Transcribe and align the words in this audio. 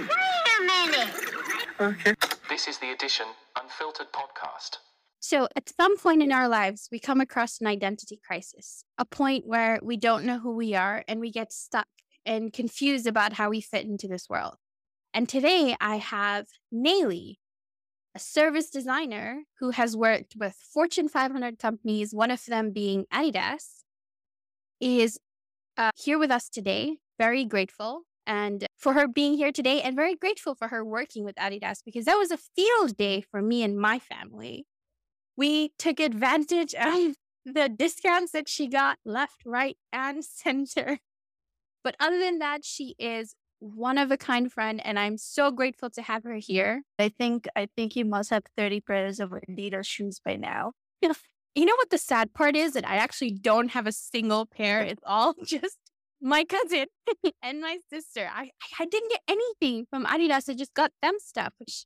a 0.00 0.64
minute. 0.64 1.14
Okay. 1.80 2.14
This 2.48 2.68
is 2.68 2.78
the 2.78 2.90
Edition 2.90 3.26
Unfiltered 3.60 4.12
podcast. 4.12 4.78
So, 5.20 5.48
at 5.56 5.68
some 5.68 5.96
point 5.96 6.22
in 6.22 6.32
our 6.32 6.48
lives, 6.48 6.88
we 6.92 7.00
come 7.00 7.20
across 7.20 7.60
an 7.60 7.66
identity 7.66 8.20
crisis, 8.24 8.84
a 8.98 9.04
point 9.04 9.46
where 9.46 9.80
we 9.82 9.96
don't 9.96 10.24
know 10.24 10.38
who 10.38 10.54
we 10.54 10.74
are 10.74 11.04
and 11.08 11.18
we 11.20 11.32
get 11.32 11.52
stuck 11.52 11.88
and 12.24 12.52
confused 12.52 13.06
about 13.06 13.32
how 13.32 13.50
we 13.50 13.60
fit 13.60 13.84
into 13.84 14.06
this 14.06 14.28
world. 14.28 14.54
And 15.12 15.28
today 15.28 15.74
I 15.80 15.96
have 15.96 16.46
Nayli, 16.72 17.36
a 18.14 18.18
service 18.18 18.70
designer 18.70 19.42
who 19.58 19.70
has 19.70 19.96
worked 19.96 20.36
with 20.38 20.54
Fortune 20.72 21.08
500 21.08 21.58
companies, 21.58 22.14
one 22.14 22.30
of 22.30 22.44
them 22.46 22.70
being 22.72 23.06
Adidas, 23.12 23.82
is 24.80 25.18
uh, 25.76 25.90
here 25.96 26.18
with 26.18 26.30
us 26.30 26.48
today. 26.48 26.98
Very 27.18 27.44
grateful 27.44 28.02
and 28.28 28.67
for 28.78 28.92
her 28.92 29.08
being 29.08 29.34
here 29.34 29.52
today, 29.52 29.82
and 29.82 29.96
very 29.96 30.14
grateful 30.14 30.54
for 30.54 30.68
her 30.68 30.84
working 30.84 31.24
with 31.24 31.34
Adidas 31.36 31.80
because 31.84 32.04
that 32.04 32.16
was 32.16 32.30
a 32.30 32.38
field 32.38 32.96
day 32.96 33.20
for 33.20 33.42
me 33.42 33.62
and 33.62 33.78
my 33.78 33.98
family. 33.98 34.66
We 35.36 35.72
took 35.78 36.00
advantage 36.00 36.74
of 36.74 37.16
the 37.44 37.68
discounts 37.68 38.32
that 38.32 38.48
she 38.48 38.68
got 38.68 38.98
left, 39.04 39.42
right, 39.44 39.76
and 39.92 40.24
center. 40.24 40.98
But 41.82 41.96
other 42.00 42.18
than 42.18 42.38
that, 42.38 42.64
she 42.64 42.94
is 42.98 43.34
one 43.60 43.98
of 43.98 44.10
a 44.10 44.16
kind 44.16 44.52
friend, 44.52 44.80
and 44.84 44.98
I'm 44.98 45.18
so 45.18 45.50
grateful 45.50 45.90
to 45.90 46.02
have 46.02 46.22
her 46.24 46.36
here. 46.36 46.82
I 46.98 47.08
think 47.08 47.48
I 47.56 47.68
think 47.76 47.96
you 47.96 48.04
must 48.04 48.30
have 48.30 48.44
30 48.56 48.80
pairs 48.82 49.20
of 49.20 49.30
Adidas 49.30 49.86
shoes 49.86 50.20
by 50.24 50.36
now. 50.36 50.72
You 51.54 51.64
know 51.64 51.74
what 51.74 51.90
the 51.90 51.98
sad 51.98 52.34
part 52.34 52.54
is? 52.54 52.74
That 52.74 52.88
I 52.88 52.98
actually 52.98 53.32
don't 53.32 53.70
have 53.70 53.88
a 53.88 53.90
single 53.90 54.46
pair. 54.46 54.80
It's 54.80 55.02
all 55.04 55.34
just 55.44 55.76
my 56.20 56.44
cousin 56.44 56.86
and 57.42 57.60
my 57.60 57.78
sister. 57.90 58.28
I, 58.32 58.50
I 58.78 58.84
didn't 58.86 59.10
get 59.10 59.22
anything 59.28 59.86
from 59.90 60.04
Adidas. 60.04 60.48
I 60.48 60.54
just 60.54 60.74
got 60.74 60.92
them 61.02 61.14
stuff, 61.18 61.52
which 61.58 61.84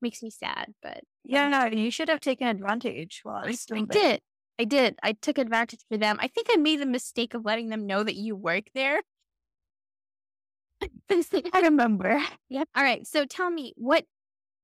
makes 0.00 0.22
me 0.22 0.30
sad. 0.30 0.74
But 0.82 1.00
Yeah, 1.24 1.44
um 1.46 1.50
no, 1.50 1.64
you 1.66 1.90
should 1.90 2.08
have 2.08 2.20
taken 2.20 2.46
advantage 2.46 3.20
while 3.22 3.44
I, 3.44 3.54
I 3.72 3.82
did. 3.82 4.20
I 4.58 4.64
did. 4.64 4.96
I 5.02 5.12
took 5.12 5.38
advantage 5.38 5.80
for 5.88 5.96
them. 5.96 6.18
I 6.20 6.28
think 6.28 6.48
I 6.50 6.56
made 6.56 6.80
the 6.80 6.86
mistake 6.86 7.34
of 7.34 7.44
letting 7.44 7.68
them 7.68 7.86
know 7.86 8.02
that 8.02 8.16
you 8.16 8.34
work 8.34 8.64
there. 8.74 9.02
I 11.10 11.60
remember. 11.62 12.20
Yep. 12.50 12.68
All 12.74 12.82
right. 12.82 13.06
So 13.06 13.24
tell 13.26 13.50
me, 13.50 13.72
what 13.76 14.04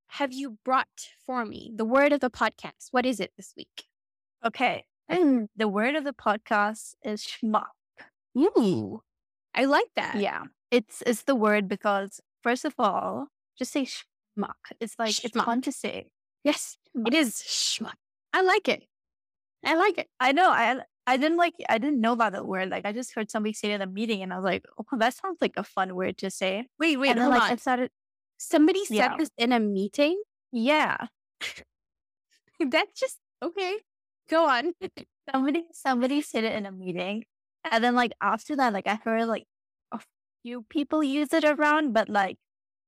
have 0.09 0.33
you 0.33 0.59
brought 0.65 1.11
for 1.27 1.45
me? 1.45 1.71
The 1.75 1.85
word 1.85 2.13
of 2.13 2.21
the 2.21 2.31
podcast. 2.31 2.89
What 2.93 3.05
is 3.05 3.21
it 3.21 3.33
this 3.37 3.53
week? 3.57 3.85
Okay. 4.45 4.85
And 5.09 5.49
the 5.57 5.69
word 5.69 5.95
of 5.95 6.05
the 6.05 6.13
podcast 6.13 6.95
is 7.05 7.23
schmuck. 7.23 7.67
Ooh, 8.37 9.01
I 9.55 9.65
like 9.67 9.89
that. 9.97 10.17
Yeah. 10.17 10.45
It's 10.71 11.03
it's 11.07 11.23
the 11.23 11.35
word 11.35 11.69
because 11.69 12.21
first 12.43 12.65
of 12.65 12.75
all, 12.79 13.29
just 13.59 13.73
say 13.73 13.85
schmuck. 13.87 14.55
It's 14.81 14.95
like 14.99 15.25
it's 15.25 15.37
fun 15.37 15.61
to 15.63 15.73
say. 15.73 16.09
Yes, 16.43 16.77
it 16.95 17.15
is 17.15 17.35
schmuck. 17.47 17.95
I 18.33 18.43
like 18.43 18.69
it. 18.69 18.85
I 19.65 19.77
like 19.77 19.99
it. 19.99 20.09
I 20.19 20.33
know. 20.33 20.51
I 20.51 20.81
I 21.07 21.17
didn't 21.17 21.37
like 21.39 21.55
I 21.69 21.79
didn't 21.79 22.01
know 22.01 22.13
about 22.13 22.33
that 22.33 22.47
word. 22.47 22.71
Like 22.71 22.85
I 22.85 22.93
just 22.93 23.15
heard 23.15 23.31
somebody 23.31 23.53
say 23.53 23.71
it 23.71 23.75
in 23.77 23.83
a 23.83 23.87
meeting 23.87 24.23
and 24.23 24.33
I 24.33 24.37
was 24.37 24.45
like, 24.45 24.65
oh 24.79 24.85
that 24.99 25.15
sounds 25.15 25.39
like 25.41 25.53
a 25.57 25.63
fun 25.65 25.95
word 25.95 26.19
to 26.19 26.31
say. 26.31 26.67
Wait, 26.79 26.97
wait, 26.99 27.11
and 27.11 27.21
then 27.21 27.31
like 27.31 27.43
on. 27.43 27.51
I 27.53 27.57
started 27.57 27.91
Somebody 28.37 28.85
said 28.85 28.97
Yeah. 28.97 29.17
this 29.17 29.31
in 29.39 29.53
a 29.53 29.61
meeting. 29.61 30.21
yeah. 30.51 31.07
That's 32.61 32.99
just 32.99 33.19
okay. 33.43 33.77
Go 34.29 34.47
on. 34.49 34.73
Somebody 35.31 35.65
somebody 35.73 36.21
said 36.21 36.45
it 36.45 36.53
in 36.55 36.67
a 36.67 36.73
meeting. 36.73 37.25
And 37.71 37.83
then 37.83 37.95
like 37.95 38.13
after 38.21 38.57
that, 38.57 38.73
like 38.73 38.87
I 38.87 38.97
heard 38.97 39.27
like 39.27 39.47
a 39.93 40.01
few 40.43 40.63
people 40.69 41.03
use 41.03 41.33
it 41.33 41.45
around, 41.45 41.93
but 41.93 42.09
like 42.09 42.39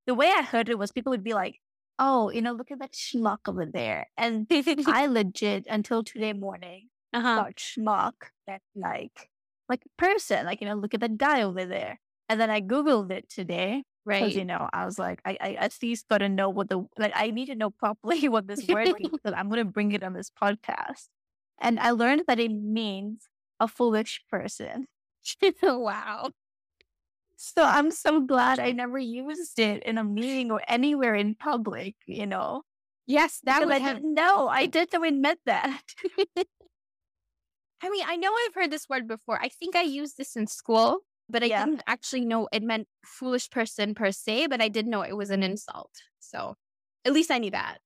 the 0.07 0.15
way 0.15 0.33
I 0.37 0.43
heard 0.43 0.69
it 0.69 0.79
was 0.79 0.93
people 0.93 1.11
would 1.11 1.25
be 1.25 1.35
like, 1.35 1.61
Oh, 1.99 2.31
you 2.31 2.43
know, 2.43 2.53
look 2.53 2.71
at 2.71 2.79
that 2.81 2.93
schmuck 2.93 3.39
over 3.49 3.65
there. 3.67 4.09
And 4.19 4.47
I 4.87 5.06
legit 5.06 5.67
until 5.69 6.03
today 6.05 6.33
morning 6.34 6.89
Uh-huh. 7.12 7.37
thought 7.37 7.56
schmuck 7.56 8.12
that 8.47 8.62
like 8.75 9.31
like 9.69 9.83
a 9.84 10.03
person, 10.03 10.47
like, 10.47 10.61
you 10.61 10.67
know, 10.69 10.75
look 10.75 10.95
at 10.95 11.00
that 11.00 11.17
guy 11.19 11.43
over 11.43 11.65
there. 11.65 12.00
And 12.29 12.41
then 12.41 12.50
I 12.50 12.61
Googled 12.61 13.11
it 13.11 13.29
today. 13.29 13.84
Because, 14.19 14.34
Right. 14.34 14.37
you 14.37 14.45
know, 14.45 14.69
I 14.73 14.84
was 14.87 14.99
like, 14.99 15.21
I, 15.25 15.37
I 15.41 15.53
at 15.55 15.77
least 15.83 16.06
gotta 16.09 16.29
know 16.29 16.49
what 16.49 16.69
the 16.69 16.87
like 16.99 17.12
I 17.15 17.31
need 17.31 17.47
to 17.47 17.55
know 17.56 17.71
properly 17.71 18.29
what 18.29 18.47
this 18.47 18.69
word 18.69 18.93
means 18.99 19.15
because 19.23 19.37
I'm 19.37 19.49
gonna 19.49 19.65
bring 19.65 19.93
it 19.93 20.03
on 20.05 20.12
this 20.12 20.31
podcast. 20.31 21.09
And 21.61 21.81
I 21.81 21.91
learned 21.91 22.23
that 22.29 22.39
it 22.39 22.50
means 22.53 23.29
a 23.61 23.69
foolish 23.69 24.22
person. 24.31 24.87
wow. 25.62 26.31
So 27.37 27.62
I'm 27.62 27.91
so 27.91 28.21
glad 28.21 28.59
I 28.59 28.72
never 28.72 28.99
used 28.99 29.59
it 29.59 29.83
in 29.83 29.99
a 29.99 30.05
meeting 30.05 30.50
or 30.50 30.62
anywhere 30.69 31.15
in 31.15 31.34
public, 31.34 31.94
you 32.06 32.27
know. 32.27 32.62
Yes, 33.06 33.41
that 33.44 33.61
Because 33.61 33.67
would 33.67 33.77
I 33.77 33.78
have. 33.78 34.00
didn't 34.00 34.15
know. 34.15 34.49
I 34.49 34.67
didn't 34.67 34.93
know 34.93 35.05
it 35.05 35.15
meant 35.15 35.41
that. 35.47 35.83
I 37.83 37.91
mean, 37.91 38.05
I 38.06 38.17
know 38.17 38.33
I've 38.33 38.55
heard 38.55 38.71
this 38.71 38.89
word 38.89 39.06
before. 39.06 39.41
I 39.41 39.49
think 39.49 39.77
I 39.77 39.83
used 39.83 40.17
this 40.17 40.34
in 40.37 40.47
school, 40.47 41.00
but 41.28 41.43
I 41.43 41.49
Yeah. 41.49 41.65
didn't 41.65 41.83
actually 41.87 42.25
know 42.25 42.49
it 42.53 42.62
meant 42.62 42.88
foolish 43.05 43.50
person 43.50 43.94
per 43.94 44.12
se. 44.12 44.47
But 44.49 44.62
I 44.62 44.69
did 44.69 44.87
know 44.87 45.03
it 45.03 45.17
was 45.17 45.31
an 45.31 45.43
insult. 45.43 45.93
So 46.19 46.56
at 47.05 47.12
least 47.12 47.31
I 47.31 47.38
knew 47.38 47.50
that. 47.50 47.78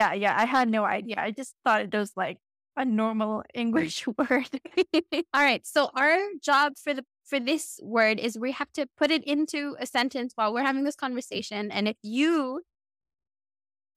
yeah, 0.00 0.12
yeah. 0.14 0.34
I 0.38 0.44
had 0.46 0.68
no 0.68 0.84
idea. 0.84 1.16
I 1.18 1.30
just 1.30 1.54
thought 1.64 1.82
it 1.82 1.94
was 1.94 2.12
like 2.16 2.38
a 2.76 2.84
normal 2.84 3.42
English 3.54 4.06
word. 4.06 4.48
All 5.34 5.42
right. 5.42 5.66
So 5.66 5.90
our 5.94 6.16
job 6.42 6.74
for 6.82 6.94
the 6.94 7.04
for 7.24 7.38
this 7.40 7.78
word 7.82 8.18
is 8.18 8.38
we 8.38 8.52
have 8.52 8.72
to 8.72 8.86
put 8.98 9.10
it 9.10 9.24
into 9.24 9.76
a 9.78 9.86
sentence 9.86 10.32
while 10.34 10.52
we're 10.52 10.64
having 10.64 10.84
this 10.84 10.96
conversation. 10.96 11.70
And 11.70 11.86
if 11.88 11.96
you 12.02 12.62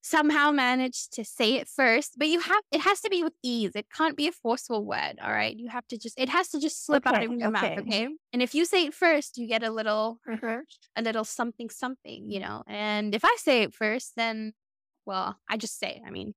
somehow 0.01 0.51
manage 0.51 1.09
to 1.09 1.25
say 1.25 1.55
it 1.55 1.67
first, 1.67 2.13
but 2.17 2.27
you 2.27 2.39
have 2.39 2.61
it 2.71 2.81
has 2.81 3.01
to 3.01 3.09
be 3.09 3.23
with 3.23 3.33
ease. 3.43 3.71
It 3.75 3.87
can't 3.89 4.15
be 4.15 4.27
a 4.27 4.31
forceful 4.31 4.85
word. 4.85 5.15
All 5.21 5.31
right. 5.31 5.55
You 5.57 5.69
have 5.69 5.87
to 5.87 5.97
just 5.97 6.19
it 6.19 6.29
has 6.29 6.49
to 6.49 6.59
just 6.59 6.85
slip 6.85 7.07
out 7.07 7.23
of 7.23 7.31
your 7.33 7.49
mouth. 7.51 7.63
okay. 7.63 7.79
Okay. 7.81 8.07
And 8.31 8.41
if 8.41 8.53
you 8.53 8.65
say 8.65 8.85
it 8.85 8.93
first, 8.93 9.37
you 9.37 9.47
get 9.47 9.63
a 9.63 9.71
little 9.71 10.19
Mhm. 10.27 10.61
a 10.95 11.01
little 11.01 11.23
something 11.23 11.69
something, 11.69 12.29
you 12.29 12.39
know. 12.39 12.63
And 12.67 13.15
if 13.15 13.25
I 13.25 13.35
say 13.39 13.63
it 13.63 13.73
first, 13.73 14.13
then 14.15 14.53
well, 15.07 15.37
I 15.49 15.57
just 15.57 15.77
say, 15.79 15.95
it. 15.97 16.01
I 16.07 16.09
mean, 16.11 16.33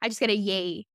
I 0.00 0.08
just 0.08 0.20
get 0.20 0.30
a 0.30 0.34
yay. 0.36 0.86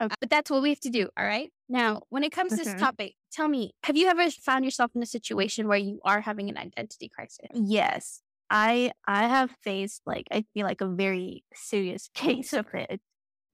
Okay. 0.00 0.14
But 0.20 0.30
that's 0.30 0.50
what 0.50 0.62
we 0.62 0.70
have 0.70 0.80
to 0.80 0.90
do. 0.90 1.08
All 1.16 1.24
right. 1.24 1.50
Now, 1.68 2.02
when 2.08 2.24
it 2.24 2.32
comes 2.32 2.54
to 2.54 2.60
this 2.60 2.68
Mhm. 2.68 2.78
topic, 2.80 3.14
tell 3.30 3.48
me, 3.48 3.72
have 3.84 3.96
you 3.96 4.08
ever 4.08 4.30
found 4.30 4.64
yourself 4.64 4.92
in 4.94 5.02
a 5.02 5.06
situation 5.06 5.68
where 5.68 5.78
you 5.78 6.00
are 6.04 6.20
having 6.20 6.48
an 6.50 6.58
identity 6.58 7.08
crisis? 7.08 7.48
Yes. 7.54 8.22
I 8.50 8.92
I 9.06 9.28
have 9.28 9.50
faced 9.62 10.02
like 10.06 10.26
I 10.30 10.44
feel 10.54 10.66
like 10.66 10.80
a 10.80 10.88
very 10.88 11.44
serious 11.54 12.08
case 12.14 12.52
of 12.52 12.66
it. 12.74 13.00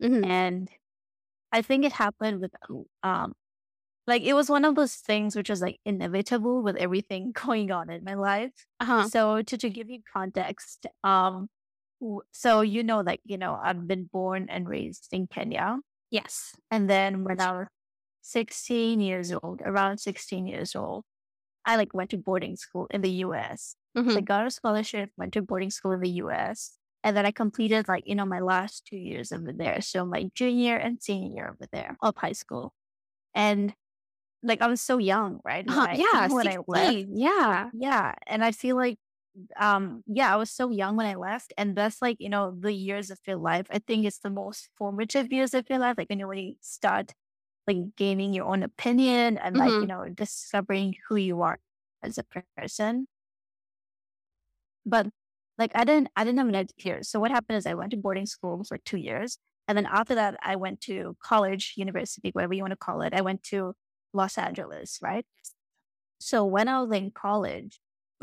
Mhm. 0.01 0.23
And 0.25 0.71
I 1.53 1.63
think 1.63 1.85
it 1.85 1.93
happened 1.93 2.41
with 2.41 2.53
um 3.03 3.35
like 4.07 4.23
it 4.23 4.35
was 4.35 4.51
one 4.51 4.65
of 4.65 4.75
those 4.77 4.97
things 4.97 5.37
which 5.37 5.51
was 5.51 5.63
like 5.63 5.81
inevitable 5.85 6.63
with 6.63 6.77
everything 6.77 7.33
going 7.47 7.71
on 7.73 7.91
in 7.91 8.05
my 8.05 8.15
life. 8.15 8.67
Uh-huh. 8.81 9.09
So 9.09 9.43
to, 9.43 9.59
to 9.59 9.71
give 9.71 9.91
you 9.91 10.03
context, 10.13 10.87
um 11.05 11.49
so 12.33 12.61
you 12.61 12.83
know 12.85 13.01
like, 13.01 13.21
you 13.25 13.39
know, 13.39 13.59
I've 13.63 13.87
been 13.89 14.05
born 14.05 14.49
and 14.51 14.69
raised 14.69 15.09
in 15.13 15.27
Kenya. 15.27 15.79
Yes. 16.11 16.55
And 16.71 16.89
then 16.89 17.25
when 17.25 17.41
I 17.41 17.53
was 17.53 17.67
16 18.23 19.01
years 19.01 19.33
old, 19.33 19.61
around 19.65 19.99
16 19.99 20.47
years 20.47 20.75
old, 20.77 21.05
I 21.67 21.77
like 21.77 21.95
went 21.95 22.11
to 22.11 22.19
boarding 22.19 22.57
school 22.57 22.87
in 22.91 23.03
the 23.03 23.11
US. 23.25 23.77
Mhm. 23.97 24.11
So 24.11 24.21
I 24.21 24.23
got 24.23 24.47
a 24.47 24.51
scholarship, 24.51 25.11
went 25.19 25.35
to 25.35 25.43
boarding 25.43 25.71
school 25.71 25.93
in 25.93 26.01
the 26.01 26.11
US. 26.23 26.79
And 27.05 27.17
then 27.17 27.27
I 27.27 27.33
completed 27.33 27.89
like, 27.89 28.05
you 28.07 28.15
know, 28.17 28.27
my 28.27 28.41
last 28.41 28.87
two 28.87 28.97
years 28.99 29.33
over 29.33 29.53
there. 29.53 29.81
So 29.83 30.07
my 30.07 30.31
junior 30.35 30.77
and 30.77 31.03
senior 31.03 31.35
year 31.35 31.49
over 31.51 31.67
there 31.73 31.97
of 32.03 32.17
high 32.17 32.33
school. 32.33 32.75
And 33.35 33.75
like 34.43 34.63
I 34.63 34.69
was 34.69 34.81
so 34.83 34.99
young, 34.99 35.41
right? 35.45 35.67
Uh-huh. 35.69 35.89
Yeah. 35.93 36.29
when 36.33 36.49
I 36.49 36.59
left. 36.67 36.99
16. 37.05 37.17
Yeah. 37.17 37.71
Yeah. 37.73 38.15
And 38.27 38.45
I 38.45 38.53
feel 38.53 38.77
like 38.77 38.99
um 39.59 40.03
yeah, 40.07 40.33
I 40.33 40.37
was 40.37 40.51
so 40.51 40.71
young 40.71 40.97
when 40.97 41.07
I 41.07 41.15
left. 41.15 41.53
And 41.59 41.77
that's 41.77 42.03
like, 42.03 42.17
you 42.21 42.29
know, 42.29 42.55
the 42.59 42.73
years 42.73 43.11
of 43.11 43.21
your 43.27 43.37
life. 43.37 43.67
I 43.71 43.79
think 43.81 44.05
it's 44.07 44.19
the 44.21 44.31
most 44.31 44.69
formative 44.77 45.33
years 45.33 45.55
of 45.55 45.69
your 45.71 45.79
life. 45.79 45.97
Like 45.99 46.09
when 46.11 46.19
you 46.21 46.27
really 46.27 46.59
start 46.61 47.13
like 47.69 47.97
gaining 47.97 48.35
your 48.35 48.47
own 48.47 48.63
opinion 48.65 49.39
and 49.39 49.57
like, 49.59 49.77
Mhm. 49.77 49.81
you 49.81 49.89
know, 49.89 50.09
discovering 50.11 50.97
who 51.09 51.17
you 51.17 51.43
are 51.43 51.59
as 52.03 52.19
a 52.19 52.25
person. 52.25 53.09
But 54.87 55.09
like 55.59 55.73
I 55.75 55.85
didn't 55.85 56.09
I 56.17 56.25
didn't 56.25 56.39
have 56.39 56.49
an 56.49 56.67
here. 56.77 57.03
So 57.03 57.21
what 57.21 57.31
happened 57.31 57.59
is 57.59 57.67
I 57.67 57.75
went 57.75 57.91
to 57.93 57.97
boarding 57.97 58.27
school 58.27 58.65
for 58.65 58.79
two 58.79 58.99
years. 58.99 59.39
And 59.67 59.77
then 59.77 59.87
after 59.87 60.15
that 60.15 60.37
I 60.43 60.57
went 60.57 60.81
to 60.83 61.17
college, 61.23 61.75
university, 61.77 62.31
whatever 62.33 62.55
you 62.55 62.63
want 62.63 62.73
to 62.73 62.77
call 62.77 63.03
it. 63.03 63.15
I 63.15 63.21
went 63.21 63.43
to 63.45 63.75
Los 64.13 64.39
Angeles, 64.39 64.99
right? 65.03 65.27
So 66.21 66.45
when 66.45 66.69
I 66.69 66.83
was 66.83 66.97
in 66.97 67.11
college, 67.13 67.81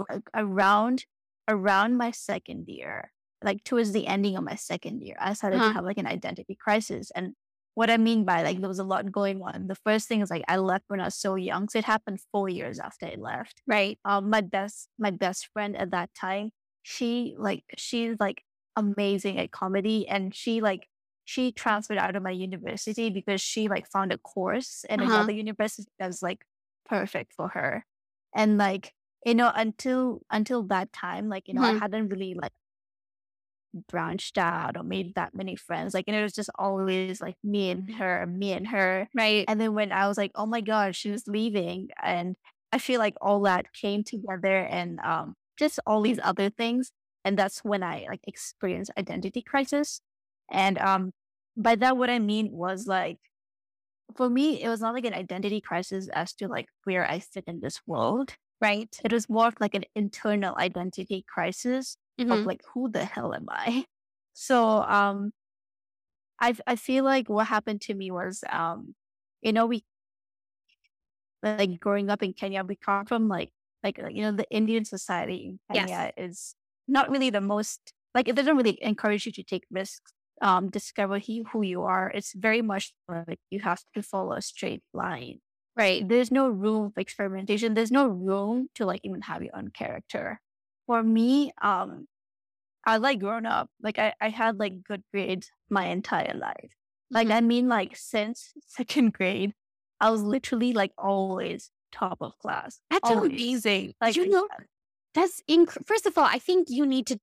like 0.10 0.30
around 0.34 1.06
around 1.48 1.98
my 1.98 2.12
second 2.12 2.68
year, 2.68 3.12
like 3.44 3.64
towards 3.64 3.92
the 3.92 4.08
ending 4.08 4.36
of 4.36 4.44
my 4.44 4.56
second 4.56 5.02
year, 5.02 5.16
I 5.20 5.34
started 5.34 5.58
Uh-huh. 5.58 5.72
to 5.72 5.74
have 5.76 5.86
like 5.86 5.98
an 5.98 6.08
identity 6.08 6.56
crisis. 6.56 7.12
And 7.16 7.34
what 7.76 7.90
I 7.90 7.98
mean 7.98 8.24
by 8.26 8.42
like 8.44 8.60
there 8.60 8.70
was 8.70 8.80
a 8.80 8.84
lot 8.86 9.12
going 9.12 9.42
on. 9.42 9.68
The 9.68 9.76
first 9.76 10.08
thing 10.08 10.22
is 10.22 10.30
like 10.30 10.44
I 10.48 10.58
left 10.58 10.86
when 10.88 11.02
I 11.02 11.06
was 11.06 11.16
so 11.16 11.36
young. 11.36 11.68
So 11.70 11.80
it 11.80 11.86
happened 11.86 12.22
four 12.32 12.50
years 12.50 12.80
after 12.80 13.06
I 13.06 13.16
left. 13.18 13.62
Right. 13.68 14.00
Um 14.06 14.30
my 14.30 14.42
best 14.42 14.90
my 14.98 15.12
best 15.12 15.48
friend 15.54 15.76
at 15.78 15.92
that 15.92 16.14
time, 16.14 16.52
she 16.84 17.36
like 17.38 17.64
she's 17.78 18.16
like 18.20 18.44
amazing 18.76 19.38
at 19.40 19.52
comedy 19.52 20.08
and 20.08 20.34
she 20.36 20.62
like 20.62 20.88
she 21.26 21.52
transferred 21.52 21.98
out 21.98 22.16
of 22.16 22.24
my 22.24 22.30
university 22.32 23.10
because 23.10 23.42
she 23.42 23.68
like 23.68 23.88
found 23.88 24.12
a 24.14 24.18
course 24.18 24.86
in 24.90 25.02
Uh-huh. 25.02 25.12
another 25.16 25.32
university 25.34 25.90
that 26.00 26.08
was 26.08 26.22
like 26.22 26.46
perfect 26.86 27.34
for 27.34 27.50
her. 27.50 27.86
And 28.36 28.58
like, 28.58 28.94
you 29.26 29.36
know, 29.36 29.52
until 29.56 30.22
until 30.32 30.64
that 30.66 30.94
time, 30.94 31.30
like, 31.30 31.48
you 31.48 31.54
know, 31.56 31.62
Mhm. 31.62 31.64
I 31.64 31.74
hadn't 31.74 32.10
really 32.10 32.36
like 32.36 32.54
branched 33.88 34.38
out 34.38 34.78
or 34.78 34.84
made 34.84 35.16
that 35.16 35.36
many 35.36 35.56
friends. 35.56 35.94
Like, 35.94 36.06
and 36.08 36.16
it 36.16 36.24
was 36.24 36.34
just 36.34 36.50
always 36.56 37.22
like 37.22 37.36
me 37.44 37.70
and 37.72 37.94
her, 37.96 38.26
me 38.26 38.54
and 38.54 38.68
her. 38.68 39.08
Right. 39.14 39.46
And 39.48 39.60
then 39.60 39.74
when 39.74 39.92
I 39.92 40.08
was 40.08 40.18
like, 40.18 40.32
oh 40.36 40.46
my 40.46 40.62
God, 40.62 40.96
she 40.96 41.12
was 41.12 41.28
leaving. 41.28 41.90
And 42.02 42.36
I 42.72 42.78
feel 42.80 43.00
like 43.00 43.16
all 43.22 43.42
that 43.42 43.74
came 43.74 44.04
together 44.04 44.58
and 44.66 45.00
um 45.02 45.36
just 45.58 45.80
all 45.86 46.02
these 46.02 46.20
other 46.24 46.50
things. 46.50 46.92
And 47.26 47.38
that's 47.38 47.64
when 47.64 47.84
I 47.84 48.06
like 48.10 48.22
experienced 48.28 48.92
identity 48.98 49.42
crisis. 49.42 50.02
And 50.50 50.78
um 50.80 51.12
by 51.58 51.76
that 51.78 51.98
what 51.98 52.10
I 52.10 52.20
mean 52.20 52.52
was 52.52 52.88
like 52.88 53.20
for 54.16 54.30
me, 54.30 54.62
it 54.62 54.70
was 54.70 54.82
not 54.82 54.94
like 54.94 55.06
an 55.06 55.14
identity 55.14 55.62
crisis 55.62 56.08
as 56.10 56.34
to 56.36 56.48
like 56.48 56.68
where 56.86 57.10
I 57.10 57.20
fit 57.20 57.46
in 57.48 57.60
this 57.62 57.82
world. 57.88 58.36
Right. 58.62 59.00
It 59.04 59.12
was 59.14 59.30
more 59.30 59.48
of 59.48 59.56
like 59.60 59.76
an 59.76 59.86
internal 59.96 60.56
identity 60.58 61.24
crisis 61.28 61.98
of 62.30 62.46
Mhm. 62.46 62.46
like 62.46 62.64
who 62.74 62.90
the 62.90 63.06
hell 63.06 63.34
am 63.34 63.48
I? 63.50 63.86
So 64.38 64.82
um 64.84 65.32
I 66.40 66.56
I 66.68 66.76
feel 66.76 67.04
like 67.04 67.30
what 67.30 67.48
happened 67.48 67.82
to 67.82 67.94
me 67.94 68.12
was 68.12 68.44
um 68.50 68.96
you 69.42 69.54
know 69.54 69.66
we 69.66 69.86
like 71.44 71.80
growing 71.80 72.10
up 72.10 72.24
in 72.24 72.34
Kenya 72.34 72.64
we 72.64 72.76
come 72.76 73.06
from 73.06 73.28
like 73.28 73.52
like 73.84 73.98
you 73.98 74.22
know 74.22 74.32
the 74.32 74.50
Indian 74.50 74.86
society 74.86 75.46
in 75.48 75.60
Yes. 75.72 76.08
Kenya 76.10 76.12
is 76.18 76.56
not 76.88 77.10
really 77.10 77.30
the 77.30 77.42
most 77.42 77.94
like 78.14 78.28
it 78.28 78.36
doesn't 78.36 78.58
really 78.58 78.82
encourage 78.84 79.26
you 79.26 79.32
to 79.34 79.44
take 79.44 79.66
risks 79.72 80.12
um 80.42 80.70
discover 80.70 81.18
he, 81.18 81.44
who 81.52 81.62
you 81.62 81.84
are 81.84 82.12
it's 82.14 82.34
very 82.34 82.62
much 82.62 82.94
like 83.08 83.40
you 83.52 83.60
have 83.60 83.84
to 83.94 84.02
follow 84.04 84.34
a 84.34 84.42
straight 84.42 84.84
line 84.94 85.40
Right. 85.76 86.08
there's 86.08 86.32
no 86.32 86.48
room 86.50 86.92
for 86.92 87.00
experimentation. 87.02 87.74
There's 87.74 87.92
no 87.92 88.08
room 88.08 88.70
to 88.76 88.86
like 88.86 89.02
even 89.04 89.22
have 89.22 89.44
your 89.44 89.56
own 89.56 89.70
character. 89.70 90.40
For 90.88 91.04
me, 91.04 91.52
um, 91.62 92.08
I 92.86 92.98
like 92.98 93.20
grown 93.20 93.46
up. 93.46 93.70
Like 93.82 94.00
I, 94.00 94.14
I 94.22 94.30
had 94.30 94.60
like 94.60 94.84
good 94.84 95.04
grades 95.14 95.52
my 95.70 95.88
entire 95.88 96.34
life. 96.36 96.72
Like 97.12 97.28
Mhm. 97.28 97.34
I 97.36 97.42
mean, 97.42 97.68
like 97.68 97.96
since 97.96 98.54
second 98.68 99.14
grade, 99.14 99.54
I 100.00 100.10
was 100.12 100.22
literally 100.24 100.74
like 100.74 100.92
always 100.98 101.72
top 101.92 102.18
of 102.22 102.38
class. 102.40 102.80
That's 102.92 103.10
always. 103.10 103.32
amazing. 103.32 103.94
Like 104.02 104.16
you 104.16 104.30
know, 104.30 104.48
that's 105.14 105.42
inc- 105.50 105.86
first 105.88 106.06
of 106.06 106.18
all, 106.18 106.26
I 106.26 106.40
think 106.40 106.68
you 106.70 106.86
need 106.86 107.08
to 107.08 107.20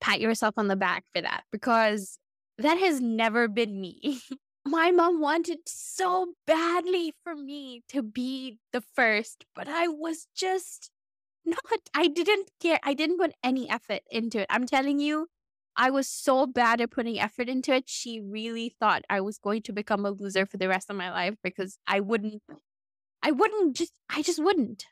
pat 0.00 0.20
yourself 0.20 0.54
on 0.56 0.68
the 0.68 0.76
back 0.76 1.04
for 1.14 1.22
that 1.22 1.44
because 1.52 2.18
that 2.58 2.78
has 2.78 3.00
never 3.00 3.48
been 3.48 3.80
me. 3.80 4.20
My 4.66 4.90
mom 4.90 5.20
wanted 5.20 5.60
so 5.66 6.34
badly 6.44 7.14
for 7.22 7.36
me 7.36 7.84
to 7.90 8.02
be 8.02 8.58
the 8.72 8.80
first, 8.80 9.44
but 9.54 9.68
I 9.68 9.86
was 9.86 10.26
just 10.34 10.90
not, 11.44 11.60
I 11.94 12.08
didn't 12.08 12.50
care. 12.60 12.80
I 12.82 12.92
didn't 12.92 13.18
put 13.18 13.32
any 13.44 13.70
effort 13.70 14.00
into 14.10 14.40
it. 14.40 14.46
I'm 14.50 14.66
telling 14.66 14.98
you, 14.98 15.28
I 15.76 15.90
was 15.90 16.08
so 16.08 16.48
bad 16.48 16.80
at 16.80 16.90
putting 16.90 17.20
effort 17.20 17.48
into 17.48 17.72
it. 17.74 17.84
She 17.86 18.20
really 18.20 18.74
thought 18.80 19.04
I 19.08 19.20
was 19.20 19.38
going 19.38 19.62
to 19.62 19.72
become 19.72 20.04
a 20.04 20.10
loser 20.10 20.46
for 20.46 20.56
the 20.56 20.68
rest 20.68 20.90
of 20.90 20.96
my 20.96 21.12
life 21.12 21.36
because 21.44 21.78
I 21.86 22.00
wouldn't, 22.00 22.42
I 23.22 23.30
wouldn't 23.30 23.76
just, 23.76 23.92
I 24.10 24.22
just 24.22 24.42
wouldn't. 24.42 24.86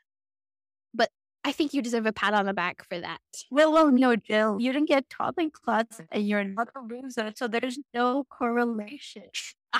But 0.93 1.09
I 1.43 1.51
think 1.51 1.73
you 1.73 1.81
deserve 1.81 2.05
a 2.05 2.13
pat 2.13 2.33
on 2.33 2.45
the 2.45 2.53
back 2.53 2.87
for 2.87 2.97
that. 3.01 3.19
Well, 3.51 3.73
well, 3.73 3.91
no, 3.91 4.15
Jill, 4.15 4.57
you 4.61 4.71
didn't 4.71 4.87
get 4.87 5.09
top 5.09 5.37
in 5.37 5.51
class 5.51 6.01
and 6.11 6.25
you're 6.25 6.45
not 6.45 6.69
a 6.77 6.79
loser, 6.79 7.33
so 7.35 7.49
there's 7.49 7.77
no 7.93 8.23
correlation. 8.23 9.23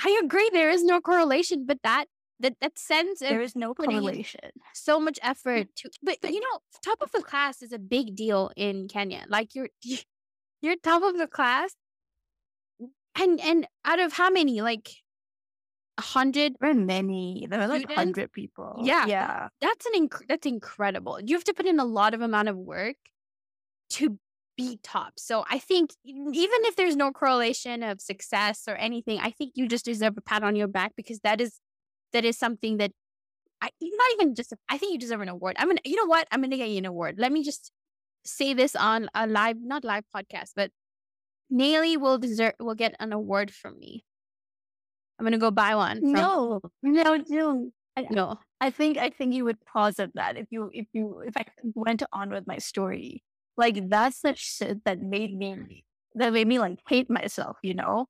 I 0.04 0.20
agree. 0.22 0.50
There 0.52 0.70
is 0.70 0.84
no 0.84 1.00
correlation, 1.00 1.64
but 1.66 1.78
that 1.82 2.06
that 2.40 2.54
that 2.60 2.78
sense 2.78 3.20
There 3.20 3.40
is 3.40 3.56
no 3.56 3.74
correlation. 3.74 4.50
so 4.74 5.00
much 5.00 5.18
effort 5.22 5.68
to, 5.76 5.90
but, 6.02 6.18
but 6.20 6.32
you 6.32 6.40
know, 6.40 6.58
top 6.84 7.00
of 7.00 7.10
the 7.12 7.22
class 7.22 7.62
is 7.62 7.72
a 7.72 7.78
big 7.78 8.14
deal 8.14 8.50
in 8.56 8.88
Kenya. 8.88 9.24
Like 9.28 9.54
you're 9.54 9.68
you're 10.60 10.76
top 10.76 11.02
of 11.02 11.16
the 11.16 11.26
class, 11.26 11.74
and 13.18 13.40
and 13.40 13.66
out 13.84 14.00
of 14.00 14.12
how 14.12 14.28
many? 14.30 14.60
Like 14.60 14.90
a 15.98 16.02
hundred. 16.02 16.56
There 16.60 16.70
are 16.70 16.74
many. 16.74 17.46
There 17.48 17.60
are 17.60 17.68
like 17.68 17.90
hundred 17.90 18.32
people. 18.32 18.80
Yeah. 18.82 19.06
Yeah. 19.06 19.48
That's 19.62 19.86
an 19.86 20.08
inc- 20.08 20.26
that's 20.28 20.46
incredible. 20.46 21.18
You 21.24 21.36
have 21.36 21.44
to 21.44 21.54
put 21.54 21.64
in 21.66 21.80
a 21.80 21.84
lot 21.86 22.12
of 22.12 22.20
amount 22.20 22.48
of 22.48 22.56
work 22.56 22.96
to 23.90 24.18
be 24.56 24.78
top. 24.82 25.14
So 25.16 25.44
I 25.50 25.58
think 25.58 25.90
even 26.04 26.60
if 26.64 26.76
there's 26.76 26.96
no 26.96 27.12
correlation 27.12 27.82
of 27.82 28.00
success 28.00 28.64
or 28.66 28.74
anything, 28.76 29.18
I 29.20 29.30
think 29.30 29.52
you 29.54 29.68
just 29.68 29.84
deserve 29.84 30.16
a 30.16 30.20
pat 30.20 30.42
on 30.42 30.56
your 30.56 30.68
back 30.68 30.92
because 30.96 31.20
that 31.20 31.40
is 31.40 31.60
that 32.12 32.24
is 32.24 32.38
something 32.38 32.78
that 32.78 32.92
I 33.60 33.70
not 33.80 34.08
even 34.14 34.34
just 34.34 34.52
I 34.68 34.78
think 34.78 34.92
you 34.92 34.98
deserve 34.98 35.20
an 35.20 35.28
award. 35.28 35.56
I'm 35.58 35.68
gonna 35.68 35.80
you 35.84 35.96
know 35.96 36.06
what? 36.06 36.26
I'm 36.30 36.40
gonna 36.40 36.56
get 36.56 36.68
you 36.68 36.78
an 36.78 36.86
award. 36.86 37.16
Let 37.18 37.32
me 37.32 37.42
just 37.42 37.72
say 38.24 38.54
this 38.54 38.74
on 38.74 39.08
a 39.14 39.26
live 39.26 39.56
not 39.60 39.84
live 39.84 40.04
podcast, 40.14 40.52
but 40.56 40.70
Naily 41.52 41.96
will 41.96 42.18
deserve 42.18 42.54
will 42.58 42.74
get 42.74 42.94
an 43.00 43.12
award 43.12 43.52
from 43.52 43.78
me. 43.78 44.04
I'm 45.18 45.24
gonna 45.24 45.38
go 45.38 45.50
buy 45.50 45.74
one. 45.74 46.00
From, 46.00 46.12
No, 46.12 46.60
no, 46.82 47.24
no. 47.28 47.70
I, 47.96 48.06
no. 48.10 48.38
I 48.60 48.70
think 48.70 48.98
I 48.98 49.10
think 49.10 49.34
you 49.34 49.44
would 49.44 49.64
pause 49.64 49.98
at 49.98 50.14
that 50.14 50.36
if 50.36 50.48
you 50.50 50.70
if 50.72 50.86
you 50.92 51.22
if 51.26 51.36
I 51.36 51.46
went 51.74 52.02
on 52.12 52.30
with 52.30 52.46
my 52.46 52.58
story. 52.58 53.22
Like 53.56 53.88
that's 53.88 54.20
the 54.22 54.34
shit 54.34 54.84
that 54.84 55.00
made 55.00 55.36
me 55.36 55.84
that 56.14 56.32
made 56.32 56.46
me 56.46 56.58
like 56.58 56.78
hate 56.88 57.08
myself. 57.10 57.56
You 57.62 57.74
know, 57.74 58.06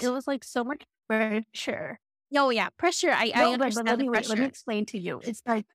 it 0.00 0.08
was 0.08 0.26
like 0.26 0.44
so 0.44 0.64
much 0.64 0.82
pressure. 1.08 1.98
Oh 2.36 2.50
yeah, 2.50 2.68
pressure. 2.78 3.10
I, 3.10 3.32
I 3.34 3.40
No, 3.40 3.50
but- 3.52 3.58
but 3.58 3.62
understand 3.64 3.86
let 3.88 3.98
the 3.98 4.02
me 4.04 4.08
wait, 4.10 4.28
let 4.28 4.38
me 4.38 4.44
explain 4.46 4.86
to 4.86 4.98
you. 4.98 5.20
It's 5.24 5.42
like 5.46 5.66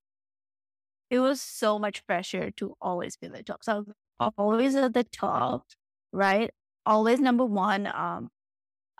it 1.09 1.19
was 1.19 1.41
so 1.41 1.77
much 1.77 2.05
pressure 2.07 2.51
to 2.51 2.75
always 2.81 3.15
be 3.17 3.27
the 3.27 3.43
top. 3.43 3.63
So 3.63 3.85
I 4.19 4.25
was 4.25 4.33
always 4.37 4.75
at 4.75 4.93
the 4.93 5.03
top, 5.03 5.65
right? 6.11 6.51
Always 6.85 7.19
number 7.19 7.45
one. 7.45 7.87
Um, 7.87 8.29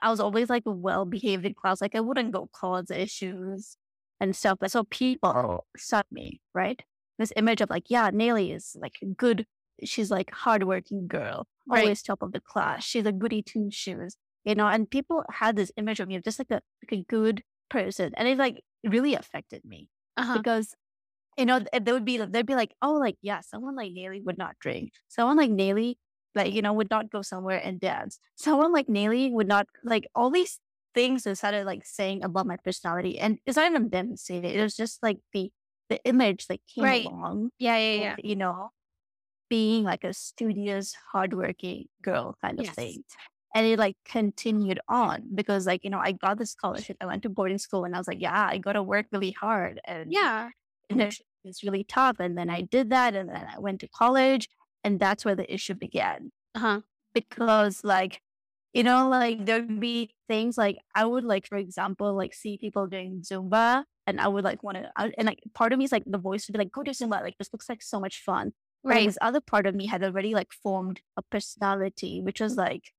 I 0.01 0.09
was 0.11 0.19
always 0.19 0.49
like 0.49 0.63
well 0.65 1.05
behaved 1.05 1.45
in 1.45 1.53
class. 1.53 1.81
Like 1.81 1.95
I 1.95 2.01
wouldn't 2.01 2.31
go 2.33 2.49
cause 2.53 2.91
issues 2.91 3.77
and 4.19 4.35
stuff. 4.35 4.57
But 4.59 4.71
so 4.71 4.83
people 4.83 5.65
saw 5.77 6.03
me, 6.11 6.41
right? 6.53 6.81
This 7.17 7.31
image 7.37 7.61
of 7.61 7.69
like, 7.69 7.85
yeah, 7.89 8.09
Nelly 8.13 8.51
is 8.51 8.75
like 8.79 8.95
a 9.01 9.05
good. 9.05 9.45
She's 9.83 10.09
like 10.11 10.31
hardworking 10.31 11.07
girl, 11.07 11.47
Right. 11.67 11.79
always 11.81 12.01
top 12.01 12.21
of 12.21 12.31
the 12.31 12.39
class. 12.41 12.83
She's 12.83 13.05
a 13.05 13.11
goody 13.11 13.41
two 13.41 13.69
shoes, 13.71 14.15
you 14.43 14.55
know. 14.55 14.67
And 14.67 14.89
people 14.89 15.23
had 15.31 15.55
this 15.55 15.71
image 15.77 15.99
of 15.99 16.07
me, 16.07 16.19
just 16.21 16.39
like 16.39 16.51
a 16.51 16.61
like 16.83 16.99
a 16.99 17.03
good 17.09 17.43
person, 17.69 18.13
and 18.15 18.27
it 18.27 18.37
like 18.37 18.61
really 18.83 19.15
affected 19.15 19.63
me 19.65 19.89
Uh-huh. 20.17 20.37
because 20.37 20.75
you 21.37 21.45
know 21.45 21.59
there 21.59 21.93
would 21.93 22.05
be 22.05 22.17
they'd 22.17 22.45
be 22.45 22.55
like 22.55 22.73
oh 22.81 22.93
like 22.93 23.17
yeah 23.21 23.41
someone 23.41 23.75
like 23.75 23.91
Nelly 23.93 24.21
would 24.21 24.37
not 24.37 24.55
drink 24.59 24.91
someone 25.09 25.35
like 25.37 25.49
Nelly 25.51 25.97
like 26.35 26.53
you 26.53 26.61
know 26.61 26.71
would 26.73 26.89
not 26.89 27.09
go 27.11 27.21
somewhere 27.21 27.59
and 27.63 27.79
dance 27.79 28.19
someone 28.35 28.71
like 28.71 28.87
Nelly 28.87 29.31
would 29.31 29.47
not 29.47 29.67
like 29.83 30.07
all 30.15 30.29
these 30.29 30.59
things 30.93 31.23
they 31.23 31.33
started 31.35 31.65
like 31.65 31.85
saying 31.85 32.23
about 32.23 32.47
my 32.47 32.55
personality 32.63 33.19
and 33.19 33.39
it's 33.45 33.57
not 33.57 33.69
even 33.69 33.89
them 33.89 34.15
saying 34.15 34.45
it 34.45 34.55
it 34.55 34.61
was 34.63 34.75
just 34.77 35.03
like 35.03 35.17
the 35.33 35.51
the 35.89 35.99
image 36.05 36.47
that 36.47 36.59
came 36.73 36.83
Right. 36.85 37.05
along 37.05 37.49
Yeah, 37.59 37.77
yeah, 37.77 38.01
yeah. 38.01 38.15
you 38.23 38.35
know 38.37 38.69
being 39.49 39.83
like 39.83 40.03
a 40.03 40.13
studious 40.13 40.95
hardworking 41.11 41.85
girl 42.01 42.37
kind 42.41 42.59
of 42.59 42.65
Yes. 42.65 42.75
thing 42.75 43.03
and 43.53 43.65
it 43.65 43.79
like 43.79 43.95
continued 44.05 44.79
on 44.89 45.23
because 45.33 45.65
like 45.65 45.83
you 45.83 45.89
know 45.89 45.99
I 45.99 46.11
got 46.13 46.37
the 46.37 46.45
scholarship 46.45 46.97
I 47.01 47.05
went 47.05 47.23
to 47.23 47.29
boarding 47.29 47.57
school 47.57 47.85
and 47.85 47.95
I 47.95 47.97
was 47.97 48.07
like 48.07 48.21
yeah 48.21 48.47
I 48.49 48.57
got 48.57 48.73
to 48.73 48.83
work 48.83 49.07
really 49.11 49.31
hard 49.31 49.79
and 49.85 50.11
Yeah. 50.11 50.49
initially 50.89 51.25
it's 51.47 51.63
really 51.63 51.83
tough. 51.83 52.15
And 52.19 52.35
then 52.35 52.49
I 52.49 52.61
did 52.61 52.89
that 52.89 53.13
and 53.13 53.29
then 53.29 53.47
I 53.55 53.59
went 53.59 53.79
to 53.81 53.87
college 53.87 54.49
and 54.83 54.99
that's 54.99 55.23
where 55.23 55.35
the 55.35 55.51
issue 55.53 55.75
began. 55.75 56.31
Uh-huh. 56.55 56.81
Because 57.13 57.83
like, 57.83 58.21
you 58.73 58.81
know, 58.83 59.07
like 59.09 59.45
there'd 59.45 59.79
be 59.79 60.09
things 60.27 60.57
like 60.57 60.77
I 60.95 61.05
would 61.05 61.23
like, 61.23 61.45
for 61.47 61.57
example, 61.57 62.15
like 62.15 62.33
see 62.33 62.57
people 62.57 62.87
doing 62.87 63.21
Zumba 63.21 63.83
and 64.07 64.19
I 64.19 64.27
would 64.27 64.43
like 64.43 64.63
want 64.63 64.77
to, 64.77 64.91
and 64.97 65.27
like 65.27 65.39
part 65.53 65.71
of 65.71 65.77
me 65.79 65.85
is 65.85 65.91
like 65.91 66.03
the 66.07 66.17
voice 66.17 66.47
would 66.47 66.53
be 66.53 66.59
like, 66.59 66.71
go 66.71 66.81
to 66.83 66.91
Zumba. 66.91 67.21
Like 67.21 67.37
this 67.37 67.53
looks 67.53 67.69
like 67.69 67.83
so 67.83 67.99
much 67.99 68.21
fun. 68.21 68.53
But 68.87 68.91
Right. 68.91 69.07
this 69.07 69.17
other 69.21 69.41
part 69.41 69.65
of 69.65 69.75
me 69.75 69.87
had 69.87 70.03
already 70.03 70.33
like 70.33 70.53
formed 70.53 71.01
a 71.17 71.21
personality, 71.23 72.21
which 72.21 72.39
was 72.39 72.55
like, 72.55 72.91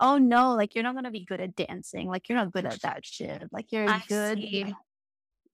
oh 0.00 0.18
no, 0.18 0.54
like 0.54 0.74
you're 0.74 0.84
not 0.84 0.94
going 0.94 1.04
to 1.04 1.10
be 1.10 1.24
good 1.24 1.40
at 1.40 1.56
dancing. 1.56 2.08
Like 2.08 2.28
you're 2.28 2.38
not 2.38 2.52
good 2.52 2.66
at 2.66 2.82
that 2.82 3.06
shit. 3.06 3.44
Like 3.52 3.70
you're 3.72 3.88
I 3.88 4.02
good. 4.08 4.38
see. 4.38 4.74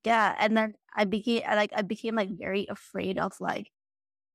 Yeah, 0.05 0.35
and 0.39 0.57
then 0.57 0.75
I 0.97 1.05
became 1.05 1.43
like 1.49 1.71
I 1.75 1.83
became 1.83 2.15
like 2.17 2.31
very 2.39 2.67
afraid 2.69 3.19
of 3.19 3.33
like 3.41 3.71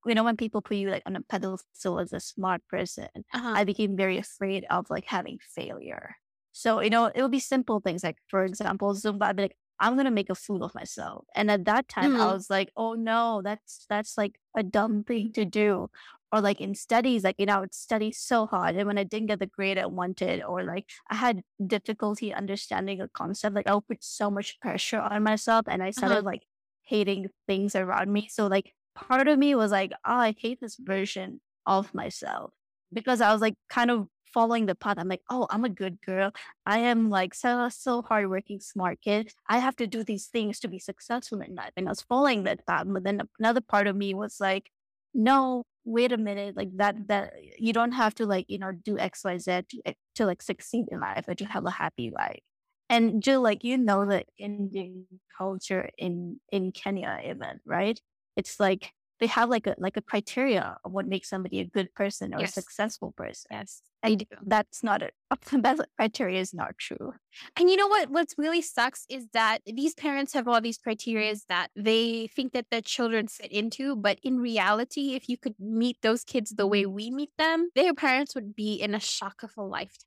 you 0.05 0.15
know 0.15 0.23
when 0.23 0.37
people 0.37 0.61
put 0.61 0.77
you 0.77 0.89
like 0.89 1.03
on 1.05 1.15
a 1.15 1.21
pedestal 1.21 1.99
as 1.99 2.13
a 2.13 2.19
smart 2.19 2.61
person. 2.69 3.07
Uh-huh. 3.33 3.53
I 3.55 3.63
became 3.63 3.95
very 3.97 4.17
afraid 4.17 4.65
of 4.69 4.89
like 4.89 5.05
having 5.05 5.37
failure. 5.55 6.15
So 6.51 6.81
you 6.81 6.89
know 6.89 7.05
it 7.05 7.21
would 7.21 7.31
be 7.31 7.39
simple 7.39 7.79
things 7.81 8.03
like 8.03 8.17
for 8.29 8.43
example 8.45 8.93
Zumba. 8.93 9.23
I'd 9.27 9.35
be 9.35 9.43
like 9.43 9.57
I'm 9.79 9.95
gonna 9.97 10.11
make 10.11 10.29
a 10.29 10.35
fool 10.35 10.63
of 10.63 10.75
myself, 10.75 11.25
and 11.35 11.49
at 11.51 11.65
that 11.65 11.87
time 11.87 12.13
I 12.15 12.27
Mhm. 12.27 12.33
was 12.33 12.49
like, 12.49 12.71
oh 12.75 12.93
no, 12.93 13.41
that's 13.43 13.85
that's 13.89 14.17
like 14.17 14.39
a 14.57 14.63
dumb 14.63 15.03
thing 15.03 15.31
to 15.33 15.45
do. 15.45 15.89
or 16.31 16.41
like 16.41 16.61
in 16.61 16.75
studies, 16.75 17.23
like, 17.23 17.35
you 17.39 17.45
know, 17.47 17.55
I 17.57 17.59
would 17.61 17.73
study 17.73 18.11
so 18.11 18.45
hard. 18.45 18.75
And 18.75 18.85
when 18.85 18.99
I 18.99 19.03
didn't 19.03 19.27
get 19.27 19.39
the 19.39 19.47
grade 19.47 19.79
I 19.79 19.87
wanted, 19.87 20.43
or 20.43 20.63
like 20.63 20.87
I 21.09 21.15
had 21.15 21.41
difficulty 21.65 22.31
understanding 22.33 23.01
a 23.01 23.07
concept, 23.09 23.55
like 23.55 23.65
I 23.67 23.73
would 23.75 23.87
put 23.87 24.03
so 24.03 24.29
much 24.29 24.59
pressure 24.59 24.99
on 24.99 25.23
myself 25.23 25.65
and 25.67 25.81
I 25.81 25.89
started 25.91 26.21
Uh-huh. 26.21 26.25
like 26.25 26.43
hating 26.83 27.29
things 27.47 27.75
around 27.75 28.11
me. 28.13 28.27
So 28.29 28.45
like 28.47 28.73
part 28.95 29.27
of 29.27 29.39
me 29.39 29.55
was 29.55 29.71
like, 29.71 29.91
oh, 30.05 30.13
I 30.13 30.35
hate 30.37 30.59
this 30.61 30.77
version 30.79 31.41
of 31.65 31.93
myself 31.95 32.53
because 32.93 33.21
I 33.21 33.31
was 33.33 33.41
like 33.41 33.55
kind 33.69 33.91
of 33.91 34.07
following 34.33 34.65
the 34.65 34.75
path. 34.75 34.97
I'm 34.97 35.07
like, 35.07 35.23
oh, 35.29 35.47
I'm 35.49 35.65
a 35.65 35.69
good 35.69 36.01
girl. 36.01 36.31
I 36.65 36.79
am 36.79 37.09
like 37.09 37.33
so 37.33 37.69
so 37.69 38.01
hardworking, 38.01 38.59
smart 38.59 38.99
kid. 39.01 39.33
I 39.47 39.59
have 39.59 39.75
to 39.77 39.87
do 39.87 40.03
these 40.03 40.27
things 40.27 40.59
to 40.61 40.67
be 40.67 40.79
successful 40.79 41.41
in 41.41 41.55
life. 41.55 41.71
And 41.77 41.87
I 41.87 41.91
was 41.91 42.01
following 42.01 42.43
that 42.43 42.65
path. 42.67 42.85
But 42.87 43.03
then 43.03 43.21
another 43.39 43.61
part 43.61 43.87
of 43.87 43.95
me 43.95 44.13
was 44.13 44.37
like, 44.39 44.69
no, 45.13 45.63
wait 45.85 46.11
a 46.11 46.17
minute, 46.17 46.55
like 46.55 46.75
that 46.77 47.07
that 47.07 47.33
you 47.57 47.73
don't 47.73 47.93
have 47.93 48.15
to 48.15 48.25
like, 48.25 48.45
you 48.49 48.59
know, 48.59 48.71
do 48.71 48.97
XYZ 48.97 49.67
to, 49.69 49.81
eh, 49.85 49.93
to 50.15 50.25
like 50.25 50.41
succeed 50.41 50.85
in 50.91 50.99
life 50.99 51.25
or 51.27 51.35
to 51.35 51.45
have 51.45 51.65
a 51.65 51.71
happy 51.71 52.11
life. 52.15 52.41
And 52.89 53.21
Jill, 53.23 53.41
like 53.41 53.63
you 53.63 53.77
know 53.77 54.05
the 54.05 54.23
Indian 54.37 55.05
culture 55.37 55.89
in 55.97 56.39
in 56.51 56.71
Kenya 56.71 57.19
even, 57.25 57.59
right? 57.65 57.99
It's 58.35 58.59
like 58.59 58.91
they 59.19 59.27
have 59.27 59.49
like 59.49 59.67
a 59.67 59.75
like 59.77 59.97
a 59.97 60.01
criteria 60.01 60.77
of 60.83 60.91
what 60.91 61.07
makes 61.07 61.29
somebody 61.29 61.59
a 61.59 61.65
good 61.65 61.93
person 61.93 62.33
or 62.33 62.39
Yes. 62.39 62.49
a 62.51 62.61
successful 62.61 63.11
person. 63.11 63.47
Yes. 63.51 63.81
And 64.01 64.25
that's 64.45 64.81
not 64.81 65.01
a 65.03 65.09
that 65.51 65.77
criteria 65.97 66.39
is 66.39 66.53
not 66.53 66.77
true. 66.77 67.13
And 67.57 67.69
you 67.69 67.75
know 67.75 67.87
what? 67.87 68.09
What's 68.09 68.35
really 68.37 68.61
sucks 68.61 69.05
is 69.09 69.27
that 69.33 69.59
these 69.65 69.93
parents 69.93 70.33
have 70.33 70.47
all 70.47 70.61
these 70.61 70.77
criterias 70.77 71.45
that 71.49 71.67
they 71.75 72.27
think 72.27 72.53
that 72.53 72.67
their 72.71 72.81
children 72.81 73.27
fit 73.27 73.51
into, 73.51 73.95
but 73.97 74.19
in 74.23 74.39
reality, 74.39 75.15
if 75.15 75.27
you 75.27 75.37
could 75.37 75.55
meet 75.59 75.97
those 76.01 76.23
kids 76.23 76.51
the 76.51 76.65
way 76.65 76.85
we 76.85 77.11
meet 77.11 77.31
them, 77.37 77.69
their 77.75 77.93
parents 77.93 78.35
would 78.35 78.55
be 78.55 78.75
in 78.75 78.95
a 78.95 78.99
shock 78.99 79.43
of 79.43 79.51
a 79.57 79.63
lifetime. 79.63 80.05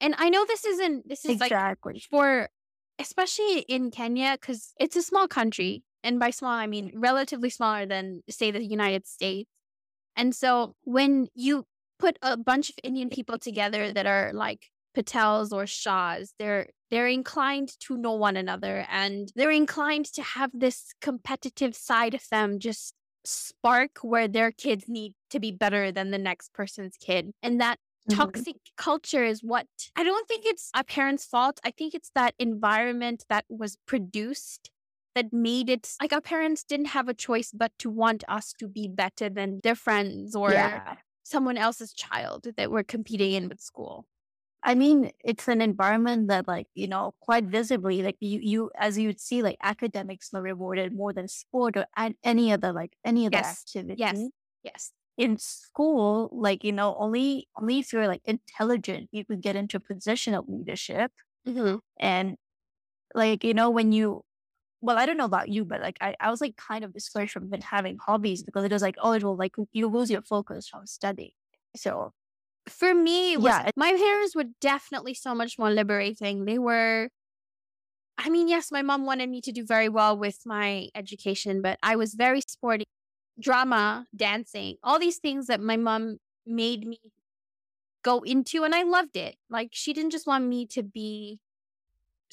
And 0.00 0.14
I 0.18 0.28
know 0.28 0.44
this 0.44 0.64
isn't 0.66 1.08
this 1.08 1.24
is 1.24 1.40
like 1.40 1.52
Exactly. 1.52 2.02
for 2.10 2.48
especially 2.98 3.60
in 3.60 3.90
Kenya 3.90 4.36
because 4.40 4.72
it's 4.80 4.96
a 4.96 5.02
small 5.02 5.28
country, 5.28 5.84
and 6.02 6.18
by 6.18 6.30
small 6.30 6.52
I 6.52 6.66
mean 6.66 6.92
relatively 6.94 7.50
smaller 7.50 7.86
than 7.86 8.22
say 8.30 8.50
the 8.50 8.64
United 8.64 9.06
States. 9.06 9.50
And 10.16 10.34
so 10.34 10.74
when 10.84 11.28
you 11.34 11.64
put 11.98 12.18
a 12.22 12.36
bunch 12.36 12.70
of 12.70 12.76
Indian 12.82 13.10
people 13.10 13.38
together 13.38 13.92
that 13.92 14.06
are 14.06 14.32
like 14.32 14.68
Patels 14.96 15.52
or 15.52 15.66
Shahs, 15.66 16.34
they're 16.38 16.68
they're 16.90 17.08
inclined 17.08 17.72
to 17.80 17.96
know 17.96 18.12
one 18.14 18.36
another 18.36 18.86
and 18.88 19.30
they're 19.34 19.50
inclined 19.50 20.06
to 20.14 20.22
have 20.22 20.50
this 20.54 20.92
competitive 21.00 21.74
side 21.76 22.14
of 22.14 22.24
them 22.30 22.58
just 22.58 22.94
spark 23.24 23.98
where 24.02 24.28
their 24.28 24.52
kids 24.52 24.84
need 24.88 25.12
to 25.30 25.40
be 25.40 25.50
better 25.50 25.90
than 25.90 26.10
the 26.12 26.18
next 26.18 26.52
person's 26.54 26.96
kid. 26.96 27.32
And 27.42 27.60
that 27.60 27.78
Mhm. 28.06 28.46
toxic 28.48 28.56
culture 28.76 29.24
is 29.24 29.42
what 29.42 29.66
I 29.96 30.04
don't 30.04 30.28
think 30.28 30.46
it's 30.46 30.70
a 30.74 30.84
parent's 30.84 31.26
fault. 31.26 31.58
I 31.64 31.72
think 31.72 31.94
it's 31.94 32.10
that 32.14 32.34
environment 32.38 33.24
that 33.28 33.44
was 33.48 33.76
produced 33.86 34.70
that 35.16 35.32
made 35.32 35.68
it 35.68 35.94
like 36.00 36.12
our 36.12 36.20
parents 36.20 36.62
didn't 36.62 36.86
have 36.94 37.08
a 37.08 37.14
choice 37.14 37.50
but 37.52 37.72
to 37.78 37.90
want 37.90 38.22
us 38.28 38.52
to 38.60 38.68
be 38.68 38.86
better 38.86 39.28
than 39.28 39.60
their 39.64 39.74
friends 39.74 40.36
or 40.36 40.52
yeah. 40.52 40.94
someone 41.24 41.56
else's 41.56 41.92
child 41.92 42.46
that 42.56 42.70
we're 42.70 42.84
competing 42.84 43.32
in 43.32 43.48
with 43.48 43.60
school. 43.60 44.06
I 44.62 44.74
mean, 44.74 45.12
it's 45.24 45.46
an 45.48 45.60
environment 45.60 46.28
that, 46.28 46.48
like, 46.48 46.66
you 46.74 46.88
know, 46.88 47.14
quite 47.20 47.44
visibly, 47.44 48.02
like 48.02 48.16
you, 48.20 48.40
you, 48.42 48.70
as 48.76 48.98
you'd 48.98 49.20
see, 49.20 49.40
like 49.40 49.56
academics 49.62 50.34
are 50.34 50.42
rewarded 50.42 50.92
more 50.92 51.12
than 51.12 51.28
sport 51.28 51.76
or 51.76 51.86
any 52.24 52.52
other, 52.52 52.72
like 52.72 52.94
any 53.04 53.26
other 53.26 53.36
Yes. 53.36 53.62
activity. 53.62 54.00
Yes. 54.00 54.28
Yes. 54.64 54.92
In 55.16 55.38
school, 55.38 56.28
like, 56.32 56.64
you 56.64 56.72
know, 56.72 56.96
only, 56.98 57.48
only 57.56 57.78
if 57.78 57.92
you're 57.92 58.08
like 58.08 58.22
intelligent, 58.24 59.08
you 59.12 59.24
could 59.24 59.40
get 59.40 59.56
into 59.56 59.76
a 59.78 59.80
position 59.80 60.34
of 60.34 60.44
leadership. 60.48 61.12
Mm-hmm. 61.48 61.76
And 61.98 62.36
like, 63.14 63.44
you 63.44 63.54
know, 63.54 63.70
when 63.70 63.92
you, 63.92 64.25
well, 64.86 64.98
I 64.98 65.06
don't 65.06 65.16
know 65.18 65.26
about 65.26 65.48
you, 65.50 65.64
but 65.64 65.80
like, 65.82 65.98
I, 66.00 66.16
I 66.20 66.30
was 66.30 66.40
like 66.40 66.56
kind 66.56 66.84
of 66.84 66.92
discouraged 66.94 67.32
from 67.32 67.46
even 67.46 67.62
having 67.62 67.98
hobbies 67.98 68.42
because 68.44 68.64
it 68.64 68.72
was 68.72 68.82
like, 68.82 68.96
oh, 69.02 69.12
it 69.12 69.24
will 69.24 69.36
like, 69.36 69.54
you 69.72 69.88
lose 69.88 70.10
your 70.10 70.22
focus 70.22 70.68
from 70.68 70.86
studying. 70.86 71.32
So, 71.76 72.12
For 72.68 72.94
me, 72.94 73.36
was, 73.36 73.60
Yeah, 73.64 73.70
my 73.76 73.92
parents 73.92 74.36
were 74.36 74.46
definitely 74.60 75.14
so 75.14 75.34
much 75.34 75.58
more 75.58 75.70
liberating. 75.70 76.44
They 76.46 76.58
were, 76.58 77.10
I 78.18 78.30
mean, 78.30 78.48
yes, 78.48 78.72
my 78.72 78.82
mom 78.82 79.04
wanted 79.04 79.28
me 79.28 79.40
to 79.42 79.52
do 79.52 79.64
very 79.64 79.88
well 79.88 80.16
with 80.16 80.40
my 80.46 80.88
education, 80.94 81.60
but 81.62 81.78
I 81.82 81.96
was 81.96 82.14
very 82.14 82.40
sporty, 82.40 82.84
drama, 83.40 84.06
dancing, 84.16 84.76
all 84.82 84.98
these 84.98 85.18
things 85.18 85.46
that 85.48 85.60
my 85.60 85.76
mom 85.76 86.18
made 86.46 86.86
me 86.86 86.98
go 88.02 88.20
into, 88.20 88.64
and 88.64 88.74
I 88.74 88.82
loved 88.82 89.16
it. 89.16 89.36
Like 89.50 89.70
she 89.72 89.92
didn't 89.92 90.10
just 90.12 90.26
want 90.26 90.44
me 90.46 90.66
to 90.68 90.82
be 90.82 91.40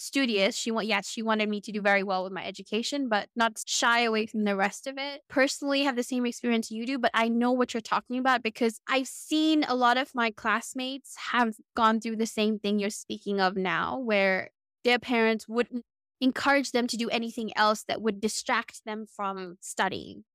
studious. 0.04 0.56
She 0.56 0.72
want 0.72 0.88
yes, 0.88 1.08
she 1.10 1.22
wanted 1.24 1.50
me 1.50 1.62
to 1.62 1.72
do 1.72 1.82
very 1.82 2.04
well 2.04 2.24
with 2.24 2.34
my 2.34 2.46
education, 2.46 3.10
but 3.10 3.30
not 3.36 3.62
shy 3.66 4.02
away 4.02 4.26
from 4.26 4.44
the 4.44 4.56
rest 4.56 4.88
of 4.88 4.98
it. 4.98 5.22
Personally, 5.30 5.84
have 5.84 5.96
the 5.96 6.04
same 6.04 6.26
experience 6.26 6.70
you 6.70 6.86
do, 6.86 7.00
but 7.00 7.12
I 7.14 7.28
know 7.28 7.52
what 7.52 7.74
you're 7.74 7.82
talking 7.82 8.18
about 8.18 8.44
because 8.44 8.80
I've 8.88 9.08
seen 9.08 9.64
a 9.64 9.76
lot 9.76 9.98
of 9.98 10.14
my 10.14 10.32
classmates 10.32 11.16
have 11.32 11.56
gone 11.76 12.00
through 12.00 12.18
the 12.18 12.26
same 12.28 12.60
thing 12.60 12.78
you're 12.80 12.90
speaking 12.90 13.42
of 13.42 13.56
now, 13.56 13.98
where 14.00 14.52
their 14.84 15.00
parents 15.00 15.48
wouldn't 15.48 15.86
encourage 16.22 16.72
them 16.72 16.88
to 16.88 16.98
do 16.98 17.10
anything 17.10 17.56
else 17.58 17.84
that 17.86 18.02
would 18.02 18.22
distract 18.22 18.86
them 18.86 19.06
from 19.08 19.58
studying. 19.62 20.26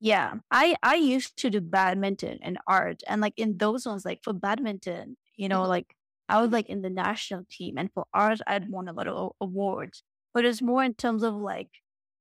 Yeah, 0.00 0.36
I 0.50 0.76
I 0.82 0.96
used 0.96 1.36
to 1.38 1.50
do 1.50 1.60
badminton 1.60 2.38
and 2.42 2.58
art, 2.66 3.02
and 3.06 3.20
like 3.20 3.34
in 3.38 3.58
those 3.58 3.86
ones, 3.86 4.04
like 4.04 4.22
for 4.24 4.32
badminton, 4.32 5.16
you 5.36 5.48
know, 5.48 5.62
Mhm. 5.62 5.66
like 5.66 5.96
I 6.32 6.40
was 6.40 6.50
like 6.50 6.68
in 6.68 6.82
the 6.82 6.90
national 6.90 7.44
team, 7.50 7.76
and 7.78 7.90
for 7.92 8.04
art, 8.14 8.40
I'd 8.46 8.68
won 8.70 8.88
a 8.88 8.92
lot 8.92 9.06
of 9.08 9.32
awards. 9.40 10.02
But 10.34 10.44
it's 10.46 10.62
more 10.62 10.82
in 10.82 10.94
terms 10.94 11.22
of 11.22 11.34
like 11.34 11.68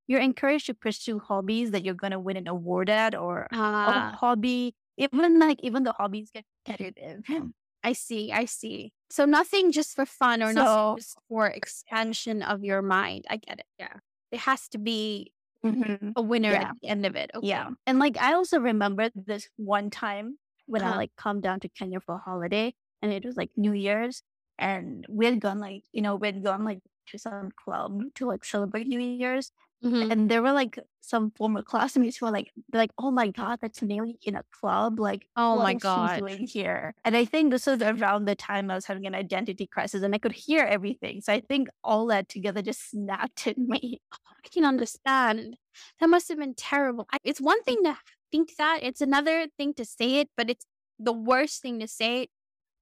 you're 0.08 0.20
encouraged 0.20 0.66
to 0.68 0.74
pursue 0.74 1.20
hobbies 1.20 1.72
that 1.72 1.86
you're 1.86 1.94
gonna 2.04 2.20
win 2.20 2.38
an 2.38 2.48
award 2.48 2.90
at, 2.90 3.16
or 3.16 3.44
a 3.44 3.48
Ah, 3.56 4.18
hobby. 4.20 4.76
Even 4.98 5.40
like 5.40 5.60
even 5.64 5.84
the 5.84 5.94
hobbies 5.94 6.30
get 6.34 6.46
competitive. 6.66 7.24
I 7.84 7.94
see. 7.94 8.32
I 8.32 8.46
see. 8.46 8.92
So 9.10 9.26
nothing 9.26 9.72
just 9.72 9.96
for 9.96 10.06
fun 10.06 10.44
or 10.44 10.54
So- 10.54 10.64
nothing 10.64 10.98
just 10.98 11.18
for 11.30 11.48
expansion 11.48 12.44
of 12.44 12.64
your 12.64 12.82
mind. 12.84 13.26
I 13.30 13.38
get 13.38 13.60
it. 13.60 13.66
Yeah. 13.80 13.98
It 14.32 14.40
has 14.42 14.68
to 14.70 14.78
be 14.78 15.32
Mhm. 15.66 16.14
a 16.16 16.22
winner 16.22 16.52
Yeah. 16.52 16.70
at 16.70 16.76
the 16.82 16.88
end 16.90 17.06
of 17.06 17.16
it. 17.16 17.32
Okay. 17.34 17.48
Yeah. 17.48 17.70
And 17.88 17.98
like 18.00 18.18
I 18.18 18.34
also 18.34 18.60
remember 18.60 19.10
this 19.16 19.48
one 19.58 19.90
time 19.90 20.38
when 20.68 20.82
I 20.84 20.90
Uh-huh. 20.90 20.98
like 20.98 21.12
come 21.18 21.42
down 21.42 21.60
to 21.62 21.70
Kenya 21.70 22.00
for 22.00 22.16
a 22.16 22.18
holiday 22.20 22.74
and 23.02 23.12
it 23.12 23.26
was 23.26 23.36
like 23.36 23.52
New 23.58 23.74
Year's 23.74 24.24
and 24.60 25.06
we 25.10 25.26
had 25.26 25.40
gone 25.40 25.60
like, 25.60 25.84
you 25.92 26.02
know, 26.02 26.16
we 26.16 26.28
had 26.28 26.44
gone 26.44 26.64
like 26.64 26.80
to 27.08 27.18
some 27.18 27.50
club 27.64 28.02
to 28.16 28.26
like 28.28 28.46
celebrate 28.46 28.88
New 28.88 29.00
Year's. 29.00 29.52
Mhm. 29.84 30.12
And 30.12 30.30
there 30.30 30.44
were 30.44 30.52
like 30.52 30.78
some 31.00 31.32
former 31.32 31.64
classmates 31.64 32.18
who 32.18 32.28
were 32.28 32.32
like, 32.32 32.52
like, 32.72 32.92
oh 33.00 33.10
my 33.10 33.30
God, 33.30 33.58
that's 33.60 33.82
Nelly 33.82 34.20
in 34.22 34.36
a 34.36 34.44
club. 34.52 35.00
Like, 35.00 35.26
Oh 35.36 35.58
my 35.58 35.74
God. 35.74 36.20
doing 36.20 36.46
here? 36.46 36.94
And 37.04 37.18
I 37.18 37.26
think 37.26 37.52
this 37.52 37.66
was 37.66 37.82
around 37.82 38.26
the 38.26 38.36
time 38.36 38.70
I 38.70 38.76
was 38.76 38.86
having 38.86 39.08
an 39.08 39.16
identity 39.16 39.66
crisis 39.66 40.04
and 40.04 40.14
I 40.14 40.20
could 40.20 40.34
hear 40.34 40.62
everything. 40.64 41.22
So 41.22 41.34
I 41.34 41.42
think 41.42 41.70
all 41.84 42.06
that 42.08 42.30
together 42.30 42.62
just 42.62 42.92
snapped 42.92 43.48
at 43.48 43.58
me. 43.74 44.00
I 44.14 44.48
can 44.54 44.64
understand. 44.66 45.58
That 46.00 46.10
must 46.10 46.30
have 46.30 46.38
been 46.38 46.54
terrible. 46.54 47.08
I, 47.12 47.18
it's 47.24 47.42
one 47.42 47.64
thing 47.64 47.84
to 47.84 47.98
think 48.32 48.56
that, 48.58 48.82
it's 48.84 49.02
another 49.02 49.48
thing 49.58 49.74
to 49.74 49.86
say 49.86 50.20
it, 50.20 50.30
but 50.38 50.52
it's 50.52 50.66
the 51.00 51.14
worst 51.14 51.64
thing 51.64 51.80
to 51.80 51.88
say 51.88 52.22
it 52.22 52.30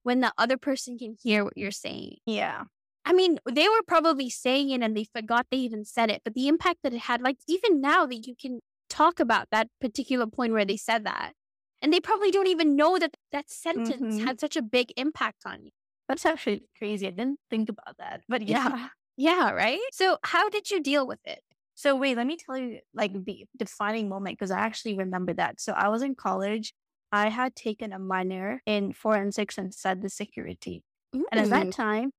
when 0.02 0.20
the 0.20 0.32
other 0.38 0.56
person 0.56 0.98
can 0.98 1.16
hear 1.22 1.44
what 1.44 1.56
you're 1.56 1.70
saying. 1.70 2.16
Yeah. 2.26 2.64
I 3.04 3.12
mean, 3.12 3.38
they 3.50 3.68
were 3.68 3.82
probably 3.86 4.28
saying 4.30 4.70
it 4.70 4.82
and 4.82 4.96
they 4.96 5.04
forgot 5.04 5.46
they 5.50 5.56
even 5.58 5.84
said 5.84 6.10
it, 6.10 6.22
but 6.24 6.34
the 6.34 6.48
impact 6.48 6.80
that 6.82 6.92
it 6.92 7.00
had, 7.00 7.22
like 7.22 7.38
even 7.48 7.80
now 7.80 8.06
that 8.06 8.26
you 8.26 8.34
can 8.40 8.60
talk 8.88 9.20
about 9.20 9.48
that 9.50 9.68
particular 9.80 10.26
point 10.26 10.52
where 10.52 10.64
they 10.64 10.76
said 10.76 11.04
that, 11.04 11.32
and 11.82 11.92
they 11.92 12.00
probably 12.00 12.30
don't 12.30 12.46
even 12.46 12.76
know 12.76 12.98
that 12.98 13.16
that 13.32 13.48
sentence 13.50 14.16
Mhm. 14.16 14.24
had 14.26 14.38
such 14.40 14.56
a 14.56 14.62
big 14.62 14.92
impact 14.96 15.42
on 15.46 15.64
you. 15.64 15.70
That's 16.08 16.26
actually 16.26 16.64
crazy. 16.76 17.06
I 17.06 17.10
didn't 17.10 17.40
think 17.48 17.68
about 17.68 17.96
that. 17.98 18.22
But 18.28 18.42
yeah. 18.42 18.88
Yeah, 19.16 19.50
right? 19.50 19.80
So, 19.92 20.16
how 20.24 20.48
did 20.48 20.70
you 20.70 20.80
deal 20.80 21.06
with 21.06 21.18
it? 21.26 21.40
So 21.74 21.94
wait, 21.96 22.16
let 22.16 22.26
me 22.26 22.36
tell 22.36 22.56
you 22.56 22.80
like 22.94 23.12
the 23.24 23.46
defining 23.56 24.08
moment 24.08 24.38
because 24.38 24.50
I 24.50 24.60
actually 24.60 24.96
remember 24.96 25.34
that. 25.34 25.60
So 25.60 25.72
I 25.72 25.88
was 25.88 26.00
in 26.02 26.14
college. 26.14 26.72
I 27.12 27.28
had 27.30 27.56
taken 27.56 27.92
a 27.92 27.98
minor 27.98 28.62
in 28.66 28.92
forensics 28.92 29.58
and 29.58 29.72
cybersecurity. 29.72 30.82
And 31.32 31.40
at 31.40 31.48
Mm. 31.48 31.50
that 31.50 31.70
time, 31.70 32.12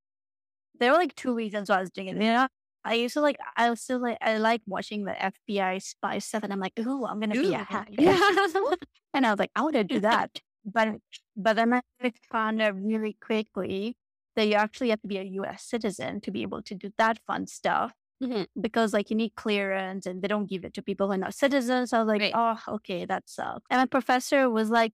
there 0.78 0.90
were 0.92 0.98
like 0.98 1.14
two 1.14 1.34
reasons 1.34 1.68
why 1.70 1.78
I 1.78 1.80
was 1.80 1.90
doing 1.90 2.08
it. 2.08 2.16
You 2.16 2.22
know, 2.22 2.48
I 2.84 2.94
used 2.94 3.14
to 3.14 3.20
like 3.20 3.36
I 3.56 3.70
was 3.70 3.80
still 3.80 4.00
like 4.00 4.18
I 4.20 4.38
like 4.38 4.62
watching 4.66 5.04
the 5.04 5.12
FBI 5.22 5.78
spy 5.78 6.18
stuff 6.18 6.42
and 6.42 6.52
I'm 6.52 6.60
like, 6.60 6.78
ooh, 6.80 7.06
I'm 7.06 7.20
gonna 7.20 7.36
be 7.36 7.52
a 7.54 7.58
hacker. 7.58 7.94
yeah. 7.98 8.18
and 9.14 9.26
I 9.26 9.30
was 9.30 9.38
like, 9.38 9.50
I 9.56 9.62
want 9.62 9.74
to 9.74 9.84
do 9.84 10.00
that. 10.00 10.40
But 10.64 10.96
but 11.36 11.54
then 11.56 11.72
I 11.74 11.82
found 12.30 12.62
out 12.62 12.76
really 12.80 13.16
quickly 13.20 13.96
that 14.36 14.46
you 14.48 14.54
actually 14.54 14.90
have 14.90 15.02
to 15.02 15.08
be 15.08 15.18
a 15.18 15.22
US 15.24 15.64
citizen 15.64 16.20
to 16.22 16.30
be 16.30 16.42
able 16.42 16.62
to 16.62 16.74
do 16.74 16.90
that 16.98 17.18
fun 17.26 17.46
stuff. 17.46 17.94
Mhm. 18.22 18.46
because 18.60 18.92
like 18.92 19.10
you 19.10 19.16
need 19.16 19.34
clearance 19.34 20.06
and 20.06 20.22
they 20.22 20.28
don't 20.28 20.46
give 20.48 20.64
it 20.64 20.74
to 20.74 20.82
people 20.82 21.08
who 21.08 21.14
are 21.14 21.18
not 21.18 21.34
citizens. 21.34 21.90
So 21.90 21.98
I 21.98 22.00
was 22.02 22.08
like, 22.08 22.20
Right. 22.20 22.32
oh, 22.34 22.58
okay, 22.76 23.04
that 23.06 23.28
sucks. 23.28 23.66
And 23.70 23.80
my 23.80 23.86
professor 23.86 24.48
was 24.50 24.70
like, 24.70 24.92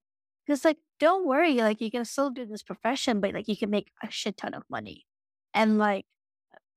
just 0.49 0.65
like, 0.65 0.79
don't 0.99 1.27
worry, 1.27 1.55
like 1.57 1.81
you 1.81 1.91
can 1.91 2.05
still 2.07 2.31
do 2.31 2.47
this 2.47 2.63
profession, 2.63 3.21
but 3.21 3.35
like 3.35 3.49
you 3.49 3.57
can 3.57 3.71
make 3.71 3.91
a 4.03 4.11
shit 4.11 4.39
ton 4.39 4.55
of 4.55 4.65
money. 4.71 5.05
And 5.55 5.79
like 5.79 6.07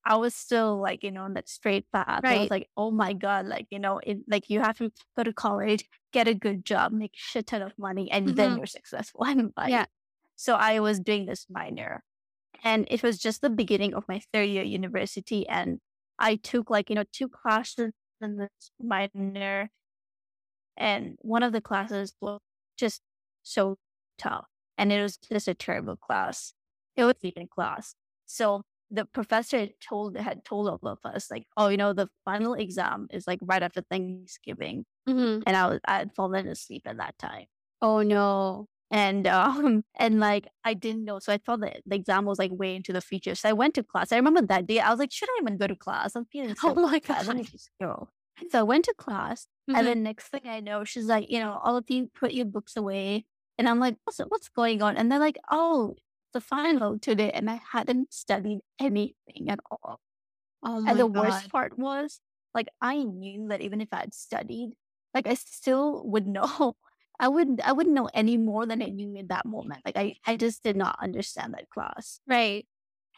I 0.06 0.16
was 0.18 0.34
still 0.36 0.80
like, 0.82 1.04
you 1.04 1.12
know, 1.12 1.24
on 1.24 1.36
that 1.36 1.48
straight 1.50 1.86
path. 1.92 2.26
I 2.28 2.34
Right. 2.34 2.40
was 2.40 2.50
like, 2.50 2.70
oh 2.78 2.92
my 2.92 3.14
God, 3.14 3.46
like, 3.46 3.68
you 3.72 3.80
know, 3.80 4.00
it, 4.04 4.20
like 4.28 4.50
you 4.50 4.60
have 4.62 4.78
to 4.80 4.92
go 5.16 5.24
to 5.24 5.34
college, 5.34 5.86
get 6.12 6.28
a 6.28 6.34
good 6.34 6.66
job, 6.66 6.92
make 6.92 7.14
a 7.14 7.20
shit 7.20 7.48
ton 7.48 7.62
of 7.62 7.78
money, 7.78 8.10
and 8.12 8.36
then 8.36 8.52
Mhm. 8.52 8.58
you're 8.58 8.66
successful 8.66 9.22
in 9.26 9.54
life. 9.58 9.70
Yeah. 9.70 9.86
So 10.36 10.56
I 10.56 10.80
was 10.80 11.00
doing 11.00 11.26
this 11.28 11.48
minor. 11.50 12.04
And 12.64 12.88
it 12.92 13.04
was 13.04 13.20
just 13.20 13.42
the 13.42 13.50
beginning 13.50 13.94
of 13.94 14.08
my 14.08 14.22
third 14.34 14.46
year 14.50 14.64
university. 14.64 15.48
And 15.50 15.80
I 16.22 16.38
took 16.38 16.70
like, 16.70 16.90
you 16.90 16.96
know, 16.96 17.06
two 17.12 17.30
classes 17.30 17.92
in 18.22 18.38
this 18.38 18.72
minor. 18.80 19.72
And 20.78 21.18
one 21.22 21.44
of 21.44 21.54
the 21.54 21.62
classes 21.62 22.14
was 22.22 22.40
just 22.78 23.02
so 23.44 23.78
tough. 24.18 24.46
And 24.78 24.92
it 24.92 25.02
was 25.02 25.18
just 25.18 25.48
a 25.48 25.54
terrible 25.54 25.98
class. 25.98 26.54
It 26.96 27.04
was 27.06 27.16
even 27.22 27.48
class. 27.48 27.96
So 28.26 28.64
the 28.90 29.06
professor 29.06 29.60
had 29.60 29.74
told 29.80 30.18
had 30.18 30.44
told 30.46 30.68
all 30.68 30.80
of 30.92 31.00
us 31.06 31.30
like, 31.32 31.46
oh, 31.58 31.68
you 31.70 31.78
know, 31.78 31.94
the 31.94 32.10
final 32.26 32.54
exam 32.54 33.08
is 33.12 33.28
like 33.28 33.40
right 33.42 33.64
after 33.64 33.82
Thanksgiving, 33.82 34.86
Mhm. 35.08 35.44
and 35.46 35.56
I 35.58 35.68
was 35.68 35.80
I 35.86 36.00
had 36.00 36.16
fallen 36.16 36.48
asleep 36.48 36.84
at 36.88 36.98
that 36.98 37.18
time, 37.20 37.48
Oh 37.82 38.02
no. 38.02 38.68
And 38.92 39.28
um 39.28 39.84
and 40.00 40.20
like 40.22 40.48
I 40.66 40.76
didn't 40.76 41.06
know, 41.06 41.20
so 41.20 41.34
I 41.34 41.40
thought 41.40 41.62
that 41.62 41.82
the 41.88 41.96
exam 41.96 42.26
was 42.26 42.40
like 42.40 42.52
way 42.54 42.76
into 42.76 42.94
the 42.94 43.02
future. 43.02 43.36
So 43.36 43.50
I 43.50 43.54
went 43.54 43.76
to 43.76 43.84
class. 43.84 44.12
I 44.14 44.18
remember 44.18 44.42
that 44.44 44.68
day 44.68 44.80
I 44.82 44.92
was 44.92 45.00
like, 45.00 45.12
should 45.14 45.30
I 45.30 45.40
even 45.42 45.58
go 45.58 45.68
to 45.68 45.76
class? 45.76 46.16
I'm 46.16 46.26
feeling 46.26 46.56
so 46.58 46.78
Oh 46.78 46.82
my 46.82 47.00
bad. 47.08 47.28
Let 47.28 47.36
me 47.36 47.44
god. 47.44 47.52
just 47.52 47.72
go. 47.82 48.10
So 48.50 48.60
I 48.60 48.64
went 48.64 48.86
to 48.86 48.94
class, 48.94 49.48
Mhm. 49.68 49.78
and 49.78 49.88
then 49.88 50.04
next 50.04 50.28
thing 50.30 50.42
I 50.46 50.60
know, 50.60 50.84
she's 50.84 51.06
like, 51.06 51.30
you 51.30 51.40
know, 51.40 51.60
all 51.64 51.78
of 51.78 51.90
you 51.90 52.08
put 52.14 52.34
your 52.34 52.46
books 52.46 52.76
away. 52.76 53.26
And 53.58 53.70
I'm 53.70 53.80
like, 53.80 53.98
what's, 54.04 54.20
what's 54.20 54.50
going 54.50 54.82
on? 54.82 54.98
And 54.98 55.12
they're 55.12 55.20
like, 55.20 55.38
oh, 55.52 55.96
the 56.34 56.42
final 56.42 56.98
today. 57.00 57.32
And 57.32 57.50
I 57.50 57.62
hadn't 57.72 58.14
studied 58.14 58.60
anything 58.80 59.50
at 59.50 59.60
all. 59.70 60.00
Oh 60.64 60.82
my 60.82 60.88
And 60.88 61.00
the 61.00 61.08
god. 61.14 61.46
worst 61.46 61.50
part 61.50 61.78
was, 61.78 62.22
like, 62.54 62.70
I 62.82 63.04
knew 63.04 63.48
that 63.50 63.62
even 63.62 63.82
if 63.82 63.90
I 63.94 64.02
had 64.02 64.14
studied, 64.14 64.72
like, 65.14 65.28
I 65.28 65.36
still 65.36 66.08
would 66.10 66.28
know. 66.28 66.76
I 67.22 67.30
wouldn't. 67.30 67.62
I 67.62 67.72
wouldn't 67.74 67.96
know 67.96 68.10
any 68.14 68.38
more 68.38 68.66
than 68.66 68.82
I 68.84 68.88
knew 68.88 69.16
in 69.16 69.28
that 69.28 69.46
moment. 69.46 69.84
Like, 69.86 69.98
I, 69.98 70.16
I 70.28 70.38
just 70.38 70.64
did 70.64 70.76
not 70.78 70.98
understand 71.02 71.54
that 71.54 71.70
class, 71.70 72.20
Right. 72.28 72.66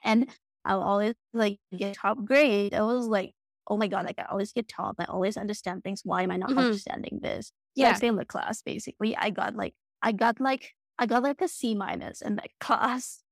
and 0.03 0.29
I 0.65 0.75
would 0.75 0.83
always 0.83 1.15
like 1.33 1.59
get 1.77 1.93
top 1.93 2.23
grade. 2.25 2.73
I 2.73 2.81
was 2.83 3.07
like, 3.07 3.33
oh 3.67 3.77
my 3.77 3.87
god, 3.87 4.05
like 4.05 4.19
I 4.19 4.25
always 4.25 4.53
get 4.53 4.67
top. 4.67 4.95
I 4.99 5.05
always 5.05 5.37
understand 5.37 5.83
things. 5.83 6.01
Why 6.03 6.23
am 6.23 6.31
I 6.31 6.37
not 6.37 6.51
Mhm. 6.51 6.57
understanding 6.57 7.19
this? 7.21 7.51
So 7.75 7.87
I 7.87 7.93
Yeah. 7.93 7.99
failed 7.99 8.19
the 8.19 8.25
class. 8.25 8.61
Basically, 8.61 9.15
I 9.17 9.29
got 9.29 9.55
like, 9.55 9.75
I 10.01 10.11
got 10.13 10.39
like, 10.39 10.73
I 10.99 11.05
got 11.05 11.23
like 11.23 11.41
a 11.41 11.47
C 11.47 11.75
minus 11.75 12.21
in 12.21 12.35
that 12.37 12.49
class. 12.59 13.23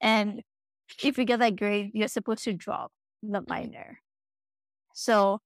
and 0.00 0.42
if 1.02 1.18
you 1.18 1.24
get 1.24 1.38
that 1.40 1.56
grade, 1.56 1.92
you're 1.94 2.08
supposed 2.08 2.44
to 2.44 2.52
drop 2.54 2.92
the 3.22 3.44
minor. 3.48 4.00
So 4.94 5.40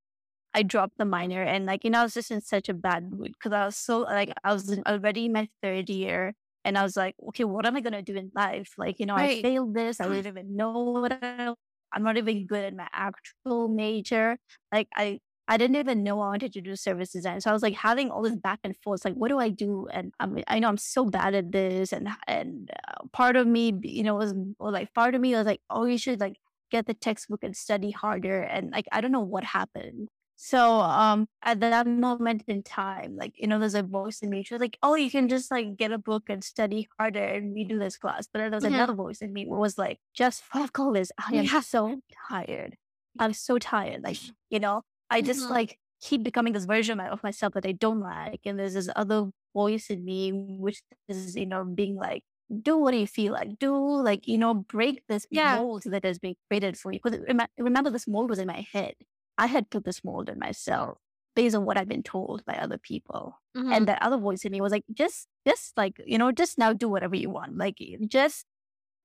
I 0.54 0.62
dropped 0.62 0.98
the 0.98 1.04
minor 1.04 1.42
and 1.42 1.66
like, 1.66 1.82
you 1.84 1.90
know, 1.90 2.00
I 2.00 2.02
was 2.04 2.14
just 2.14 2.30
in 2.30 2.40
such 2.40 2.68
a 2.68 2.74
bad 2.74 3.10
mood 3.10 3.32
because 3.32 3.52
I 3.52 3.66
was 3.66 3.76
so 3.76 4.00
like, 4.00 4.32
I 4.44 4.52
was 4.52 4.78
already 4.86 5.26
in 5.26 5.32
my 5.32 5.48
third 5.62 5.90
year 5.90 6.32
and 6.64 6.78
I 6.78 6.82
was 6.84 6.96
like, 6.96 7.16
okay, 7.28 7.44
what 7.44 7.66
am 7.66 7.76
I 7.76 7.80
going 7.80 7.92
to 7.92 8.02
do 8.02 8.14
in 8.16 8.30
life? 8.34 8.72
Like, 8.78 9.00
you 9.00 9.06
know, 9.06 9.16
I 9.16 9.42
failed 9.42 9.74
this. 9.74 10.00
I 10.00 10.04
don't 10.04 10.26
even 10.26 10.56
know 10.56 10.72
what 10.72 11.12
I, 11.20 11.52
I'm 11.92 12.02
not 12.04 12.16
even 12.16 12.46
good 12.46 12.64
at 12.64 12.74
my 12.74 12.88
actual 12.92 13.68
major. 13.68 14.38
Like 14.72 14.88
I, 14.94 15.18
I 15.46 15.56
didn't 15.58 15.76
even 15.76 16.02
know 16.02 16.20
I 16.20 16.28
wanted 16.28 16.52
to 16.54 16.60
do 16.62 16.74
service 16.76 17.10
design. 17.10 17.40
So 17.40 17.50
I 17.50 17.52
was 17.52 17.62
like 17.62 17.74
having 17.74 18.10
all 18.10 18.22
this 18.22 18.36
back 18.36 18.60
and 18.64 18.76
forth, 18.76 19.04
like, 19.04 19.14
what 19.14 19.28
do 19.28 19.38
I 19.38 19.50
do? 19.50 19.88
And 19.92 20.12
I'm, 20.20 20.38
I 20.46 20.58
know 20.60 20.68
I'm 20.68 20.78
so 20.78 21.04
bad 21.04 21.34
at 21.34 21.52
this. 21.52 21.92
And, 21.92 22.08
and 22.26 22.70
uh, 22.88 23.06
part 23.12 23.36
of 23.36 23.46
me, 23.46 23.74
you 23.82 24.04
know, 24.04 24.14
was 24.14 24.32
or 24.58 24.70
like, 24.70 24.94
part 24.94 25.14
of 25.14 25.20
me 25.20 25.34
was 25.34 25.46
like, 25.46 25.60
oh, 25.68 25.84
you 25.84 25.98
should 25.98 26.20
like 26.20 26.36
get 26.70 26.86
the 26.86 26.94
textbook 26.94 27.42
and 27.42 27.54
study 27.56 27.90
harder. 27.90 28.40
And 28.40 28.70
like, 28.70 28.86
I 28.90 29.00
don't 29.02 29.12
know 29.12 29.20
what 29.20 29.44
happened. 29.44 30.08
So 30.46 30.80
um 30.80 31.26
at 31.42 31.60
that 31.60 31.86
moment 31.86 32.44
in 32.48 32.62
time, 32.62 33.16
like, 33.16 33.32
you 33.38 33.46
know, 33.46 33.58
there's 33.58 33.74
a 33.74 33.82
voice 33.82 34.20
in 34.20 34.28
me. 34.30 34.42
She 34.44 34.52
was 34.54 34.60
like, 34.60 34.78
Oh, 34.82 34.94
you 34.94 35.10
can 35.10 35.28
just 35.28 35.50
like 35.50 35.76
get 35.76 35.90
a 35.92 35.98
book 35.98 36.24
and 36.28 36.44
study 36.44 36.86
harder 36.98 37.22
and 37.24 37.56
redo 37.56 37.78
this 37.78 37.96
class. 37.96 38.26
But 38.30 38.40
then 38.40 38.50
there 38.50 38.56
was 38.58 38.64
Mhm. 38.64 38.84
another 38.84 38.92
voice 38.94 39.22
in 39.22 39.32
me 39.32 39.44
who 39.44 39.56
was 39.56 39.78
like, 39.78 40.00
just 40.14 40.42
fuck 40.42 40.78
all 40.78 40.92
this. 40.92 41.10
I 41.18 41.32
am 41.36 41.48
Yeah. 41.48 41.50
so 41.50 42.00
tired. 42.28 42.76
I'm 43.18 43.32
so 43.32 43.58
tired. 43.58 44.02
Like, 44.02 44.18
you 44.50 44.60
know, 44.60 44.82
I 45.10 45.22
just 45.22 45.48
Mhm. 45.48 45.50
like 45.50 45.78
keep 46.02 46.22
becoming 46.22 46.52
this 46.52 46.66
version 46.66 47.00
of 47.00 47.22
myself 47.22 47.54
that 47.54 47.66
I 47.66 47.72
don't 47.72 48.00
like. 48.00 48.40
And 48.44 48.58
there's 48.58 48.74
this 48.74 48.90
other 48.96 49.30
voice 49.54 49.88
in 49.90 50.04
me 50.04 50.32
which 50.32 50.82
is, 51.08 51.36
you 51.36 51.46
know, 51.46 51.64
being 51.64 51.96
like, 51.96 52.22
do 52.62 52.76
what 52.76 52.92
you 52.94 53.06
feel 53.06 53.32
like. 53.32 53.58
Do 53.58 53.74
like, 54.02 54.26
you 54.28 54.36
know, 54.38 54.52
break 54.54 55.04
this 55.08 55.26
Yeah. 55.30 55.64
mold 55.70 55.84
that 55.86 56.04
has 56.04 56.18
been 56.18 56.34
created 56.50 56.76
for 56.78 56.92
you. 56.92 57.00
Because 57.02 57.20
remember, 57.58 57.90
this 57.90 58.06
mold 58.06 58.28
was 58.30 58.38
in 58.38 58.46
my 58.48 58.66
head. 58.72 58.94
I 59.38 59.46
had 59.46 59.70
put 59.70 59.84
this 59.84 60.04
mold 60.04 60.28
in 60.28 60.38
myself 60.38 60.98
based 61.34 61.56
on 61.56 61.64
what 61.64 61.76
I've 61.76 61.88
been 61.88 62.02
told 62.04 62.44
by 62.44 62.54
other 62.54 62.78
people. 62.78 63.40
Mhm. 63.56 63.76
And 63.76 63.88
that 63.88 64.02
other 64.02 64.16
voice 64.18 64.44
in 64.44 64.52
me 64.52 64.60
was 64.60 64.70
like, 64.72 64.84
just, 64.92 65.26
just 65.46 65.76
like, 65.76 66.00
you 66.06 66.16
know, 66.18 66.30
just 66.32 66.58
now 66.58 66.72
do 66.72 66.88
whatever 66.88 67.16
you 67.16 67.30
want. 67.30 67.56
Like, 67.58 67.78
just 68.06 68.46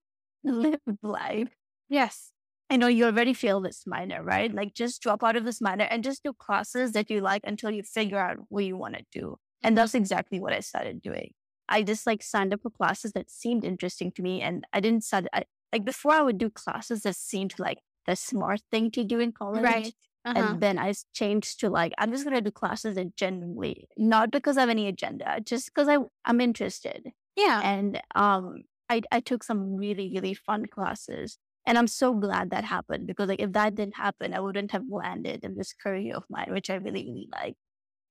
live 0.43 0.79
life. 1.01 1.49
yes. 1.89 2.31
I 2.71 2.77
know 2.77 2.85
you 2.85 3.05
already 3.05 3.33
failed 3.33 3.65
this 3.65 3.85
minor, 3.87 4.21
right? 4.23 4.53
Like, 4.53 4.75
just 4.75 5.01
drop 5.01 5.23
out 5.23 5.35
of 5.35 5.43
this 5.43 5.59
minor 5.59 5.85
and 5.85 6.03
just 6.03 6.21
do 6.21 6.33
classes 6.33 6.91
that 6.91 7.09
you 7.09 7.19
like 7.19 7.41
until 7.43 7.71
you 7.71 7.81
figure 7.81 8.19
out 8.19 8.37
what 8.49 8.63
you 8.63 8.77
want 8.77 8.93
to 8.95 9.03
do. 9.11 9.37
And 9.63 9.75
that's 9.75 9.95
exactly 9.95 10.39
what 10.39 10.53
I 10.53 10.59
started 10.59 11.01
doing. 11.01 11.31
I 11.67 11.81
just 11.81 12.05
like 12.05 12.21
signed 12.21 12.53
up 12.53 12.61
for 12.61 12.69
classes 12.69 13.13
that 13.13 13.31
seemed 13.31 13.63
interesting 13.65 14.11
to 14.11 14.21
me. 14.21 14.41
And 14.43 14.65
I 14.71 14.81
didn't 14.81 15.03
start, 15.03 15.25
I, 15.33 15.45
like, 15.73 15.83
before 15.83 16.11
I 16.11 16.21
would 16.21 16.37
do 16.37 16.51
classes 16.51 17.01
that 17.01 17.15
seemed 17.15 17.57
like 17.57 17.79
the 18.05 18.15
smart 18.15 18.61
thing 18.71 18.91
to 18.91 19.03
do 19.03 19.19
in 19.19 19.31
college. 19.31 19.63
Right. 19.63 19.95
Uh-huh. 20.25 20.37
And 20.37 20.61
then 20.61 20.77
I 20.77 20.93
changed 21.13 21.61
to 21.61 21.69
like, 21.69 21.93
I'm 21.97 22.11
just 22.11 22.23
going 22.25 22.35
to 22.35 22.41
do 22.41 22.51
classes 22.51 22.95
that 22.95 23.15
genuinely, 23.15 23.87
not 23.97 24.31
because 24.31 24.57
I 24.57 24.61
have 24.61 24.69
any 24.69 24.87
agenda, 24.87 25.39
just 25.43 25.67
because 25.73 25.87
I, 25.87 25.97
I'm 26.25 26.41
interested. 26.41 27.11
yeah. 27.37 27.61
And 27.63 28.01
um, 28.15 28.63
I, 28.89 29.01
I 29.11 29.21
took 29.21 29.43
some 29.43 29.75
really, 29.75 30.11
really 30.13 30.33
fun 30.33 30.65
classes. 30.65 31.37
And 31.65 31.77
I'm 31.77 31.87
so 31.87 32.13
glad 32.13 32.49
that 32.49 32.63
happened 32.63 33.07
because 33.07 33.29
like 33.29 33.41
if 33.41 33.51
that 33.53 33.75
didn't 33.75 33.95
happen, 33.95 34.33
I 34.33 34.39
wouldn't 34.39 34.71
have 34.71 34.83
landed 34.89 35.43
in 35.43 35.55
this 35.55 35.73
career 35.73 36.15
of 36.15 36.23
mine, 36.29 36.47
which 36.49 36.69
I 36.69 36.75
really, 36.75 37.05
really 37.05 37.29
like. 37.31 37.55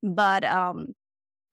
But 0.03 0.45
um, 0.45 0.95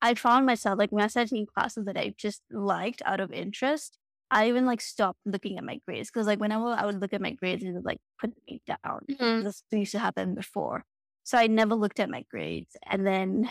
I 0.02 0.13
found 0.13 0.46
myself 0.46 0.78
like 0.78 0.91
when 0.91 1.04
I 1.04 1.08
started 1.08 1.32
taking 1.32 1.48
classes 1.48 1.86
that 1.86 1.98
I 1.98 2.13
just 2.18 2.41
liked 2.52 3.02
out 3.06 3.20
of 3.20 3.32
interest, 3.32 3.98
I 4.31 4.47
even 4.49 4.65
like 4.65 4.81
stopped 4.81 5.19
looking 5.25 5.57
at 5.57 5.63
my 5.63 5.79
grades 5.88 6.09
because 6.11 6.27
like 6.27 6.39
whenever 6.39 6.67
I 6.67 6.85
would 6.85 6.99
look 7.01 7.13
at 7.13 7.21
my 7.21 7.31
grades, 7.31 7.63
it 7.63 7.71
would 7.73 7.85
like 7.85 7.99
put 8.19 8.33
me 8.47 8.61
down. 8.65 9.05
Mhm. 9.09 9.43
This 9.43 9.63
used 9.71 9.91
to 9.93 9.99
happen 9.99 10.35
before. 10.35 10.85
So 11.23 11.38
I 11.38 11.47
never 11.47 11.75
looked 11.75 11.99
at 11.99 12.09
my 12.09 12.23
grades. 12.29 12.75
And 12.85 13.05
then 13.05 13.49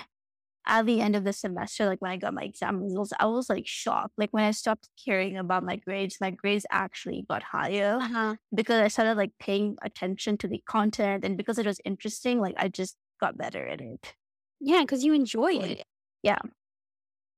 at 0.66 0.86
the 0.86 1.00
end 1.00 1.16
of 1.16 1.24
the 1.24 1.32
semester, 1.32 1.86
like 1.86 2.00
when 2.00 2.12
I 2.12 2.16
got 2.16 2.34
my 2.34 2.42
exam 2.44 2.82
results, 2.82 3.12
I 3.20 3.26
was 3.26 3.50
like 3.50 3.66
shocked. 3.66 4.14
Like 4.16 4.30
when 4.32 4.44
I 4.44 4.50
stopped 4.52 4.88
caring 5.04 5.36
about 5.36 5.64
my 5.64 5.76
grades, 5.76 6.18
my 6.20 6.30
grades 6.30 6.66
actually 6.70 7.26
got 7.28 7.42
higher 7.42 7.98
Uh-huh. 8.00 8.36
because 8.54 8.80
I 8.82 8.88
started 8.88 9.16
like 9.16 9.32
paying 9.38 9.76
attention 9.82 10.38
to 10.38 10.48
the 10.48 10.62
content 10.66 11.24
and 11.24 11.36
because 11.36 11.58
it 11.58 11.66
was 11.66 11.80
interesting, 11.84 12.40
like 12.40 12.54
I 12.58 12.68
just 12.68 12.96
got 13.20 13.36
better 13.38 13.66
at 13.66 13.80
it 13.80 14.14
Yeah, 14.60 14.80
because 14.82 15.04
you 15.04 15.12
enjoy 15.12 15.52
it. 15.54 15.84
Yeah, 16.22 16.38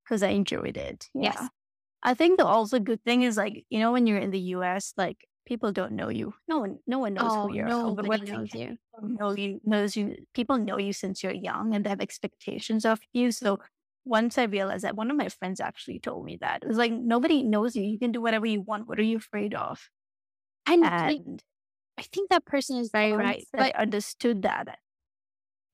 because 0.05 0.23
I 0.23 0.29
enjoyed 0.29 0.77
it. 0.77 1.11
Yes. 1.15 1.51
I 2.07 2.15
think 2.15 2.39
the 2.39 2.47
also 2.47 2.79
good 2.81 3.05
thing 3.05 3.23
is 3.23 3.37
like, 3.37 3.67
you 3.71 3.81
know, 3.81 3.93
when 3.93 4.07
you're 4.07 4.19
in 4.19 4.31
the 4.33 4.41
US, 4.57 4.95
like 4.97 5.27
people 5.47 5.73
don't 5.73 5.93
know 5.93 6.09
you. 6.09 6.35
No 6.49 6.61
one 6.61 6.79
no 6.87 7.01
one 7.01 7.15
knows 7.15 7.35
Oh, 7.35 7.43
who 7.43 7.55
you 7.55 7.65
are. 7.65 7.69
nobody 7.69 8.09
when 8.09 8.25
they 8.25 8.33
knows 8.33 8.55
you. 8.55 8.79
know 9.03 9.33
you 9.33 9.61
knows 9.65 9.97
you 9.97 10.17
people 10.35 10.59
know 10.59 10.79
you 10.79 10.93
since 10.93 11.23
you're 11.23 11.33
young 11.35 11.75
and 11.75 11.85
they 11.85 11.91
have 11.91 12.01
expectations 12.03 12.85
of 12.87 13.01
you. 13.13 13.33
So 13.33 13.59
once 14.07 14.39
I 14.39 14.45
realized 14.45 14.85
that 14.85 14.97
one 14.97 15.11
of 15.11 15.19
my 15.19 15.29
friends 15.29 15.61
actually 15.61 16.01
told 16.01 16.25
me 16.25 16.39
that. 16.41 16.65
It 16.65 16.69
was 16.69 16.79
like 16.79 16.93
nobody 16.93 17.43
knows 17.45 17.77
you. 17.77 17.83
You 17.85 17.99
can 17.99 18.13
do 18.13 18.23
whatever 18.23 18.47
you 18.47 18.63
want. 18.63 18.89
What 18.89 19.01
are 19.01 19.05
you 19.05 19.19
afraid 19.19 19.55
of? 19.55 19.91
And 20.67 20.93
And 20.95 21.43
I 21.99 22.03
think 22.03 22.31
that 22.31 22.45
person 22.47 22.79
is 22.79 22.91
very 22.91 23.13
right. 23.13 23.47
I 23.59 23.73
understood 23.73 24.43
that 24.43 24.79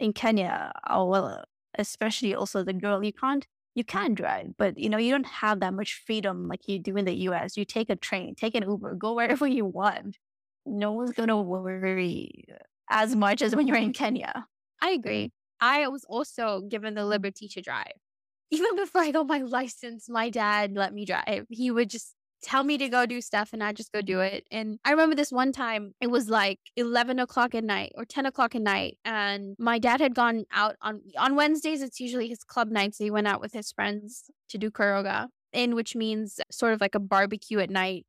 in 0.01 0.13
Kenya, 0.13 0.73
oh 0.89 1.07
well, 1.07 1.45
especially 1.79 2.35
also 2.35 2.65
the 2.65 2.73
girl, 2.73 3.05
you 3.05 3.13
can't 3.13 3.47
you 3.75 3.85
can 3.85 4.15
drive, 4.15 4.53
but 4.59 4.79
you 4.79 4.89
know, 4.89 4.99
you 4.99 5.11
don't 5.11 5.27
have 5.27 5.61
that 5.61 5.75
much 5.75 6.03
freedom 6.07 6.49
like 6.49 6.69
you 6.69 6.79
do 6.79 6.97
in 6.97 7.05
the 7.05 7.15
US. 7.15 7.57
You 7.57 7.65
take 7.65 7.91
a 7.91 7.97
train, 7.97 8.35
take 8.35 8.55
an 8.55 8.69
Uber, 8.69 8.95
go 8.97 9.15
wherever 9.15 9.47
you 9.59 9.65
want. 9.65 10.19
No 10.67 10.93
one's 10.93 11.13
gonna 11.13 11.41
worry 11.41 12.45
as 12.91 13.17
much 13.17 13.43
as 13.43 13.57
when 13.57 13.67
you're 13.67 13.77
in 13.77 13.93
Kenya. 13.93 14.47
I 14.81 14.91
agree. 14.91 15.33
I 15.61 15.89
was 15.89 16.05
also 16.05 16.61
given 16.63 16.95
the 16.95 17.05
liberty 17.05 17.49
to 17.49 17.61
drive. 17.63 17.93
Even 18.51 18.77
before 18.77 19.01
I 19.01 19.11
got 19.13 19.27
my 19.27 19.39
license, 19.39 20.09
my 20.11 20.29
dad 20.29 20.75
let 20.75 20.93
me 20.93 21.07
drive. 21.07 21.47
He 21.49 21.71
would 21.71 21.89
just 21.89 22.15
tell 22.43 22.65
me 22.65 22.77
to 22.77 22.89
go 22.89 23.07
do 23.07 23.21
stuff 23.21 23.51
and 23.53 23.63
I 23.63 23.73
just 23.73 23.93
go 23.93 24.03
do 24.03 24.21
it. 24.21 24.45
And 24.51 24.79
I 24.85 24.91
remember 24.91 25.15
this 25.15 25.33
one 25.33 25.53
time, 25.53 25.95
it 26.01 26.11
was 26.11 26.29
like 26.29 26.59
11 26.77 27.19
o'clock 27.19 27.55
at 27.55 27.65
night 27.65 27.93
or 27.95 28.05
10 28.05 28.27
o'clock 28.27 28.55
at 28.55 28.63
night. 28.63 28.99
And 29.05 29.55
my 29.59 29.79
dad 29.79 30.01
had 30.01 30.15
gone 30.15 30.45
out 30.53 30.77
on, 30.83 31.01
on 31.17 31.37
Wednesdays, 31.37 31.83
it's 31.83 32.01
usually 32.01 32.29
his 32.29 32.45
club 32.45 32.69
night. 32.69 32.95
So 32.95 33.05
he 33.05 33.11
went 33.11 33.29
out 33.29 33.41
with 33.41 33.53
his 33.53 33.71
friends 33.73 34.25
to 34.51 34.59
do 34.59 34.71
Kuroga, 34.71 35.29
in 35.53 35.75
which 35.75 35.95
means 35.95 36.41
sort 36.51 36.75
of 36.75 36.81
like 36.81 36.95
a 36.95 37.01
barbecue 37.01 37.61
at 37.61 37.71
night. 37.71 38.07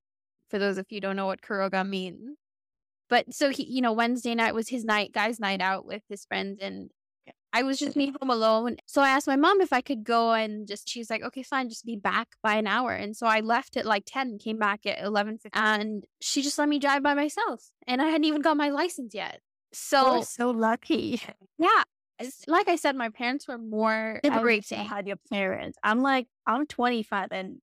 For 0.50 0.60
those 0.60 0.78
of 0.78 0.88
you 0.89 1.00
don't 1.02 1.15
know 1.15 1.26
what 1.26 1.41
Kuroga 1.41 1.88
means. 1.88 2.38
But 3.10 3.34
so 3.34 3.50
he, 3.50 3.63
you 3.63 3.82
know, 3.82 3.93
Wednesday 3.93 4.34
night 4.34 4.56
was 4.56 4.69
his 4.69 4.84
night, 4.84 5.12
guys' 5.12 5.39
night 5.39 5.62
out 5.62 5.86
with 5.86 6.02
his 6.10 6.26
friends. 6.26 6.60
And 6.62 6.89
I 7.55 7.61
was 7.61 7.77
just 7.77 7.95
me 7.95 8.11
home 8.19 8.31
alone. 8.31 8.77
So 8.87 9.01
I 9.01 9.09
asked 9.09 9.27
my 9.27 9.35
mom 9.35 9.61
if 9.61 9.71
I 9.71 9.81
could 9.81 10.03
go 10.03 10.33
and 10.33 10.67
just, 10.67 10.89
she's 10.89 11.09
like, 11.11 11.21
okay, 11.21 11.43
fine, 11.43 11.69
just 11.69 11.85
be 11.85 11.95
back 11.95 12.29
by 12.41 12.55
an 12.55 12.65
hour. 12.65 12.91
And 12.91 13.15
so 13.15 13.27
I 13.27 13.41
left 13.41 13.77
at 13.77 13.85
like 13.85 14.03
10, 14.07 14.39
came 14.39 14.57
back 14.57 14.85
at 14.87 15.03
11, 15.03 15.39
and 15.53 16.03
she 16.19 16.41
just 16.41 16.57
let 16.57 16.67
me 16.67 16.79
drive 16.79 17.03
by 17.03 17.13
myself. 17.13 17.69
And 17.85 18.01
I 18.01 18.05
hadn't 18.05 18.25
even 18.25 18.41
got 18.41 18.57
my 18.57 18.69
license 18.69 19.13
yet. 19.13 19.39
So, 19.71 20.15
You're 20.15 20.23
so 20.23 20.49
lucky. 20.49 21.21
yeah. 21.59 21.83
Like 22.47 22.69
I 22.69 22.75
said, 22.75 22.95
my 22.95 23.09
parents 23.09 23.47
were 23.47 23.57
more 23.57 24.19
I 24.23 24.27
liberating. 24.27 24.79
had 24.85 25.07
your 25.07 25.17
parents. 25.31 25.77
I'm 25.83 26.01
like, 26.01 26.27
I'm 26.47 26.65
25, 26.65 27.27
and 27.31 27.57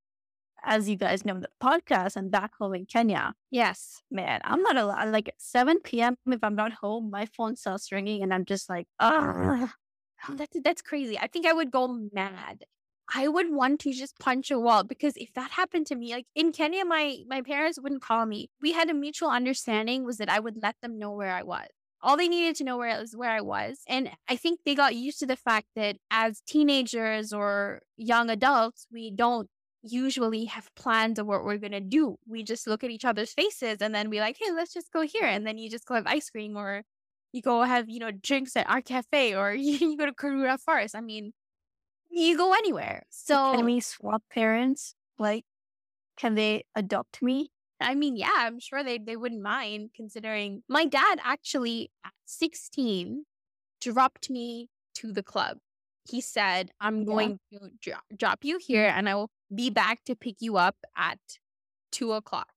as 0.65 0.89
you 0.89 0.97
guys 0.97 1.25
know, 1.25 1.41
the 1.41 1.49
podcast, 1.63 2.17
I'm 2.17 2.29
back 2.29 2.53
home 2.61 2.75
in 2.75 2.85
Kenya. 2.85 3.33
Yes. 3.51 4.03
Man, 4.11 4.41
I'm 4.45 4.63
not 4.63 4.77
allowed. 4.77 5.09
Like 5.09 5.33
7 5.39 5.81
p.m. 5.81 6.17
If 6.27 6.45
I'm 6.45 6.55
not 6.57 6.73
home, 6.75 7.11
my 7.11 7.27
phone 7.27 7.57
starts 7.57 7.91
ringing, 7.91 8.23
and 8.23 8.35
I'm 8.35 8.45
just 8.45 8.69
like, 8.69 8.87
ah, 8.99 9.63
Oh, 9.63 9.71
Oh, 10.29 10.35
that's 10.35 10.57
that's 10.63 10.83
crazy. 10.83 11.19
I 11.19 11.27
think 11.27 11.47
I 11.47 11.53
would 11.53 11.71
go 11.71 11.89
mad. 12.13 12.65
I 13.13 13.27
would 13.29 13.51
want 13.51 13.81
to 13.81 13.93
just 13.93 14.19
punch 14.21 14.51
a 14.51 14.59
wall 14.61 14.85
because 14.85 15.15
if 15.17 15.33
that 15.35 15.51
happened 15.53 15.87
to 15.89 15.97
me, 15.97 16.13
like 16.13 16.27
in 16.35 16.53
Kenya, 16.53 16.85
my 16.85 17.19
my 17.27 17.43
parents 17.43 17.79
wouldn't 17.81 18.03
call 18.03 18.27
me. 18.27 18.51
We 18.61 18.73
had 18.73 18.91
a 18.91 18.95
mutual 18.95 19.31
understanding 19.31 20.05
was 20.05 20.19
that 20.19 20.29
I 20.29 20.39
would 20.41 20.63
let 20.63 20.77
them 20.83 20.99
know 20.99 21.11
where 21.13 21.33
I 21.33 21.43
was. 21.43 21.69
All 22.03 22.17
they 22.17 22.29
needed 22.29 22.57
to 22.57 22.65
know 22.65 22.79
where 22.79 22.99
was 22.99 23.17
where 23.17 23.31
I 23.31 23.41
was. 23.41 23.81
And 23.89 24.11
I 24.29 24.37
think 24.37 24.61
they 24.65 24.75
got 24.75 24.95
used 24.97 25.19
to 25.21 25.27
the 25.27 25.37
fact 25.37 25.67
that 25.77 25.97
as 26.11 26.41
teenagers 26.47 27.33
or 27.33 27.83
young 27.97 28.31
adults, 28.31 28.87
we 28.93 29.11
don't 29.11 29.49
usually 29.83 30.45
have 30.47 30.75
plans 30.77 31.19
of 31.19 31.27
what 31.27 31.45
we're 31.45 31.59
gonna 31.59 31.81
do. 31.81 32.17
We 32.27 32.43
just 32.43 32.67
look 32.67 32.85
at 32.85 32.91
each 32.91 33.05
other's 33.05 33.33
faces 33.33 33.79
and 33.81 33.95
then 33.95 34.11
be 34.11 34.21
like, 34.21 34.37
hey, 34.41 34.53
let's 34.53 34.73
just 34.73 34.93
go 34.93 35.03
here. 35.03 35.25
And 35.27 35.47
then 35.47 35.59
you 35.59 35.71
just 35.71 35.87
go 35.87 35.95
have 35.95 36.07
ice 36.07 36.31
cream 36.31 36.57
or 36.57 36.85
you 37.33 37.43
go 37.43 37.63
have, 37.63 37.89
you 37.89 37.99
know, 37.99 38.11
drinks 38.11 38.57
at 38.57 38.69
our 38.69 38.81
cafe 38.81 39.35
or 39.35 39.53
you, 39.55 39.97
go 39.97 40.07
to 40.07 40.13
Karura 40.13 40.59
Forest. 40.59 40.95
I 40.95 41.01
mean, 41.01 41.33
you 42.11 42.37
go 42.37 42.53
anywhere. 42.53 43.05
So 43.11 43.55
can 43.55 43.65
we 43.65 43.81
swap 43.81 44.23
parents? 44.33 44.95
Like, 45.19 45.45
can 46.17 46.35
they 46.35 46.65
adopt 46.75 47.23
me? 47.23 47.51
I 47.81 47.95
mean, 47.95 48.17
yeah, 48.17 48.31
I'm 48.35 48.61
sure 48.61 48.85
they, 48.85 48.99
they 48.99 49.17
wouldn't 49.17 49.43
mind 49.43 49.91
considering 49.97 50.63
my 50.69 50.85
dad 50.85 51.19
actually 51.25 51.91
at 52.05 52.13
16 52.27 53.25
dropped 53.81 54.29
me 54.29 54.69
to 54.97 55.13
the 55.13 55.23
club. 55.23 55.59
He 56.09 56.21
said, 56.21 56.71
I'm 56.81 57.01
Yeah. 57.01 57.05
going 57.05 57.39
to 57.53 57.71
dro- 57.81 58.17
drop 58.17 58.45
you 58.45 58.59
here 58.59 58.89
mm-hmm. 58.89 58.99
and 58.99 59.09
I 59.09 59.15
will 59.15 59.31
be 59.55 59.71
back 59.71 60.05
to 60.05 60.15
pick 60.15 60.37
you 60.41 60.57
up 60.57 60.77
at 60.97 61.19
two 61.91 62.13
o'clock. 62.13 62.49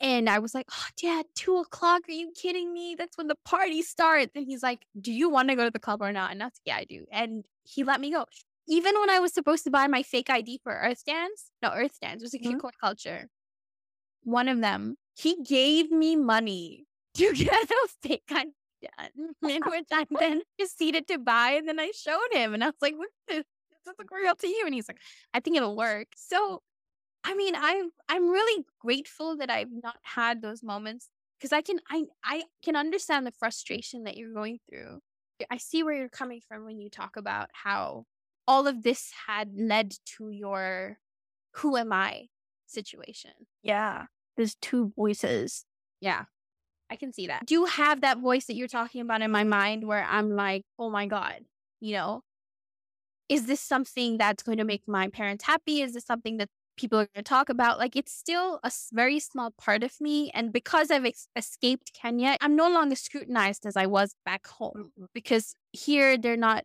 And 0.00 0.30
I 0.30 0.38
was 0.38 0.54
like, 0.54 0.66
oh, 0.72 0.86
dad, 1.00 1.26
two 1.34 1.58
o'clock? 1.58 2.02
Are 2.08 2.12
you 2.12 2.32
kidding 2.34 2.72
me? 2.72 2.94
That's 2.98 3.18
when 3.18 3.28
the 3.28 3.36
party 3.44 3.82
starts. 3.82 4.32
And 4.34 4.46
he's 4.46 4.62
like, 4.62 4.86
do 4.98 5.12
you 5.12 5.28
want 5.28 5.50
to 5.50 5.56
go 5.56 5.64
to 5.64 5.70
the 5.70 5.78
club 5.78 6.00
or 6.00 6.10
not? 6.12 6.30
And 6.32 6.40
that's, 6.40 6.58
like, 6.64 6.66
yeah, 6.66 6.76
I 6.76 6.84
do. 6.84 7.04
And 7.12 7.44
he 7.64 7.84
let 7.84 8.00
me 8.00 8.10
go. 8.10 8.24
Even 8.66 8.98
when 8.98 9.10
I 9.10 9.18
was 9.18 9.34
supposed 9.34 9.64
to 9.64 9.70
buy 9.70 9.86
my 9.88 10.02
fake 10.02 10.30
ID 10.30 10.60
for 10.62 10.72
Earth 10.72 11.04
Dance, 11.04 11.50
no, 11.62 11.70
Earth 11.74 11.98
Dance 12.00 12.22
was 12.22 12.32
a 12.34 12.38
Mhm. 12.38 12.56
Kikoi 12.60 12.70
culture. 12.80 13.28
One 14.22 14.48
of 14.48 14.60
them, 14.60 14.96
he 15.16 15.42
gave 15.42 15.90
me 15.90 16.16
money 16.16 16.86
to 17.14 17.32
get 17.34 17.70
a 17.70 17.88
fake 18.02 18.22
ID 18.30 18.52
done, 18.82 19.34
in 19.50 19.62
which 19.66 19.88
I 19.92 20.06
then 20.18 20.42
proceeded 20.58 21.08
to 21.08 21.18
buy. 21.18 21.50
And 21.52 21.68
then 21.68 21.78
I 21.78 21.90
showed 21.94 22.32
him, 22.32 22.54
and 22.54 22.62
I 22.64 22.68
was 22.68 22.76
like, 22.80 22.94
look 22.96 23.10
this. 23.28 23.44
This 23.86 23.94
look 23.98 24.10
real 24.10 24.34
to 24.34 24.46
you? 24.46 24.64
And 24.66 24.74
he's 24.74 24.88
like, 24.88 24.98
I 25.32 25.40
think 25.40 25.56
it'll 25.56 25.74
work. 25.74 26.08
So 26.14 26.62
I 27.24 27.34
mean, 27.34 27.54
I'm 27.56 27.90
I'm 28.08 28.30
really 28.30 28.64
grateful 28.80 29.36
that 29.36 29.50
I've 29.50 29.70
not 29.70 29.96
had 30.02 30.42
those 30.42 30.62
moments 30.62 31.08
because 31.38 31.52
I 31.52 31.62
can 31.62 31.78
I 31.90 32.04
I 32.24 32.44
can 32.64 32.76
understand 32.76 33.26
the 33.26 33.32
frustration 33.32 34.04
that 34.04 34.16
you're 34.16 34.32
going 34.32 34.58
through. 34.68 35.00
I 35.50 35.56
see 35.56 35.82
where 35.82 35.94
you're 35.94 36.08
coming 36.08 36.40
from 36.46 36.64
when 36.64 36.80
you 36.80 36.90
talk 36.90 37.16
about 37.16 37.48
how 37.52 38.04
all 38.46 38.66
of 38.66 38.82
this 38.82 39.12
had 39.26 39.52
led 39.56 39.94
to 40.16 40.30
your 40.30 40.98
who 41.56 41.76
am 41.76 41.92
I 41.92 42.26
situation. 42.66 43.32
Yeah, 43.62 44.06
there's 44.36 44.54
two 44.56 44.92
voices. 44.96 45.64
Yeah. 46.00 46.24
I 46.90 46.96
can 46.96 47.12
see 47.12 47.28
that. 47.28 47.46
Do 47.46 47.54
you 47.54 47.66
have 47.66 48.00
that 48.00 48.18
voice 48.18 48.46
that 48.46 48.56
you're 48.56 48.66
talking 48.66 49.00
about 49.00 49.22
in 49.22 49.30
my 49.30 49.44
mind 49.44 49.86
where 49.86 50.04
I'm 50.04 50.30
like, 50.30 50.64
oh 50.76 50.90
my 50.90 51.06
God, 51.06 51.44
you 51.78 51.92
know, 51.92 52.22
is 53.28 53.46
this 53.46 53.60
something 53.60 54.18
that's 54.18 54.42
going 54.42 54.58
to 54.58 54.64
make 54.64 54.82
my 54.88 55.06
parents 55.06 55.44
happy? 55.44 55.82
Is 55.82 55.94
this 55.94 56.04
something 56.04 56.38
that 56.38 56.48
people 56.80 56.98
are 57.00 57.08
going 57.14 57.24
to 57.24 57.28
talk 57.28 57.48
about? 57.48 57.78
Like, 57.78 57.96
it's 57.96 58.12
still 58.12 58.60
a 58.64 58.72
very 58.92 59.20
small 59.20 59.50
part 59.52 59.82
of 59.84 60.00
me. 60.00 60.30
And 60.32 60.52
because 60.52 60.90
I've 60.90 61.04
ex- 61.04 61.28
escaped 61.36 61.92
Kenya, 61.94 62.36
I'm 62.40 62.56
no 62.56 62.68
longer 62.70 62.96
scrutinized 62.96 63.66
as 63.66 63.76
I 63.76 63.86
was 63.86 64.14
back 64.24 64.46
home 64.46 64.92
because 65.14 65.54
here 65.72 66.16
they're 66.18 66.36
not 66.36 66.64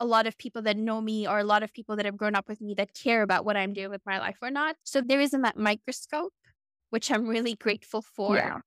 a 0.00 0.06
lot 0.06 0.26
of 0.26 0.38
people 0.38 0.62
that 0.62 0.76
know 0.76 1.00
me 1.00 1.26
or 1.28 1.38
a 1.38 1.44
lot 1.44 1.62
of 1.62 1.72
people 1.72 1.96
that 1.96 2.06
have 2.06 2.16
grown 2.16 2.34
up 2.34 2.48
with 2.48 2.60
me 2.60 2.74
that 2.74 2.94
care 2.94 3.22
about 3.22 3.44
what 3.44 3.56
I'm 3.56 3.72
doing 3.72 3.90
with 3.90 4.02
my 4.06 4.18
life 4.18 4.38
or 4.42 4.50
not. 4.50 4.76
So 4.84 5.00
there 5.00 5.20
isn't 5.20 5.42
that 5.42 5.56
microscope, 5.56 6.34
which 6.90 7.10
I'm 7.10 7.26
really 7.28 7.54
grateful 7.54 8.02
for 8.02 8.34
Yeah. 8.34 8.60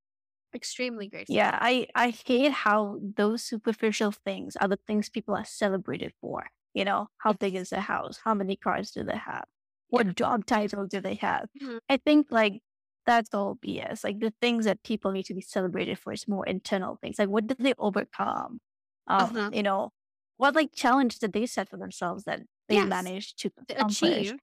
extremely 0.56 1.08
grateful. 1.10 1.36
Yeah, 1.36 1.58
I 1.62 1.88
I 1.96 2.10
hate 2.26 2.52
how 2.52 3.00
those 3.02 3.44
superficial 3.44 4.12
things 4.12 4.56
are 4.56 4.68
the 4.68 4.78
things 4.88 5.10
people 5.10 5.36
are 5.36 5.46
celebrated 5.46 6.14
for. 6.22 6.50
You 6.74 6.86
know, 6.86 7.10
how 7.18 7.34
big 7.34 7.56
is 7.56 7.70
the 7.70 7.82
house? 7.82 8.20
How 8.24 8.34
many 8.34 8.56
cars 8.56 8.92
do 8.92 9.04
they 9.04 9.18
have? 9.18 9.46
What 9.90 10.16
job 10.16 10.46
title 10.46 10.88
do 10.88 11.02
they 11.02 11.16
have? 11.16 11.50
Mhm. 11.60 11.80
I 11.90 11.98
think 11.98 12.28
like 12.32 12.62
that's 13.06 13.34
all 13.34 13.56
BS. 13.56 14.04
Like 14.04 14.20
the 14.20 14.34
things 14.42 14.66
that 14.66 14.84
people 14.84 15.12
need 15.12 15.26
to 15.26 15.34
be 15.34 15.42
celebrated 15.42 15.98
for 16.00 16.14
is 16.14 16.28
more 16.28 16.46
internal 16.46 16.98
things. 16.98 17.18
Like 17.20 17.30
what 17.30 17.48
did 17.48 17.58
they 17.60 17.74
overcome? 17.78 18.62
Um, 19.08 19.32
Uh-huh. 19.32 19.52
you 19.52 19.64
know, 19.64 19.92
what 20.38 20.56
like 20.56 20.74
challenge 20.74 21.20
did 21.20 21.34
they 21.34 21.46
set 21.48 21.70
for 21.70 21.78
themselves 21.78 22.26
that 22.26 22.42
they 22.68 22.82
Yes. 22.82 22.82
managed 22.82 23.40
to 23.40 23.52
achieve. 23.76 24.36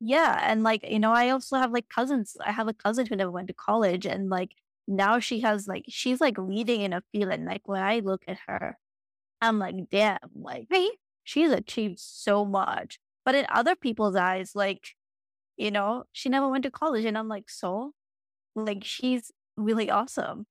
Yeah, 0.00 0.38
and 0.42 0.62
like 0.62 0.82
you 0.88 0.98
know, 0.98 1.12
I 1.12 1.30
also 1.30 1.56
have 1.56 1.72
like 1.72 1.88
cousins. 1.88 2.36
I 2.44 2.52
have 2.52 2.68
a 2.68 2.74
cousin 2.74 3.06
who 3.06 3.16
never 3.16 3.30
went 3.30 3.48
to 3.48 3.54
college, 3.54 4.06
and 4.06 4.28
like 4.28 4.54
now 4.86 5.18
she 5.18 5.40
has 5.40 5.66
like 5.68 5.84
she's 5.88 6.20
like 6.20 6.36
leading 6.38 6.82
in 6.82 6.92
a 6.92 7.02
field. 7.12 7.32
And 7.32 7.46
like 7.46 7.66
when 7.68 7.82
I 7.82 8.00
look 8.00 8.24
at 8.28 8.38
her, 8.46 8.78
I'm 9.42 9.58
like, 9.60 9.90
damn, 9.90 10.18
like 10.34 10.68
Right? 10.70 10.98
she's 11.24 11.50
achieved 11.52 12.00
so 12.00 12.44
much. 12.46 13.00
But 13.24 13.34
in 13.34 13.46
other 13.50 13.76
people's 13.76 14.16
eyes, 14.16 14.52
like 14.54 14.96
you 15.56 15.70
know, 15.70 16.04
she 16.12 16.28
never 16.30 16.48
went 16.48 16.64
to 16.64 16.70
college, 16.70 17.04
and 17.06 17.18
I'm 17.18 17.28
like, 17.28 17.50
so, 17.50 17.94
like 18.56 18.84
she's 18.84 19.32
really 19.56 19.90
awesome. 19.90 20.46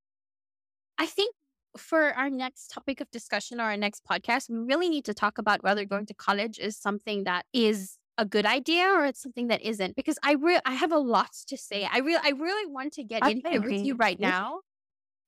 I 0.98 1.06
think 1.06 1.36
for 1.78 2.14
our 2.14 2.30
next 2.30 2.68
topic 2.68 3.02
of 3.02 3.10
discussion 3.12 3.60
or 3.60 3.64
our 3.64 3.78
next 3.78 4.04
podcast, 4.06 4.50
we 4.50 4.58
really 4.58 4.90
need 4.90 5.06
to 5.06 5.14
talk 5.14 5.38
about 5.38 5.64
whether 5.64 5.86
going 5.86 6.06
to 6.08 6.14
college 6.14 6.60
is 6.60 6.78
something 6.78 7.24
that 7.24 7.46
is 7.54 7.98
a 8.18 8.26
good 8.26 8.46
idea 8.46 8.86
or 8.86 9.06
it's 9.06 9.22
something 9.22 9.48
that 9.48 9.62
isn't. 9.62 9.96
Because 9.96 10.20
I 10.24 10.34
re- 10.34 10.62
I 10.66 10.74
have 10.74 10.92
a 10.92 11.00
lot 11.00 11.32
to 11.48 11.58
say. 11.58 11.88
I 11.92 12.00
really 12.00 12.22
I 12.24 12.30
really 12.30 12.72
want 12.72 12.94
to 12.94 13.04
get 13.04 13.24
I 13.24 13.32
into 13.32 13.52
it 13.52 13.64
with 13.64 13.84
you 13.84 13.96
right 13.96 14.20
now. 14.20 14.62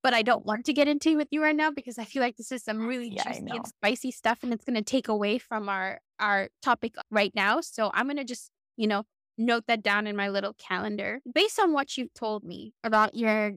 But 0.04 0.14
I 0.14 0.22
don't 0.22 0.46
want 0.46 0.66
to 0.66 0.74
get 0.74 0.88
into 0.88 1.12
it 1.12 1.16
with 1.18 1.30
you 1.32 1.42
right 1.42 1.56
now 1.56 1.72
because 1.72 1.98
I 1.98 2.06
feel 2.06 2.22
like 2.22 2.38
this 2.38 2.52
is 2.52 2.64
some 2.64 2.86
really 2.88 3.10
Yeah, 3.10 3.24
juicy 3.24 3.44
and 3.50 3.68
spicy 3.68 4.12
stuff 4.12 4.40
and 4.44 4.54
it's 4.54 4.66
gonna 4.66 4.84
take 4.84 5.08
away 5.08 5.40
from 5.40 5.68
our 5.70 6.00
our 6.20 6.50
topic 6.62 6.96
right 7.12 7.34
now. 7.36 7.62
So 7.62 7.92
I'm 7.94 8.08
gonna 8.08 8.24
just, 8.26 8.52
you 8.78 8.88
know, 8.88 9.04
note 9.38 9.66
that 9.68 9.84
down 9.84 10.08
in 10.08 10.16
my 10.16 10.30
little 10.30 10.54
calendar. 10.54 11.22
Based 11.34 11.60
on 11.60 11.74
what 11.74 11.98
you've 11.98 12.14
told 12.14 12.44
me 12.44 12.74
about 12.84 13.16
your 13.16 13.54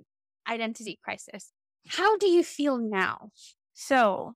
identity 0.49 0.99
crisis, 1.03 1.53
how 1.89 2.17
do 2.19 2.29
you 2.29 2.43
feel 2.45 2.79
now? 2.79 3.31
So 3.75 4.35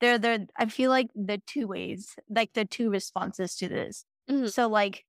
there, 0.00 0.18
there. 0.18 0.46
I 0.56 0.66
feel 0.66 0.90
like 0.90 1.08
the 1.14 1.42
two 1.46 1.66
ways, 1.68 2.16
like 2.28 2.52
the 2.54 2.64
two 2.64 2.90
responses 2.90 3.56
to 3.56 3.68
this. 3.68 4.04
Mhm. 4.28 4.48
So 4.50 4.68
like 4.68 5.04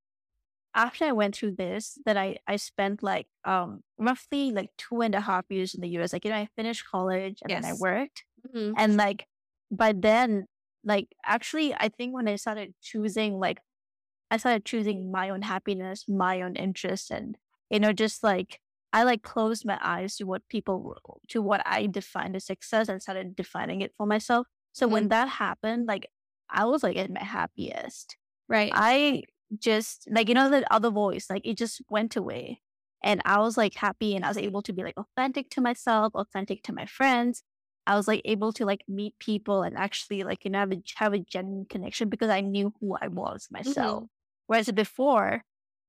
after 0.74 1.06
I 1.06 1.12
went 1.12 1.36
through 1.36 1.56
this, 1.56 1.98
that 2.06 2.18
I 2.18 2.38
I 2.48 2.56
spent 2.58 3.04
like 3.04 3.28
um 3.46 3.82
roughly 3.98 4.52
like 4.52 4.70
two 4.78 5.02
and 5.02 5.16
a 5.16 5.22
half 5.22 5.46
years 5.50 5.74
in 5.76 5.82
the 5.82 5.90
US. 5.90 6.14
Like 6.14 6.26
you 6.26 6.32
know, 6.32 6.38
I 6.38 6.48
finished 6.56 6.86
college 6.90 7.40
and 7.44 7.54
then 7.54 7.66
I 7.66 7.74
Yes. 7.74 7.80
worked, 7.80 8.26
Mhm. 8.48 8.74
and 8.78 8.98
like 8.98 9.28
by 9.72 9.94
then, 9.94 10.48
like 10.84 11.16
actually, 11.26 11.74
I 11.74 11.90
think 11.90 12.14
when 12.14 12.28
I 12.28 12.36
started 12.36 12.74
choosing 12.82 13.40
like 13.40 13.60
I 14.30 14.38
started 14.38 14.66
choosing 14.66 15.12
my 15.12 15.30
own 15.30 15.42
happiness, 15.42 16.06
my 16.08 16.42
own 16.42 16.56
interests, 16.56 17.12
and 17.12 17.38
you 17.70 17.80
know, 17.80 17.94
just 17.94 18.24
like 18.24 18.60
I 18.94 19.04
like 19.04 19.24
closed 19.24 19.66
my 19.66 19.80
eyes 19.82 20.18
to 20.18 20.26
what 20.26 20.48
people 20.50 20.98
to 21.30 21.42
what 21.42 21.62
I 21.66 21.88
defined 21.88 22.36
as 22.36 22.46
success 22.46 22.90
and 22.90 23.02
started 23.02 23.36
defining 23.36 23.82
it 23.82 23.94
for 23.98 24.06
myself. 24.06 24.48
So 24.74 24.88
when 24.88 25.04
mm-hmm. 25.04 25.10
that 25.10 25.30
happened, 25.30 25.88
like 25.88 26.08
I 26.50 26.66
was 26.66 26.84
like 26.84 26.98
at 26.98 27.12
my 27.12 27.24
happiest. 27.24 28.18
Right. 28.48 28.72
I 28.74 29.24
just 29.58 30.08
like 30.12 30.30
you 30.30 30.36
know 30.36 30.50
the 30.50 30.72
other 30.74 30.90
voice, 30.90 31.30
like 31.30 31.46
it 31.46 31.58
just 31.58 31.82
went 31.90 32.16
away. 32.16 32.62
And 33.04 33.22
I 33.26 33.40
was 33.40 33.58
like 33.58 33.76
happy 33.76 34.16
and 34.16 34.24
I 34.24 34.28
was 34.28 34.38
able 34.38 34.62
to 34.62 34.74
be 34.74 34.84
like 34.84 34.98
authentic 34.98 35.50
to 35.52 35.62
myself, 35.62 36.14
authentic 36.14 36.64
to 36.64 36.74
my 36.74 36.86
friends. 36.86 37.44
I 37.88 37.96
was 37.96 38.08
like 38.08 38.22
able 38.26 38.54
to 38.54 38.66
like 38.66 38.84
meet 38.88 39.18
people 39.20 39.64
and 39.64 39.78
actually 39.78 40.24
like 40.24 40.46
you 40.46 40.52
know 40.52 40.60
have 40.60 40.72
a, 40.72 40.82
have 40.96 41.14
a 41.14 41.20
genuine 41.20 41.66
connection 41.70 42.10
because 42.10 42.30
I 42.30 42.42
knew 42.42 42.74
who 42.80 42.96
I 43.02 43.08
was 43.08 43.48
myself. 43.52 44.04
Mm-hmm. 44.04 44.06
Whereas 44.48 44.72
before, 44.72 45.44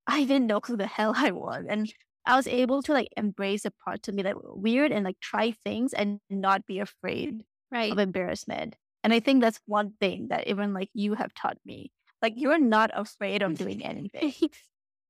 I 0.07 0.24
didn't 0.24 0.46
know 0.46 0.61
who 0.64 0.76
the 0.76 0.87
hell 0.87 1.12
I 1.16 1.31
was, 1.33 1.64
and 1.68 1.92
I 2.26 2.37
was 2.37 2.46
able 2.46 2.83
to 2.85 2.92
like 2.92 3.09
embrace 3.16 3.64
a 3.64 3.70
part 3.70 4.07
of 4.09 4.14
me 4.14 4.22
that 4.22 4.37
were 4.37 4.55
weird 4.55 4.92
and 4.92 5.05
like 5.05 5.18
try 5.20 5.52
things 5.64 5.92
and 5.92 6.20
not 6.31 6.66
be 6.66 6.78
afraid 6.78 7.44
Right. 7.70 7.90
of 7.90 7.98
embarrassment. 7.98 8.76
And 9.02 9.12
I 9.12 9.20
think 9.20 9.40
that's 9.40 9.59
one 9.66 9.94
thing 9.98 10.28
that 10.28 10.46
even 10.46 10.74
like 10.74 10.90
you 10.94 11.14
have 11.14 11.33
taught 11.35 11.57
me. 11.64 11.90
Like 12.20 12.35
you're 12.37 12.59
not 12.59 12.90
afraid 12.94 13.42
of 13.42 13.57
doing 13.57 13.83
anything, 13.85 14.35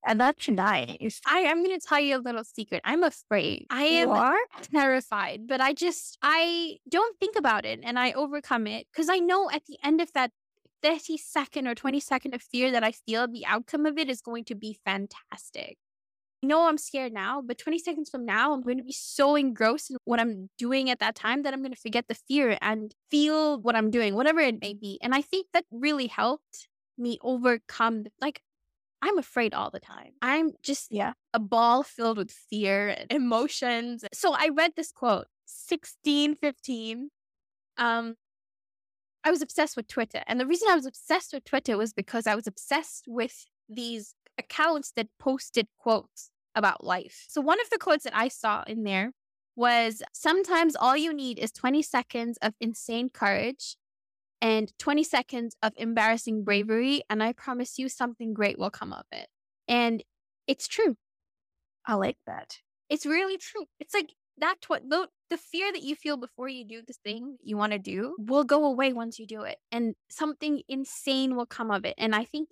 and 0.07 0.21
that's 0.21 0.49
nice. 0.49 1.21
I, 1.27 1.47
I'm 1.47 1.65
going 1.65 1.79
to 1.79 1.87
tell 1.87 2.01
you 2.01 2.17
a 2.17 2.19
little 2.19 2.45
secret. 2.45 2.83
I'm 2.85 3.03
afraid. 3.03 3.67
I 3.71 3.85
am 3.85 4.11
are? 4.11 4.37
terrified, 4.73 5.47
but 5.47 5.61
I 5.61 5.73
just, 5.73 6.19
I 6.23 6.79
don't 6.89 7.19
think 7.19 7.37
about 7.37 7.65
it 7.65 7.81
and 7.83 7.99
I 7.99 8.13
overcome 8.13 8.67
it 8.67 8.87
because 8.93 9.09
I 9.09 9.19
know 9.19 9.51
at 9.51 9.65
the 9.67 9.79
end 9.85 10.01
of 10.01 10.13
that 10.15 10.31
30 10.83 11.17
second 11.17 11.69
or 11.69 11.75
20 11.75 12.01
second 12.01 12.35
of 12.35 12.43
fear 12.43 12.73
that 12.73 12.85
I 12.85 12.93
feel, 12.93 13.29
the 13.29 13.47
outcome 13.47 13.87
of 13.87 13.99
it 13.99 14.09
is 14.11 14.21
going 14.21 14.45
to 14.47 14.55
be 14.55 14.79
fantastic. 14.85 15.77
I 16.43 16.49
know 16.49 16.67
I'm 16.67 16.79
scared 16.79 17.13
now, 17.13 17.41
but 17.41 17.59
20 17.59 17.79
seconds 17.79 18.11
from 18.11 18.25
now, 18.25 18.53
I'm 18.53 18.63
going 18.63 18.79
to 18.79 18.83
be 18.83 18.93
so 18.93 19.37
engrossed 19.37 19.93
in 19.93 19.97
what 20.05 20.19
I'm 20.19 20.51
doing 20.59 20.91
at 20.91 20.99
that 20.99 21.15
time 21.15 21.45
that 21.45 21.55
I'm 21.55 21.61
going 21.61 21.73
to 21.73 21.81
forget 21.81 22.07
the 22.09 22.17
fear 22.27 22.59
and 22.61 22.93
feel 23.13 23.61
what 23.61 23.77
I'm 23.77 23.93
doing, 23.93 24.17
whatever 24.17 24.41
it 24.41 24.61
may 24.61 24.75
be. 24.75 24.99
And 25.01 25.15
I 25.15 25.23
think 25.23 25.47
that 25.53 25.65
really 25.71 26.09
helped 26.09 26.67
me 26.99 27.19
overcome, 27.23 28.07
like, 28.21 28.43
I'm 29.03 29.19
afraid 29.19 29.53
all 29.53 29.71
the 29.71 29.81
time. 29.81 30.13
I'm 30.23 30.53
just 30.63 30.93
Yeah. 30.93 31.15
a 31.35 31.41
ball 31.41 31.83
filled 31.83 32.19
with 32.19 32.31
fear 32.31 32.89
and 32.89 33.11
emotions. 33.13 34.05
So 34.15 34.33
I 34.33 34.49
read 34.49 34.73
this 34.77 34.93
quote, 34.93 35.27
1615. 35.45 37.11
Um, 37.77 38.17
I 39.25 39.31
was 39.31 39.43
obsessed 39.43 39.77
with 39.77 39.89
Twitter. 39.89 40.23
And 40.27 40.39
the 40.41 40.47
reason 40.47 40.69
I 40.71 40.77
was 40.77 40.87
obsessed 40.87 41.33
with 41.33 41.45
Twitter 41.45 41.77
was 41.77 41.93
because 41.93 42.27
I 42.27 42.35
was 42.35 42.47
obsessed 42.47 43.05
with 43.09 43.45
these 43.69 44.15
accounts 44.39 44.93
that 44.93 45.09
posted 45.19 45.67
quotes 45.79 46.31
about 46.55 46.85
life. 46.85 47.27
So 47.29 47.41
one 47.41 47.61
of 47.61 47.71
the 47.71 47.79
quotes 47.79 48.05
that 48.05 48.17
I 48.17 48.29
saw 48.29 48.63
in 48.67 48.85
there 48.85 49.13
was 49.57 50.03
sometimes 50.13 50.77
all 50.77 50.97
you 50.97 51.13
need 51.13 51.39
is 51.39 51.53
20 51.53 51.83
seconds 51.83 52.39
of 52.41 52.55
insane 52.61 53.11
courage 53.11 53.77
and 54.43 54.77
20 54.79 55.05
seconds 55.05 55.57
of 55.63 55.73
embarrassing 55.77 56.43
bravery. 56.43 57.03
And 57.09 57.23
I 57.23 57.33
promise 57.33 57.79
you 57.79 57.89
something 57.89 58.35
great 58.35 58.59
will 58.59 58.71
come 58.71 58.93
of 58.93 59.07
it. 59.13 59.29
And 59.69 60.03
it's 60.49 60.67
true. 60.67 60.97
I 61.87 61.95
like 61.95 62.19
that. 62.27 62.59
It's 62.91 63.07
really 63.07 63.39
true. 63.39 63.65
It's 63.81 63.95
like 63.95 64.13
that's 64.37 64.69
what 64.69 64.83
the, 64.89 65.09
the 65.31 65.37
fear 65.37 65.73
that 65.73 65.83
you 65.83 65.95
feel 65.95 66.17
before 66.17 66.49
you 66.49 66.67
do 66.67 66.83
the 66.87 66.95
thing 67.05 67.37
you 67.43 67.57
want 67.57 67.73
to 67.73 67.79
do 67.79 68.17
will 68.19 68.45
go 68.45 68.65
away 68.65 68.93
once 68.93 69.19
you 69.19 69.27
do 69.27 69.43
it. 69.43 69.59
And 69.71 69.95
something 70.11 70.63
insane 70.69 71.37
will 71.37 71.47
come 71.47 71.71
of 71.71 71.85
it. 71.85 71.95
And 71.97 72.15
I 72.15 72.25
think 72.25 72.51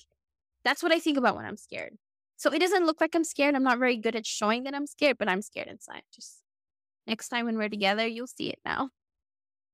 that's 0.65 0.83
what 0.83 0.93
I 0.93 1.01
think 1.01 1.19
about 1.19 1.35
when 1.35 1.45
I'm 1.45 1.57
scared. 1.57 1.97
So 2.37 2.53
it 2.53 2.61
doesn't 2.61 2.87
look 2.87 3.01
like 3.01 3.15
I'm 3.15 3.25
scared. 3.25 3.55
I'm 3.55 3.65
not 3.65 3.79
very 3.79 3.97
good 3.97 4.15
at 4.15 4.27
showing 4.27 4.65
that 4.65 4.75
I'm 4.75 4.87
scared, 4.87 5.19
but 5.19 5.29
I'm 5.29 5.43
scared 5.43 5.69
inside. 5.69 6.03
Just 6.15 6.39
next 7.07 7.29
time 7.29 7.47
when 7.47 7.59
we're 7.59 7.69
together, 7.69 8.07
you'll 8.07 8.29
see 8.29 8.49
it 8.49 8.61
now. 8.65 8.91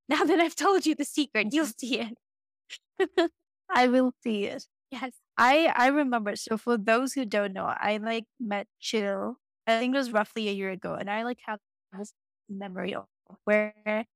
Now 0.09 0.25
that 0.25 0.41
I've 0.41 0.55
told 0.55 0.87
you 0.87 0.95
the 0.95 1.05
secret, 1.05 1.49
you'll 1.53 1.67
mm-hmm. 1.67 1.87
see 1.87 2.01
it. 2.01 3.31
I 3.71 3.89
will 3.89 4.13
see 4.23 4.45
it. 4.45 4.65
Yes. 4.93 5.15
I 5.37 5.73
I 5.75 5.89
remember. 5.89 6.37
So 6.37 6.57
for 6.57 6.79
those 6.79 7.13
who 7.13 7.25
don't 7.25 7.53
know, 7.53 7.65
I 7.65 7.97
like 7.97 8.25
met 8.39 8.69
Jill. 8.81 9.37
I 9.67 9.81
think 9.81 9.93
it 9.93 9.99
was 9.99 10.13
roughly 10.13 10.49
a 10.49 10.53
year 10.53 10.71
ago, 10.71 10.95
and 10.95 11.11
I 11.11 11.25
like 11.25 11.41
have 11.45 11.59
this 11.99 12.13
memory 12.49 12.95
of 12.95 13.07
where 13.45 14.07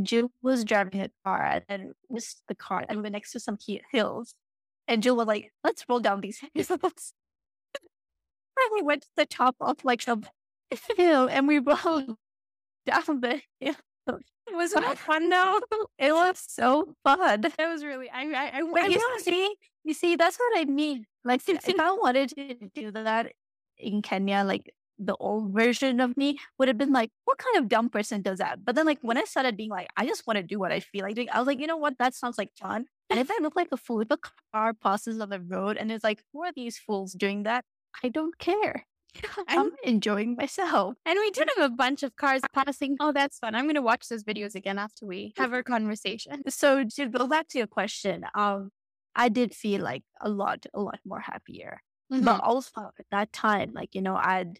Jill 0.00 0.30
was 0.42 0.64
driving 0.64 1.00
a 1.00 1.10
car 1.24 1.62
and 1.68 1.92
missed 2.08 2.44
the 2.46 2.54
car, 2.54 2.84
and 2.88 2.98
we 2.98 3.02
were 3.02 3.10
next 3.10 3.32
to 3.32 3.40
some 3.40 3.58
hills, 3.92 4.34
and 4.86 5.02
Jill 5.02 5.16
was 5.16 5.26
like, 5.26 5.52
"Let's 5.64 5.84
roll 5.88 5.98
down 5.98 6.20
these 6.20 6.40
hills." 6.54 6.70
and 8.60 8.70
we 8.74 8.82
went 8.82 9.02
to 9.02 9.08
the 9.16 9.26
top 9.26 9.56
of 9.60 9.84
like 9.84 10.06
a 10.06 10.20
hill, 10.96 11.28
and 11.28 11.48
we 11.48 11.58
rolled 11.58 12.16
down 12.86 13.20
the 13.20 13.42
hill. 13.58 13.74
It 14.50 14.56
was 14.56 14.74
not 14.74 14.98
fun 14.98 15.28
though. 15.30 15.60
It 15.98 16.12
was 16.12 16.42
so 16.46 16.94
fun. 17.04 17.44
It 17.44 17.54
was 17.68 17.84
really, 17.84 18.10
I, 18.10 18.22
I, 18.24 18.58
I, 18.58 18.62
But 18.72 18.82
I 18.82 18.86
you 18.88 18.98
was- 19.14 19.24
see, 19.24 19.54
you 19.84 19.94
see, 19.94 20.16
that's 20.16 20.38
what 20.38 20.58
I 20.58 20.64
mean. 20.64 21.06
Like, 21.24 21.42
if 21.48 21.78
I 21.78 21.92
wanted 21.92 22.30
to 22.30 22.54
do 22.74 22.90
that 22.92 23.32
in 23.78 24.02
Kenya, 24.02 24.42
like 24.44 24.72
the 24.98 25.16
old 25.16 25.52
version 25.54 26.00
of 26.00 26.16
me 26.16 26.38
would 26.58 26.68
have 26.68 26.76
been 26.76 26.92
like, 26.92 27.10
what 27.24 27.38
kind 27.38 27.56
of 27.56 27.68
dumb 27.68 27.88
person 27.88 28.20
does 28.22 28.38
that? 28.38 28.64
But 28.64 28.74
then, 28.74 28.84
like, 28.86 28.98
when 29.00 29.16
I 29.16 29.24
started 29.24 29.56
being 29.56 29.70
like, 29.70 29.88
I 29.96 30.04
just 30.06 30.26
want 30.26 30.36
to 30.36 30.42
do 30.42 30.58
what 30.58 30.72
I 30.72 30.80
feel 30.80 31.04
like 31.04 31.14
doing, 31.14 31.30
I 31.30 31.38
was 31.38 31.46
like, 31.46 31.58
you 31.60 31.66
know 31.66 31.78
what? 31.78 31.94
That 31.98 32.14
sounds 32.14 32.36
like 32.36 32.50
fun. 32.60 32.84
And 33.08 33.18
if 33.18 33.30
I 33.30 33.38
look 33.40 33.56
like 33.56 33.68
a 33.72 33.76
fool, 33.78 34.00
if 34.02 34.10
a 34.10 34.18
car 34.52 34.74
passes 34.74 35.18
on 35.20 35.30
the 35.30 35.40
road 35.40 35.76
and 35.78 35.90
it's 35.90 36.04
like, 36.04 36.22
who 36.32 36.42
are 36.44 36.52
these 36.54 36.78
fools 36.78 37.12
doing 37.12 37.44
that? 37.44 37.64
I 38.04 38.08
don't 38.08 38.36
care. 38.38 38.86
I'm 39.48 39.70
enjoying 39.84 40.36
myself. 40.36 40.94
And 41.04 41.18
we 41.18 41.30
did 41.30 41.48
have 41.56 41.70
a 41.72 41.74
bunch 41.74 42.02
of 42.02 42.16
cars 42.16 42.42
passing. 42.52 42.96
Oh, 43.00 43.12
that's 43.12 43.38
fun. 43.38 43.54
I'm 43.54 43.64
going 43.64 43.74
to 43.74 43.82
watch 43.82 44.08
those 44.08 44.24
videos 44.24 44.54
again 44.54 44.78
after 44.78 45.06
we 45.06 45.32
have 45.36 45.52
our 45.52 45.62
conversation. 45.62 46.42
So 46.48 46.84
to 46.96 47.06
go 47.08 47.26
back 47.26 47.48
to 47.48 47.58
your 47.58 47.66
question, 47.66 48.24
um, 48.34 48.70
I 49.14 49.28
did 49.28 49.54
feel 49.54 49.82
like 49.82 50.04
a 50.20 50.28
lot, 50.28 50.66
a 50.74 50.80
lot 50.80 50.98
more 51.04 51.20
happier. 51.20 51.80
Mm-hmm. 52.12 52.24
but 52.24 52.40
also 52.40 52.90
at 52.98 53.06
that 53.12 53.32
time 53.32 53.70
like 53.72 53.94
you 53.94 54.02
know 54.02 54.16
i'd 54.16 54.58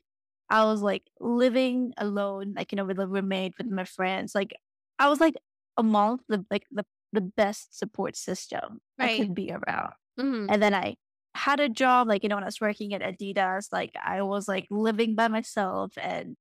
i 0.48 0.64
was 0.64 0.82
like 0.82 1.02
living 1.18 1.92
alone 1.98 2.54
like 2.56 2.70
you 2.70 2.76
know 2.76 2.84
with 2.84 3.00
a 3.00 3.08
roommate 3.08 3.54
with 3.58 3.66
my 3.66 3.82
friends 3.82 4.36
like 4.36 4.52
i 5.00 5.08
was 5.08 5.18
like 5.18 5.34
among 5.76 6.20
the 6.28 6.46
like 6.48 6.62
the, 6.70 6.84
the 7.12 7.20
best 7.20 7.76
support 7.76 8.14
system 8.14 8.78
i 9.00 9.16
could 9.16 9.34
be 9.34 9.50
around 9.50 9.94
Mhm. 10.16 10.46
and 10.48 10.62
then 10.62 10.74
i 10.74 10.94
had 11.34 11.60
a 11.60 11.68
job 11.68 12.08
like 12.08 12.22
you 12.22 12.28
know 12.28 12.36
when 12.36 12.44
i 12.44 12.46
was 12.46 12.60
working 12.60 12.92
at 12.94 13.02
adidas 13.02 13.68
like 13.72 13.92
i 14.02 14.22
was 14.22 14.48
like 14.48 14.66
living 14.70 15.14
by 15.14 15.28
myself 15.28 15.92
and 15.98 16.36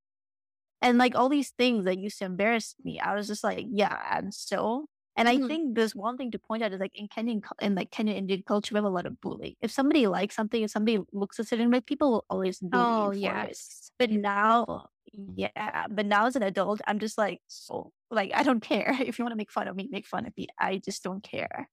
and 0.82 0.98
like 0.98 1.16
all 1.16 1.30
these 1.30 1.52
things 1.52 1.86
that 1.86 2.00
used 2.00 2.20
to 2.20 2.26
embarrass 2.26 2.76
me 2.84 3.00
i 3.00 3.16
was 3.16 3.28
just 3.28 3.44
like 3.44 3.66
yeah 3.70 3.98
i'm 4.10 4.32
so 4.32 4.86
and 5.18 5.28
I 5.28 5.38
Mhm. 5.38 5.48
think 5.48 5.76
there's 5.76 5.94
one 5.94 6.16
thing 6.16 6.32
to 6.32 6.40
point 6.40 6.64
out 6.64 6.72
is 6.72 6.80
like 6.80 6.94
in 6.96 7.10
Kenyan 7.10 7.42
in 7.62 7.76
like 7.76 7.92
Kenyan 7.92 8.16
Indian 8.16 8.42
culture, 8.48 8.74
we 8.74 8.78
have 8.78 8.86
a 8.86 8.90
lot 8.90 9.06
of 9.06 9.20
bullying. 9.20 9.56
If 9.62 9.70
somebody 9.70 10.08
likes 10.08 10.34
something, 10.34 10.64
if 10.64 10.72
somebody 10.72 11.00
looks 11.12 11.38
a 11.40 11.44
certain 11.44 11.70
way, 11.72 11.82
people 11.82 12.12
will 12.12 12.26
always 12.30 12.60
bully 12.60 13.12
Oh, 13.12 13.12
for 13.12 13.38
it. 13.38 13.58
yes. 13.58 13.92
But 13.98 14.12
now, 14.12 14.90
yeah, 15.36 15.88
but 15.90 16.06
now 16.06 16.28
as 16.28 16.36
an 16.38 16.44
adult, 16.44 16.82
I'm 16.88 17.00
just 17.00 17.18
like 17.18 17.42
so 17.48 17.92
like 18.12 18.32
I 18.34 18.44
don't 18.44 18.62
care 18.62 18.96
if 19.02 19.20
you 19.20 19.26
want 19.26 19.34
to 19.34 19.38
make 19.38 19.52
fun 19.52 19.68
of 19.68 19.76
me, 19.76 19.90
make 19.92 20.08
fun 20.08 20.26
of 20.26 20.34
me. 20.38 20.48
I 20.60 20.78
just 20.78 21.04
don't 21.04 21.24
care. 21.24 21.70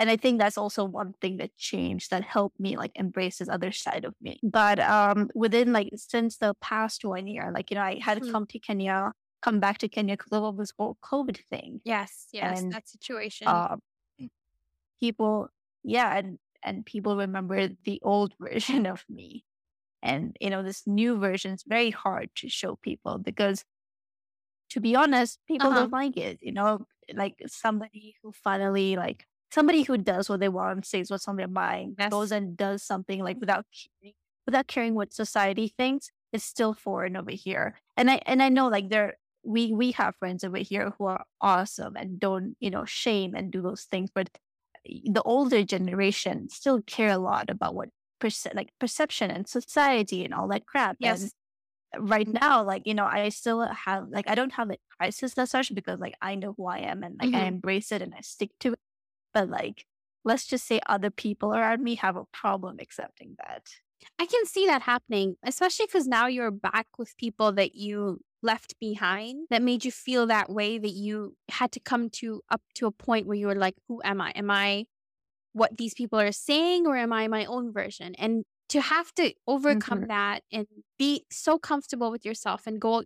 And 0.00 0.10
I 0.10 0.16
think 0.16 0.40
that's 0.40 0.58
also 0.58 0.84
one 0.84 1.14
thing 1.20 1.36
that 1.38 1.56
changed 1.58 2.10
that 2.10 2.24
helped 2.24 2.58
me 2.58 2.76
like 2.78 2.92
embrace 2.96 3.38
this 3.38 3.50
other 3.50 3.72
side 3.72 4.06
of 4.06 4.14
me. 4.20 4.40
But 4.42 4.80
um 4.80 5.30
within 5.34 5.72
like 5.74 5.90
since 5.96 6.38
the 6.38 6.54
past 6.62 7.04
one 7.04 7.26
year, 7.28 7.52
like 7.54 7.70
you 7.70 7.76
know, 7.76 7.82
I 7.82 8.00
had 8.00 8.16
to 8.16 8.22
Mhm. 8.22 8.32
come 8.32 8.46
to 8.48 8.58
Kenya, 8.58 9.12
come 9.42 9.60
back 9.60 9.78
to 9.78 9.88
Kenya 9.88 10.16
because 10.16 10.32
of 10.32 10.56
this 10.58 10.72
whole 10.78 10.98
COVID 11.04 11.38
thing 11.50 11.82
Yes, 11.84 12.28
yes, 12.32 12.62
And, 12.62 12.72
that 12.72 12.88
situation. 12.88 13.46
um, 13.46 13.82
people, 15.00 15.48
yeah, 15.82 16.16
and 16.16 16.38
and 16.62 16.84
people 16.84 17.16
remember 17.16 17.68
the 17.68 18.00
old 18.02 18.34
version 18.40 18.86
of 18.86 19.04
me, 19.08 19.44
and 20.02 20.36
you 20.40 20.50
know 20.50 20.62
this 20.64 20.86
new 20.86 21.18
version 21.18 21.52
is 21.54 21.64
very 21.66 21.90
hard 21.90 22.30
to 22.36 22.48
show 22.50 22.76
people 22.76 23.18
because, 23.18 23.64
to 24.70 24.80
be 24.80 24.94
honest, 24.96 25.38
people 25.46 25.70
Uh-huh. 25.70 25.74
don't 25.74 25.92
like 25.92 26.16
it. 26.16 26.38
You 26.42 26.52
know, 26.52 26.86
like 27.14 27.36
somebody 27.46 28.16
who 28.22 28.32
finally 28.32 28.96
like 28.96 29.26
somebody 29.52 29.82
who 29.82 29.98
does 29.98 30.28
what 30.28 30.40
they 30.40 30.48
want, 30.48 30.86
says 30.86 31.10
what's 31.10 31.28
on 31.28 31.36
their 31.36 31.48
mind, 31.48 31.96
Yes. 31.98 32.10
goes 32.10 32.32
and 32.32 32.56
does 32.56 32.82
something 32.82 33.22
like 33.22 33.38
without 33.40 33.66
caring, 33.72 34.14
without 34.46 34.66
caring 34.68 34.94
what 34.94 35.12
society 35.12 35.68
thinks 35.76 36.10
is 36.32 36.44
still 36.44 36.74
foreign 36.74 37.16
over 37.16 37.30
here. 37.32 37.80
And 37.96 38.10
I 38.10 38.20
and 38.26 38.42
I 38.42 38.48
know 38.48 38.68
like 38.68 38.88
there 38.90 39.14
we 39.44 39.72
we 39.72 39.92
have 39.92 40.16
friends 40.16 40.44
over 40.44 40.58
here 40.58 40.92
who 40.98 41.06
are 41.06 41.24
awesome 41.40 41.96
and 41.96 42.20
don't 42.20 42.56
you 42.60 42.70
know 42.70 42.84
shame 42.84 43.34
and 43.34 43.50
do 43.50 43.62
those 43.62 43.84
things, 43.84 44.10
but 44.14 44.28
the 44.84 45.22
older 45.24 45.62
generation 45.64 46.48
still 46.48 46.80
care 46.82 47.10
a 47.10 47.18
lot 47.18 47.50
about 47.50 47.74
what 47.74 47.90
perce- 48.20 48.46
like 48.54 48.70
perception 48.78 49.30
and 49.30 49.46
society 49.48 50.24
and 50.24 50.32
all 50.34 50.48
that 50.48 50.66
crap. 50.66 50.96
yes. 51.00 51.32
And 51.92 52.08
right 52.10 52.28
now, 52.28 52.62
like 52.64 52.82
you 52.86 52.94
know, 52.94 53.04
I 53.06 53.28
still 53.30 53.62
have 53.66 54.08
like 54.10 54.28
I 54.28 54.34
don't 54.34 54.52
have 54.54 54.70
a 54.70 54.78
crisis 54.98 55.36
as 55.38 55.50
such 55.50 55.74
because 55.74 56.00
like 56.00 56.14
I 56.22 56.34
know 56.36 56.54
who 56.56 56.66
I 56.66 56.78
am 56.78 57.02
and 57.02 57.18
like 57.20 57.34
I 57.34 57.40
Mhm. 57.40 57.48
embrace 57.48 57.92
it 57.92 58.02
and 58.02 58.14
I 58.14 58.20
stick 58.22 58.50
to 58.60 58.72
it. 58.74 58.78
But 59.34 59.48
like 59.48 59.86
let's 60.24 60.46
just 60.46 60.66
say 60.66 60.80
other 60.86 61.10
people 61.10 61.54
around 61.54 61.82
me 61.82 61.94
have 61.96 62.16
a 62.16 62.24
problem 62.26 62.78
accepting 62.80 63.36
that. 63.38 63.68
I 64.18 64.26
can 64.26 64.46
see 64.46 64.66
that 64.66 64.82
happening, 64.82 65.36
especially 65.42 65.86
because 65.86 66.06
now 66.06 66.26
you're 66.26 66.50
back 66.50 66.86
with 66.98 67.16
people 67.16 67.52
that 67.52 67.74
you 67.74 68.20
left 68.42 68.74
behind 68.80 69.46
that 69.50 69.62
made 69.62 69.84
you 69.84 69.90
feel 69.92 70.26
that 70.26 70.50
way 70.50 70.78
that 70.78 70.90
you 70.90 71.36
had 71.50 71.72
to 71.72 71.80
come 71.80 72.08
to 72.10 72.42
up 72.50 72.62
to 72.74 72.86
a 72.86 72.90
point 72.90 73.26
where 73.26 73.36
you 73.36 73.46
were 73.46 73.54
like, 73.54 73.74
who 73.88 74.00
am 74.04 74.20
I? 74.20 74.30
Am 74.32 74.50
I 74.50 74.86
what 75.52 75.76
these 75.78 75.94
people 75.94 76.18
are 76.20 76.32
saying 76.32 76.86
or 76.86 76.96
am 76.96 77.12
I 77.12 77.28
my 77.28 77.44
own 77.44 77.72
version? 77.72 78.14
And 78.16 78.44
to 78.70 78.80
have 78.80 79.12
to 79.16 79.34
overcome 79.46 80.02
Mhm. 80.02 80.08
that 80.08 80.44
and 80.52 80.66
be 80.98 81.26
so 81.30 81.58
comfortable 81.58 82.10
with 82.10 82.24
yourself 82.24 82.66
and 82.66 82.80
go 82.80 83.04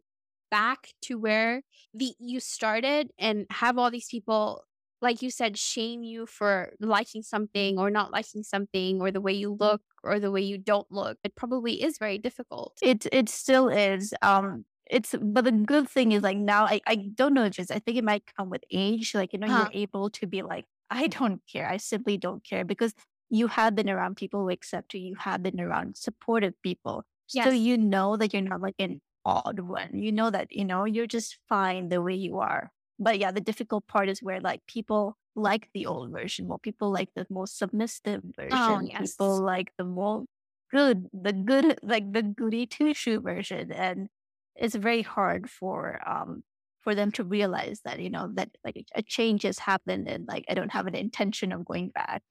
back 0.51 0.93
to 1.03 1.19
where 1.19 1.63
the 1.95 2.15
you 2.19 2.41
started 2.41 3.11
and 3.19 3.47
have 3.51 3.79
all 3.79 3.91
these 3.91 4.09
people 4.09 4.65
like 5.05 5.23
you 5.23 5.31
said 5.31 5.59
shame 5.59 6.03
you 6.05 6.27
for 6.27 6.75
liking 6.81 7.23
something 7.23 7.79
or 7.79 7.91
not 7.91 8.13
liking 8.13 8.43
something 8.45 9.01
or 9.03 9.11
the 9.13 9.21
way 9.23 9.33
you 9.35 9.53
look 9.61 9.83
or 10.05 10.21
the 10.21 10.33
way 10.33 10.43
you 10.43 10.59
don't 10.59 10.91
look 10.93 11.19
it 11.25 11.37
probably 11.37 11.83
is 11.83 11.99
very 11.99 12.19
difficult 12.19 12.83
It 12.83 13.07
it 13.13 13.29
still 13.29 13.69
is. 13.69 14.15
Um, 14.23 14.65
it's 14.91 15.15
but 15.21 15.45
the 15.45 15.53
good 15.53 15.89
thing 15.89 16.13
is 16.13 16.23
like 16.23 16.37
now 16.37 16.67
I 16.67 16.81
I 16.87 16.97
don't 17.15 17.33
know 17.35 17.45
if 17.45 17.59
it's 17.59 17.71
I 17.71 17.79
think 17.79 17.97
it 17.97 18.05
might 18.05 18.25
come 18.37 18.51
with 18.51 18.65
age. 18.71 19.15
Like 19.15 19.33
you 19.33 19.39
know 19.39 19.47
Huh. 19.47 19.69
you're 19.69 19.71
able 19.73 20.11
to 20.11 20.27
be 20.27 20.43
like 20.43 20.67
I 20.91 21.07
don't 21.09 21.41
care. 21.47 21.69
I 21.69 21.79
simply 21.79 22.17
don't 22.19 22.45
care 22.45 22.65
because 22.65 22.95
you 23.31 23.47
have 23.49 23.75
been 23.75 23.89
around 23.91 24.17
people 24.17 24.43
who 24.43 24.51
accept 24.51 24.95
you. 24.95 25.01
You 25.01 25.15
have 25.17 25.43
been 25.43 25.61
around 25.61 25.97
supportive 25.97 26.55
people, 26.63 27.05
so 27.27 27.51
you 27.51 27.79
know 27.79 28.17
that 28.17 28.33
you're 28.33 28.43
not 28.43 28.61
like 28.61 28.77
an 28.79 29.01
odd 29.25 29.61
one. 29.61 29.99
You 29.99 30.13
know 30.13 30.31
that 30.31 30.53
you 30.53 30.65
know 30.65 30.85
you're 30.85 31.07
just 31.07 31.39
fine 31.49 31.89
the 31.89 32.03
way 32.03 32.15
you 32.15 32.39
are. 32.39 32.73
But 32.99 33.19
yeah, 33.19 33.31
the 33.31 33.41
difficult 33.41 33.87
part 33.87 34.09
is 34.09 34.23
where 34.23 34.41
like 34.41 34.63
people 34.67 35.17
like 35.35 35.69
the 35.75 35.87
old 35.87 36.11
version 36.13 36.49
more. 36.49 36.59
People 36.59 36.93
like 36.93 37.09
the 37.15 37.27
more 37.31 37.47
submissive 37.47 38.23
version. 38.37 38.51
Oh, 38.53 38.81
yes. 38.81 39.13
People 39.13 39.41
like 39.41 39.73
the 39.79 39.85
more 39.85 40.25
good, 40.71 41.09
the 41.13 41.33
good, 41.33 41.79
like 41.83 42.13
the 42.13 42.23
goody 42.23 42.67
two 42.67 42.95
shoe 42.95 43.21
version, 43.21 43.73
and 43.73 44.09
it's 44.57 44.75
very 44.75 45.03
hard 45.03 45.51
for 45.51 46.01
um 46.09 46.43
for 46.83 46.95
them 46.95 47.11
to 47.13 47.25
realize 47.25 47.81
that 47.85 47.99
you 47.99 48.11
know 48.11 48.31
that 48.35 48.51
like 48.65 48.85
a 48.95 49.03
change 49.03 49.43
has 49.43 49.59
happened 49.59 50.09
and 50.09 50.27
like 50.29 50.45
I 50.49 50.55
don't 50.55 50.73
have 50.73 50.87
an 50.87 50.95
intention 50.95 51.53
of 51.53 51.65
going 51.65 51.91
back. 51.91 52.23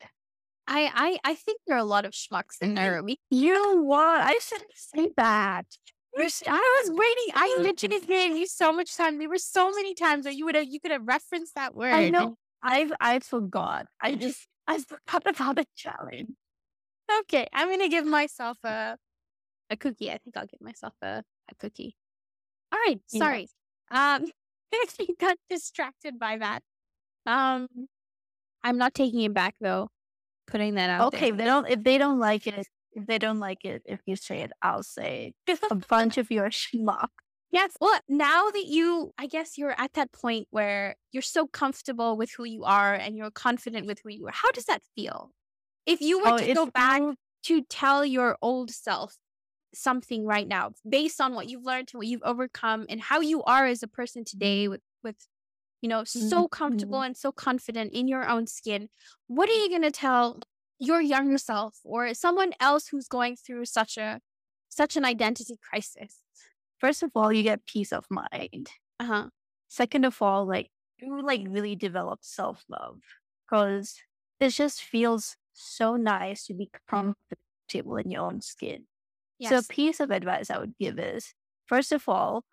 I, 0.65 1.19
I 1.25 1.31
i 1.31 1.35
think 1.35 1.59
there 1.67 1.75
are 1.75 1.79
a 1.79 1.83
lot 1.83 2.05
of 2.05 2.13
schmucks 2.13 2.61
in 2.61 2.75
nairobi 2.75 3.19
You 3.29 3.53
know 3.61 3.81
what? 3.83 4.21
I 4.21 4.37
shouldn't 4.39 4.71
say 4.73 5.09
that. 5.17 5.65
You're 6.15 6.25
was 6.25 6.91
waiting. 6.91 7.33
I 7.33 7.57
literally 7.59 7.99
gave 8.05 8.37
you 8.37 8.45
so 8.47 8.71
much 8.71 8.95
time. 8.95 9.17
There 9.17 9.29
were 9.29 9.37
so 9.37 9.71
many 9.71 9.95
times 9.95 10.25
that 10.25 10.35
you 10.35 10.45
would 10.45 10.55
have 10.55 10.65
you 10.65 10.79
could 10.79 10.91
have 10.91 11.07
referenced 11.07 11.55
that 11.55 11.75
word. 11.75 11.93
I 11.93 12.09
know. 12.09 12.35
I've 12.61 12.93
I 12.99 13.19
forgot. 13.19 13.87
I 14.01 14.15
just 14.15 14.47
I 14.67 14.79
forgot 14.79 15.27
about 15.27 15.55
the 15.57 15.65
challenge. 15.75 16.29
Okay, 17.21 17.47
I'm 17.53 17.69
gonna 17.69 17.89
give 17.89 18.05
myself 18.05 18.57
a 18.63 18.97
a 19.69 19.77
cookie. 19.77 20.11
I 20.11 20.17
think 20.19 20.37
I'll 20.37 20.45
give 20.47 20.61
myself 20.61 20.93
a, 21.01 21.23
a 21.49 21.55
cookie. 21.59 21.95
All 22.71 22.79
right, 22.87 22.99
Yeah. 23.11 23.19
sorry. 23.19 23.49
Um, 23.91 24.31
I 24.73 25.07
got 25.19 25.37
distracted 25.49 26.19
by 26.19 26.37
that. 26.37 26.61
Um, 27.25 27.67
I'm 28.63 28.77
not 28.77 28.93
taking 28.93 29.21
it 29.21 29.33
back 29.33 29.55
though. 29.59 29.89
Putting 30.47 30.75
that 30.75 30.89
out. 30.89 31.13
Okay, 31.13 31.29
if 31.29 31.37
they 31.37 31.45
don't 31.45 31.67
if 31.67 31.83
they 31.83 31.97
don't 31.97 32.19
like 32.19 32.47
it, 32.47 32.67
if 32.95 33.05
they 33.05 33.17
don't 33.17 33.39
like 33.39 33.65
it, 33.65 33.81
if 33.85 33.99
you 34.05 34.15
say 34.15 34.41
it, 34.41 34.51
I'll 34.61 34.83
say 34.83 35.33
a 35.71 35.75
bunch 35.75 36.17
of 36.17 36.31
your 36.31 36.49
schmuck. 36.49 37.09
yes. 37.51 37.71
Well, 37.79 37.99
now 38.07 38.49
that 38.49 38.65
you, 38.65 39.13
I 39.17 39.27
guess 39.27 39.57
you're 39.57 39.79
at 39.79 39.93
that 39.93 40.11
point 40.11 40.47
where 40.51 40.95
you're 41.11 41.21
so 41.21 41.47
comfortable 41.47 42.17
with 42.17 42.31
who 42.35 42.45
you 42.45 42.63
are 42.63 42.93
and 42.93 43.15
you're 43.15 43.31
confident 43.31 43.87
with 43.87 43.99
who 44.03 44.09
you 44.09 44.27
are. 44.27 44.33
How 44.33 44.51
does 44.51 44.65
that 44.65 44.81
feel? 44.95 45.31
If 45.85 46.01
you 46.01 46.19
were 46.19 46.29
Oh, 46.29 46.37
to 46.37 46.53
go 46.53 46.65
back 46.65 47.01
to 47.43 47.61
tell 47.63 48.05
your 48.05 48.37
old 48.41 48.71
self 48.71 49.15
something 49.73 50.25
right 50.25 50.47
now 50.47 50.71
based 50.87 51.19
on 51.19 51.33
what 51.33 51.49
you've 51.49 51.65
learned 51.65 51.89
and 51.93 51.99
what 51.99 52.07
you've 52.07 52.21
overcome 52.23 52.85
and 52.89 53.01
how 53.01 53.19
you 53.19 53.43
are 53.43 53.65
as 53.65 53.83
a 53.83 53.87
person 53.87 54.23
today 54.23 54.67
with 54.67 54.81
with 55.03 55.15
you 55.81 55.89
know 55.89 56.03
so 56.03 56.47
comfortable 56.47 56.99
mm-hmm. 56.99 57.07
and 57.07 57.17
so 57.17 57.31
confident 57.31 57.91
in 57.91 58.07
your 58.07 58.27
own 58.29 58.47
skin 58.47 58.87
what 59.27 59.49
are 59.49 59.53
you 59.53 59.69
going 59.69 59.81
to 59.81 59.91
tell 59.91 60.39
your 60.83 61.01
younger 61.01 61.37
self 61.37 61.79
or 61.83 62.13
someone 62.13 62.53
else 62.59 62.87
who's 62.89 63.07
going 63.07 63.35
through 63.35 63.65
such 63.65 63.97
a 63.97 64.21
such 64.69 64.95
an 64.97 65.05
identity 65.05 65.57
crisis 65.69 66.23
First 66.79 67.03
of 67.03 67.11
all, 67.15 67.31
you 67.31 67.43
get 67.43 67.65
peace 67.65 67.93
of 67.93 68.05
mind. 68.11 68.69
uh-huh 68.99 69.29
Second 69.67 70.05
of 70.05 70.21
all, 70.21 70.45
like 70.45 70.69
you 70.97 71.21
like 71.21 71.41
really 71.49 71.75
develop 71.75 72.19
self 72.23 72.63
love 72.69 73.01
because 73.45 74.01
it 74.39 74.49
just 74.49 74.81
feels 74.83 75.37
so 75.53 75.95
nice 75.95 76.45
to 76.47 76.53
be 76.53 76.69
comfortable 76.89 77.97
in 77.97 78.11
your 78.11 78.23
own 78.23 78.41
skin. 78.41 78.87
yes 79.39 79.49
So 79.49 79.57
a 79.57 79.63
piece 79.63 79.99
of 79.99 80.11
advice 80.11 80.49
I 80.49 80.59
would 80.59 80.77
give 80.79 80.99
is 80.99 81.33
first 81.65 81.91
of 81.91 82.07
all, 82.09 82.45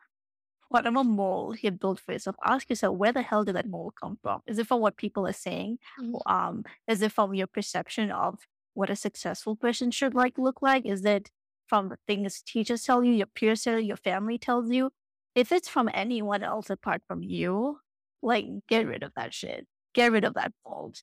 whatever 0.70 1.04
mold 1.04 1.62
you 1.62 1.72
built 1.72 2.00
for 2.00 2.12
yourself, 2.14 2.36
ask 2.44 2.70
yourself 2.70 2.96
where 2.98 3.12
the 3.12 3.22
hell 3.22 3.44
did 3.44 3.56
that 3.56 3.68
mold 3.68 3.94
come 4.02 4.18
from? 4.22 4.42
Is 4.46 4.58
it 4.58 4.68
from 4.68 4.80
what 4.80 4.96
people 4.98 5.26
are 5.28 5.34
saying? 5.34 5.78
Mhm. 5.98 6.20
Um, 6.26 6.64
is 6.88 7.02
it 7.02 7.12
from 7.12 7.34
your 7.34 7.48
perception 7.48 8.10
of 8.10 8.40
what 8.74 8.90
a 8.90 8.96
successful 8.96 9.56
person 9.56 9.90
should 9.92 10.14
like 10.14 10.38
look 10.38 10.62
like? 10.62 10.86
Is 10.86 11.04
it 11.04 11.30
from 11.68 11.90
the 11.90 11.98
things 12.06 12.42
teachers 12.42 12.84
tell 12.84 13.04
you, 13.04 13.12
your 13.12 13.26
peers 13.28 13.62
tell 13.64 13.78
you, 13.80 13.86
your 13.88 13.96
family 13.98 14.38
tells 14.38 14.70
you? 14.70 14.90
If 15.34 15.52
it's 15.52 15.68
from 15.68 15.90
anyone 15.94 16.42
else 16.42 16.70
apart 16.70 17.02
from 17.06 17.22
you, 17.22 17.80
like 18.22 18.46
get 18.68 18.86
rid 18.86 19.02
of 19.02 19.12
that 19.16 19.34
shit. 19.34 19.66
Get 19.94 20.12
rid 20.12 20.24
of 20.24 20.34
that 20.34 20.52
mold. 20.66 21.02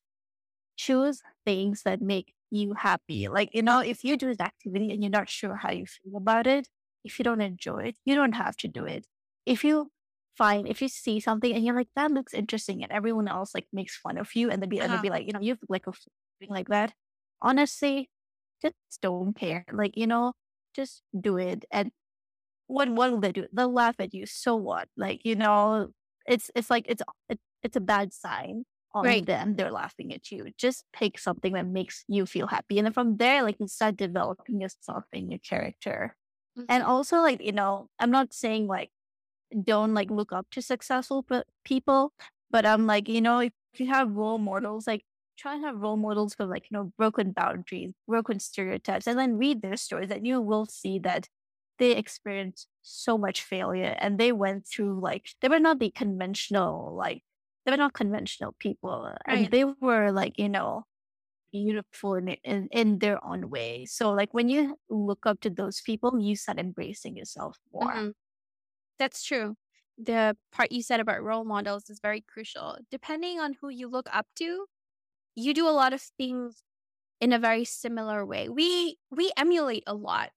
Choose 0.76 1.22
things 1.44 1.82
that 1.84 2.00
make 2.02 2.34
you 2.50 2.74
happy. 2.74 3.28
Like, 3.28 3.50
you 3.54 3.62
know, 3.62 3.80
if 3.80 4.04
you 4.04 4.16
do 4.16 4.30
an 4.30 4.40
activity 4.40 4.92
and 4.92 5.02
you're 5.02 5.10
not 5.10 5.28
sure 5.30 5.56
how 5.56 5.72
you 5.72 5.86
feel 5.86 6.16
about 6.16 6.46
it, 6.46 6.68
if 7.04 7.18
you 7.18 7.24
don't 7.24 7.40
enjoy 7.42 7.78
it, 7.88 7.96
you 8.04 8.14
don't 8.14 8.34
have 8.34 8.56
to 8.58 8.68
do 8.68 8.84
it. 8.84 9.06
If 9.48 9.64
you 9.64 9.90
find, 10.36 10.68
if 10.68 10.82
you 10.82 10.88
see 10.88 11.20
something 11.20 11.52
and 11.54 11.64
you're 11.64 11.76
like, 11.76 11.90
that 11.96 12.12
looks 12.12 12.34
interesting, 12.34 12.82
and 12.82 12.92
everyone 12.92 13.28
else 13.28 13.54
like 13.54 13.68
makes 13.72 13.96
fun 13.98 14.18
of 14.18 14.34
you, 14.36 14.50
and 14.50 14.62
they'll 14.62 14.70
be, 14.70 14.80
and 14.80 14.92
they'll 14.92 14.98
Uh-huh. 14.98 15.08
be 15.08 15.10
like, 15.10 15.26
you 15.26 15.32
know, 15.32 15.40
you 15.40 15.52
have 15.52 15.60
like 15.68 15.86
a 15.86 15.92
thing 16.40 16.50
like 16.50 16.68
that. 16.68 16.94
Honestly, 17.42 18.10
just 18.62 18.74
don't 19.02 19.34
care. 19.34 19.64
Like, 19.72 19.96
you 19.96 20.06
know, 20.06 20.34
just 20.74 21.02
do 21.20 21.38
it. 21.38 21.64
And 21.72 21.92
what 22.66 22.88
what 22.90 23.10
will 23.10 23.20
they 23.20 23.32
do? 23.32 23.46
They'll 23.52 23.72
laugh 23.72 23.96
at 23.98 24.14
you. 24.14 24.26
So 24.26 24.56
what? 24.56 24.88
Like, 24.96 25.22
you 25.24 25.36
know, 25.36 25.90
it's 26.26 26.50
it's 26.54 26.70
like 26.70 26.84
it's 26.88 27.02
it, 27.28 27.40
it's 27.62 27.76
a 27.76 27.80
bad 27.80 28.12
sign 28.12 28.64
on 28.92 29.24
Right. 29.24 29.24
them. 29.24 29.56
They're 29.56 29.70
laughing 29.72 30.12
at 30.14 30.30
you. 30.30 30.50
Just 30.58 30.84
pick 30.92 31.18
something 31.18 31.52
that 31.54 31.66
makes 31.66 32.04
you 32.08 32.26
feel 32.26 32.46
happy. 32.48 32.78
And 32.78 32.86
then 32.86 32.92
from 32.92 33.16
there, 33.18 33.42
like 33.42 33.56
you 33.60 33.68
start 33.68 33.96
developing 33.96 34.60
yourself 34.60 35.04
and 35.12 35.30
your 35.30 35.40
character. 35.40 36.16
And 36.68 36.82
also 36.82 37.18
like, 37.18 37.40
you 37.42 37.52
know, 37.52 37.88
I'm 37.98 38.10
not 38.10 38.32
saying 38.32 38.66
like 38.66 38.90
don't 39.64 39.94
like 39.94 40.10
look 40.10 40.32
up 40.32 40.50
to 40.50 40.62
successful 40.62 41.22
pe- 41.22 41.42
people, 41.64 42.12
but 42.50 42.66
I'm 42.66 42.86
like, 42.86 43.08
you 43.08 43.20
know, 43.20 43.40
if 43.40 43.52
you 43.76 43.86
have 43.88 44.10
role 44.12 44.38
models, 44.38 44.86
like 44.86 45.04
try 45.36 45.54
and 45.54 45.64
have 45.64 45.76
role 45.80 45.96
models 45.96 46.34
for 46.34 46.46
like, 46.46 46.64
you 46.70 46.76
know, 46.76 46.92
broken 46.98 47.32
boundaries, 47.32 47.92
broken 48.06 48.40
stereotypes, 48.40 49.06
and 49.06 49.18
then 49.18 49.38
read 49.38 49.62
their 49.62 49.76
stories 49.76 50.10
and 50.10 50.26
you 50.26 50.40
will 50.40 50.66
see 50.66 50.98
that 51.00 51.28
they 51.78 51.92
experienced 51.92 52.68
so 52.82 53.16
much 53.16 53.42
failure 53.42 53.94
and 54.00 54.18
they 54.18 54.32
went 54.32 54.66
through 54.66 55.00
like 55.00 55.30
they 55.40 55.48
were 55.48 55.60
not 55.60 55.78
the 55.78 55.90
conventional 55.90 56.92
like 56.96 57.22
they 57.64 57.70
were 57.70 57.76
not 57.76 57.92
conventional 57.92 58.52
people 58.58 59.14
and 59.26 59.50
they 59.52 59.64
were 59.64 60.10
like 60.10 60.38
you 60.38 60.48
know 60.48 60.84
beautiful 61.52 62.14
in, 62.14 62.28
in 62.28 62.68
in 62.72 62.98
their 62.98 63.24
own 63.24 63.50
way. 63.50 63.84
So 63.86 64.12
like 64.12 64.34
when 64.34 64.48
you 64.48 64.76
look 64.90 65.26
up 65.26 65.40
to 65.40 65.50
those 65.50 65.80
people 65.80 66.18
you 66.20 66.36
start 66.36 66.58
embracing 66.58 67.16
yourself 67.16 67.58
more. 67.72 68.02
Mhm. 68.02 68.12
That's 68.98 69.22
true. 69.24 69.56
The 69.96 70.36
part 70.52 70.72
you 70.72 70.82
said 70.82 71.00
about 71.00 71.22
role 71.22 71.44
models 71.44 71.90
is 71.90 72.00
very 72.00 72.20
crucial. 72.20 72.78
Depending 72.90 73.40
on 73.40 73.54
who 73.60 73.68
you 73.68 73.88
look 73.88 74.08
up 74.12 74.26
to, 74.36 74.66
you 75.36 75.54
do 75.54 75.68
a 75.68 75.72
lot 75.72 75.92
of 75.94 76.02
things 76.02 76.62
in 77.20 77.32
a 77.32 77.38
very 77.38 77.64
similar 77.64 78.26
way. 78.26 78.48
We 78.48 78.98
we 79.10 79.32
emulate 79.36 79.84
a 79.86 79.94
lot. 79.94 80.32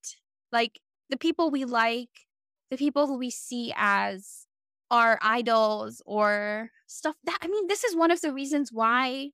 Like 0.51 0.81
the 1.09 1.17
people 1.17 1.51
we 1.51 1.65
like, 1.65 2.27
the 2.71 2.77
people 2.77 3.07
who 3.07 3.17
we 3.17 3.29
see 3.31 3.73
as 3.75 4.47
our 4.91 5.19
idols 5.21 6.01
or 6.05 6.71
stuff 6.87 7.17
that 7.25 7.39
I 7.41 7.47
mean, 7.47 7.67
this 7.67 7.83
is 7.83 7.95
one 7.95 8.11
of 8.11 8.21
the 8.21 8.33
reasons 8.33 8.71
why 8.73 9.31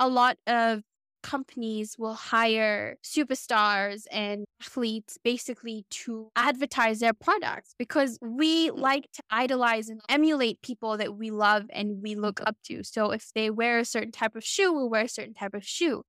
a 0.00 0.08
lot 0.08 0.38
of 0.46 0.82
companies 1.22 1.96
will 1.98 2.14
hire 2.14 2.96
superstars 3.02 4.04
and 4.10 4.44
athletes 4.60 5.18
basically 5.22 5.84
to 5.90 6.30
advertise 6.36 7.00
their 7.00 7.14
products 7.14 7.74
because 7.78 8.18
we 8.20 8.70
like 8.70 9.10
to 9.12 9.22
idolize 9.30 9.88
and 9.88 10.00
emulate 10.08 10.62
people 10.62 10.96
that 10.96 11.16
we 11.16 11.30
love 11.30 11.64
and 11.70 12.02
we 12.02 12.14
look 12.14 12.40
up 12.46 12.56
to. 12.64 12.82
So 12.84 13.10
if 13.10 13.30
they 13.34 13.50
wear 13.50 13.78
a 13.78 13.84
certain 13.84 14.12
type 14.12 14.36
of 14.36 14.44
shoe, 14.44 14.72
we'll 14.72 14.90
wear 14.90 15.04
a 15.04 15.08
certain 15.08 15.34
type 15.34 15.54
of 15.54 15.64
shoe. 15.64 16.02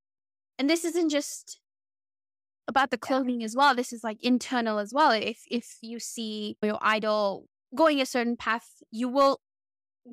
And 0.58 0.70
this 0.70 0.86
isn't 0.86 1.10
just 1.10 1.60
about 2.68 2.92
the 2.92 2.98
clothing 2.98 3.44
as 3.44 3.56
well. 3.56 3.76
This 3.76 3.92
is 3.92 4.04
like 4.04 4.24
internal 4.24 4.80
as 4.80 4.94
well. 4.94 5.12
If 5.12 5.42
if 5.50 5.78
you 5.82 6.00
see 6.00 6.58
your 6.62 6.80
idol 6.82 7.46
going 7.76 8.00
a 8.00 8.06
certain 8.06 8.38
path, 8.38 8.68
you 8.92 9.10
will 9.10 9.40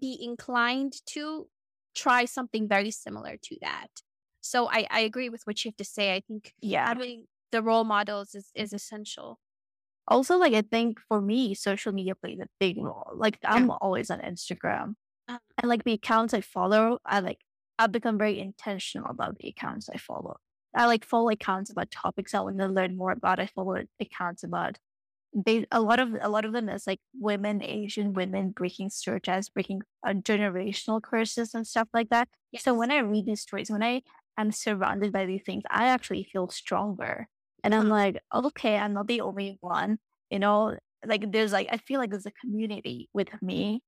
be 0.01 0.19
inclined 0.21 0.95
to 1.07 1.49
try 1.95 2.25
something 2.25 2.69
very 2.69 2.91
similar 2.91 3.37
to 3.43 3.57
that. 3.61 3.89
So 4.41 4.69
I, 4.71 4.87
I 4.91 5.01
agree 5.01 5.29
with 5.29 5.43
what 5.47 5.65
you 5.65 5.71
have 5.71 5.77
to 5.77 5.85
say. 5.85 6.15
I 6.15 6.21
think 6.21 6.55
yeah 6.61 6.89
having 6.89 7.27
the 7.53 7.63
role 7.63 7.85
models 7.85 8.35
is, 8.35 8.51
is 8.55 8.73
essential. 8.73 9.41
also 10.09 10.37
like 10.39 10.55
i 10.55 10.63
think 10.63 10.99
for 11.09 11.21
me 11.21 11.55
social 11.55 11.93
media 11.93 12.15
plays 12.15 12.39
a 12.41 12.47
big 12.59 12.77
role 12.79 13.11
like 13.15 13.39
i'm 13.45 13.71
always 13.71 14.11
on 14.11 14.21
instagram 14.21 14.95
Uh. 15.29 15.39
and 15.59 15.69
like 15.69 15.85
the 15.85 15.93
accounts 15.93 16.35
i 16.35 16.41
follow 16.41 16.99
i 17.05 17.21
like 17.21 17.39
I've 17.79 17.93
become 17.93 18.19
very 18.19 18.39
intentional 18.39 19.11
about 19.11 19.39
the 19.39 19.49
accounts 19.49 19.89
I 19.89 19.97
follow. 19.97 20.37
I 20.75 20.85
like 20.85 21.03
follow 21.03 21.31
accounts 21.31 21.71
about 21.71 21.91
topics 21.91 22.35
I 22.35 22.41
want 22.41 22.59
to 22.59 22.67
learn 22.69 22.95
more 22.95 23.11
about. 23.11 23.41
I 23.41 23.47
follow 23.47 23.83
accounts 23.99 24.45
about 24.45 24.77
they 25.47 25.65
a 25.71 25.81
lot 25.81 26.01
of 26.01 26.15
a 26.21 26.29
lot 26.29 26.45
of 26.45 26.53
them 26.53 26.69
is 26.69 26.87
like 26.87 27.01
women, 27.19 27.63
Asian 27.63 28.13
women 28.13 28.51
breaking 28.51 28.91
stereotypes, 28.91 29.49
breaking 29.49 29.83
uh, 30.07 30.13
generational 30.13 31.01
curses 31.01 31.55
and 31.55 31.67
stuff 31.67 31.89
like 31.95 32.11
that. 32.11 32.29
Yes. 32.53 32.65
So 32.65 32.75
when 32.75 32.91
I 32.91 32.99
read 32.99 33.27
these 33.27 33.41
stories, 33.41 33.71
when 33.71 33.83
I 33.83 34.03
am 34.39 34.53
surrounded 34.53 35.13
by 35.13 35.27
these 35.27 35.43
things, 35.45 35.63
I 35.71 35.87
actually 35.89 36.25
feel 36.25 36.49
stronger. 36.49 37.29
And 37.65 37.75
I'm 37.75 37.89
like, 37.89 38.19
okay, 38.35 38.77
I'm 38.79 38.95
not 38.95 39.07
the 39.09 39.21
only 39.21 39.59
one. 39.61 39.99
You 40.31 40.39
know, 40.39 40.79
like 41.07 41.31
there's 41.33 41.53
like 41.53 41.69
I 41.71 41.79
feel 41.79 42.01
like 42.01 42.11
there's 42.11 42.27
a 42.27 42.33
community 42.33 43.09
with 43.15 43.29
me, 43.43 43.83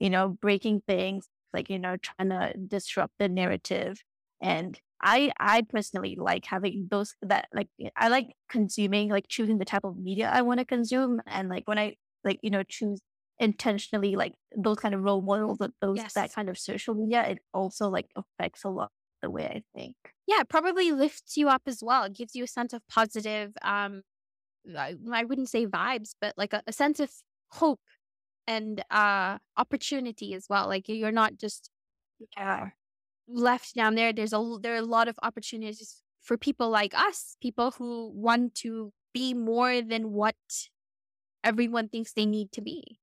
you 0.00 0.10
know, 0.10 0.28
breaking 0.40 0.82
things, 0.86 1.28
like, 1.52 1.70
you 1.70 1.78
know, 1.78 1.96
trying 1.98 2.30
to 2.30 2.54
disrupt 2.68 3.14
the 3.18 3.28
narrative. 3.28 4.02
And 4.40 4.78
I 5.02 5.32
I 5.40 5.62
personally 5.62 6.16
like 6.18 6.44
having 6.46 6.88
those 6.90 7.14
that 7.22 7.48
like 7.54 7.68
I 7.96 8.08
like 8.08 8.34
consuming, 8.48 9.10
like 9.10 9.26
choosing 9.28 9.58
the 9.58 9.64
type 9.64 9.84
of 9.84 9.96
media 9.98 10.30
I 10.32 10.42
want 10.42 10.60
to 10.60 10.66
consume. 10.66 11.20
And 11.26 11.48
like 11.48 11.66
when 11.68 11.78
I 11.78 11.96
like, 12.24 12.40
you 12.42 12.50
know, 12.50 12.62
choose 12.64 13.00
intentionally 13.38 14.16
like 14.16 14.34
those 14.56 14.78
kind 14.78 14.94
of 14.94 15.02
role 15.02 15.20
models 15.22 15.58
those 15.80 16.06
that 16.14 16.32
kind 16.32 16.48
of 16.48 16.58
social 16.58 16.94
media, 16.94 17.26
it 17.26 17.38
also 17.52 17.88
like 17.90 18.08
affects 18.16 18.64
a 18.64 18.68
lot 18.70 18.90
the 19.24 19.30
way 19.30 19.46
I 19.46 19.64
think. 19.78 19.96
Yeah, 20.26 20.40
it 20.40 20.48
probably 20.48 20.90
lifts 20.92 21.36
you 21.36 21.48
up 21.48 21.62
as 21.66 21.82
well. 21.82 22.04
It 22.04 22.14
gives 22.14 22.34
you 22.34 22.44
a 22.44 22.48
sense 22.48 22.72
of 22.72 22.86
positive, 22.88 23.52
um, 23.62 24.02
I, 24.76 24.96
I 25.12 25.24
wouldn't 25.24 25.50
say 25.50 25.66
vibes, 25.66 26.14
but 26.20 26.34
like 26.38 26.52
a, 26.54 26.62
a 26.66 26.72
sense 26.72 27.00
of 27.00 27.12
hope 27.52 27.80
and 28.46 28.84
uh 28.90 29.38
opportunity 29.56 30.34
as 30.34 30.48
well. 30.50 30.68
Like 30.68 30.88
you're 30.88 31.12
not 31.12 31.36
just 31.38 31.70
Yeah. 32.36 32.70
left 33.26 33.74
down 33.74 33.94
there. 33.94 34.12
There's 34.12 34.32
a 34.32 34.58
there 34.60 34.74
are 34.74 34.78
a 34.78 34.82
lot 34.82 35.08
of 35.08 35.18
opportunities 35.22 36.02
for 36.20 36.36
people 36.36 36.70
like 36.70 36.94
us, 36.94 37.36
people 37.40 37.72
who 37.72 38.10
want 38.14 38.54
to 38.56 38.92
be 39.12 39.34
more 39.34 39.82
than 39.82 40.12
what 40.12 40.36
everyone 41.44 41.88
thinks 41.88 42.12
they 42.12 42.26
need 42.26 42.50
to 42.52 42.60
be. 42.60 42.98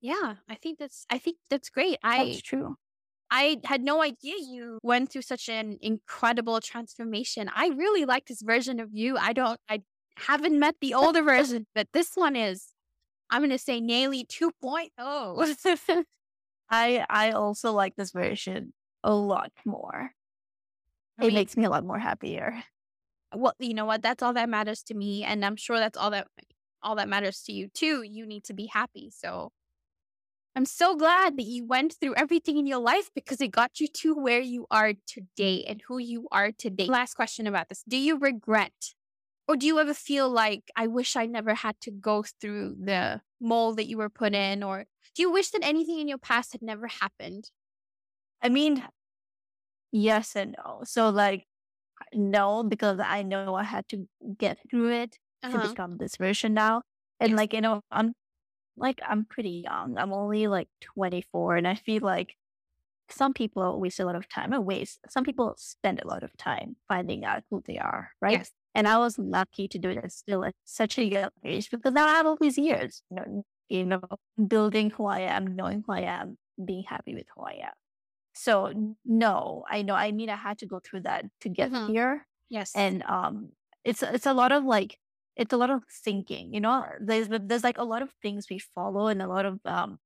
Yeah, 0.00 0.36
I 0.48 0.54
think 0.56 0.78
that's 0.78 1.06
I 1.10 1.18
think 1.18 1.38
that's 1.50 1.70
great. 1.70 1.98
I 2.02 2.18
That's 2.24 2.42
true. 2.42 2.76
I 3.30 3.58
had 3.64 3.82
no 3.82 4.02
idea 4.02 4.34
you 4.38 4.78
went 4.82 5.10
through 5.10 5.22
such 5.22 5.48
an 5.48 5.78
incredible 5.80 6.60
transformation. 6.60 7.50
I 7.54 7.68
really 7.68 8.04
like 8.04 8.26
this 8.26 8.42
version 8.42 8.78
of 8.80 8.90
you. 8.92 9.16
I 9.16 9.32
don't 9.32 9.58
I 9.68 9.82
haven't 10.16 10.58
met 10.58 10.76
the 10.80 10.94
older 10.94 11.22
version, 11.22 11.66
but 11.74 11.88
this 11.92 12.12
one 12.14 12.36
is 12.36 12.68
I'm 13.30 13.42
gonna 13.42 13.58
say 13.58 13.80
Naily 13.80 14.26
2.0. 14.26 14.90
I 16.70 17.04
I 17.10 17.30
also 17.32 17.72
like 17.72 17.96
this 17.96 18.12
version 18.12 18.72
a 19.02 19.12
lot 19.14 19.50
more. 19.64 20.12
I 21.18 21.22
It 21.24 21.26
mean- 21.28 21.34
makes 21.34 21.56
me 21.56 21.64
a 21.64 21.70
lot 21.70 21.84
more 21.84 21.98
happier. 21.98 22.62
well, 23.34 23.54
you 23.58 23.74
know 23.74 23.84
what? 23.84 24.02
That's 24.02 24.22
all 24.22 24.32
that 24.34 24.48
matters 24.48 24.82
to 24.84 24.94
me, 24.94 25.24
and 25.24 25.44
I'm 25.44 25.56
sure 25.56 25.78
that's 25.78 25.98
all 25.98 26.10
that 26.10 26.28
all 26.82 26.94
that 26.96 27.08
matters 27.08 27.42
to 27.44 27.52
you 27.52 27.68
too. 27.68 28.02
You 28.02 28.26
need 28.26 28.44
to 28.44 28.54
be 28.54 28.66
happy. 28.66 29.10
So 29.10 29.50
I'm 30.56 30.66
so 30.66 30.94
glad 30.96 31.36
that 31.36 31.44
you 31.44 31.64
went 31.64 31.94
through 31.94 32.14
everything 32.14 32.56
in 32.58 32.66
your 32.66 32.78
life 32.78 33.10
because 33.14 33.40
it 33.40 33.48
got 33.50 33.80
you 33.80 33.88
to 33.88 34.14
where 34.14 34.40
you 34.40 34.66
are 34.70 34.94
today 35.06 35.64
and 35.64 35.82
who 35.88 35.98
you 35.98 36.28
are 36.30 36.52
today. 36.52 36.86
Last 36.86 37.14
question 37.14 37.46
about 37.46 37.68
this. 37.68 37.82
Do 37.88 37.96
you 37.96 38.18
regret 38.18 38.94
or 39.48 39.56
do 39.56 39.66
you 39.66 39.78
ever 39.80 39.94
feel 39.94 40.28
like 40.30 40.70
I 40.76 40.86
wish 40.86 41.16
I 41.16 41.26
never 41.26 41.54
had 41.54 41.80
to 41.82 41.90
go 41.90 42.24
through 42.24 42.76
the 42.80 43.22
mold 43.40 43.78
that 43.78 43.86
you 43.86 43.98
were 43.98 44.10
put 44.10 44.34
in 44.34 44.62
or 44.62 44.86
do 45.14 45.22
you 45.22 45.30
wish 45.32 45.50
that 45.50 45.64
anything 45.64 45.98
in 46.00 46.08
your 46.08 46.18
past 46.18 46.52
had 46.52 46.62
never 46.62 46.86
happened? 46.88 47.50
I 48.42 48.48
mean, 48.48 48.84
yes 49.92 50.36
and 50.36 50.56
no. 50.58 50.82
So 50.84 51.10
like 51.10 51.44
no, 52.14 52.64
because 52.64 53.00
I 53.00 53.22
know 53.22 53.54
I 53.56 53.64
had 53.64 53.88
to 53.90 54.08
get 54.38 54.58
through 54.70 54.92
it 54.92 55.18
to 55.50 55.58
Uh-huh. 55.58 55.60
become 55.60 55.98
this 55.98 56.16
version 56.16 56.54
now. 56.54 56.82
And 57.20 57.32
Yes. 57.32 57.36
like, 57.36 57.52
you 57.54 57.60
know, 57.62 57.82
I'm 57.90 58.14
like 58.76 59.00
I'm 59.06 59.24
pretty 59.24 59.62
young. 59.66 59.98
I'm 59.98 60.12
only 60.12 60.46
like 60.48 60.68
24 60.80 61.56
and 61.56 61.68
I 61.68 61.74
feel 61.76 62.02
like 62.02 62.36
some 63.10 63.34
people 63.34 63.80
waste 63.80 64.00
a 64.00 64.04
lot 64.06 64.16
of 64.16 64.28
time. 64.28 64.52
I 64.54 64.58
waste 64.58 65.00
some 65.10 65.24
people 65.24 65.54
spend 65.58 66.00
a 66.02 66.08
lot 66.08 66.22
of 66.24 66.36
time 66.38 66.76
finding 66.88 67.24
out 67.24 67.44
who 67.50 67.62
they 67.66 67.78
are, 67.78 68.12
right? 68.20 68.42
Yes. 68.42 68.52
And 68.74 68.88
I 68.88 68.98
was 68.98 69.18
lucky 69.18 69.68
to 69.68 69.78
do 69.78 69.90
it 69.90 70.12
still 70.12 70.44
at 70.44 70.54
such 70.64 70.98
a 70.98 71.04
young 71.04 71.30
age 71.44 71.70
because 71.70 71.92
now 71.94 72.06
I 72.06 72.12
have 72.12 72.26
all 72.26 72.36
these 72.40 72.58
years, 72.58 73.02
you 73.10 73.16
know, 73.16 73.44
you 73.68 73.86
know, 73.86 74.02
building 74.48 74.90
who 74.90 75.06
I 75.06 75.20
am, 75.20 75.54
knowing 75.56 75.84
who 75.86 75.92
I 75.92 76.00
am, 76.02 76.38
being 76.64 76.84
happy 76.84 77.14
with 77.14 77.26
who 77.36 77.42
I 77.44 77.52
am. 77.64 77.72
So 78.34 78.72
no, 79.04 79.64
I 79.70 79.82
know. 79.82 79.94
I 79.94 80.12
mean, 80.12 80.28
I 80.30 80.36
had 80.36 80.58
to 80.58 80.66
go 80.66 80.80
through 80.80 81.02
that 81.02 81.26
to 81.40 81.48
get 81.48 81.70
Mhm. 81.70 81.86
here, 81.86 82.26
Yes. 82.48 82.74
and 82.74 83.02
um, 83.04 83.52
it's 83.84 84.02
it's 84.02 84.26
a 84.26 84.34
lot 84.34 84.52
of 84.52 84.64
like 84.64 84.98
it's 85.36 85.52
a 85.52 85.56
lot 85.56 85.70
of 85.70 85.84
thinking. 85.90 86.54
You 86.54 86.60
know, 86.60 86.86
there's 87.00 87.28
there's 87.28 87.64
like 87.64 87.78
a 87.78 87.84
lot 87.84 88.02
of 88.02 88.12
things 88.22 88.48
we 88.50 88.58
follow, 88.58 89.08
and 89.08 89.22
a 89.22 89.28
lot 89.28 89.46
of 89.46 89.60
um, 89.64 89.98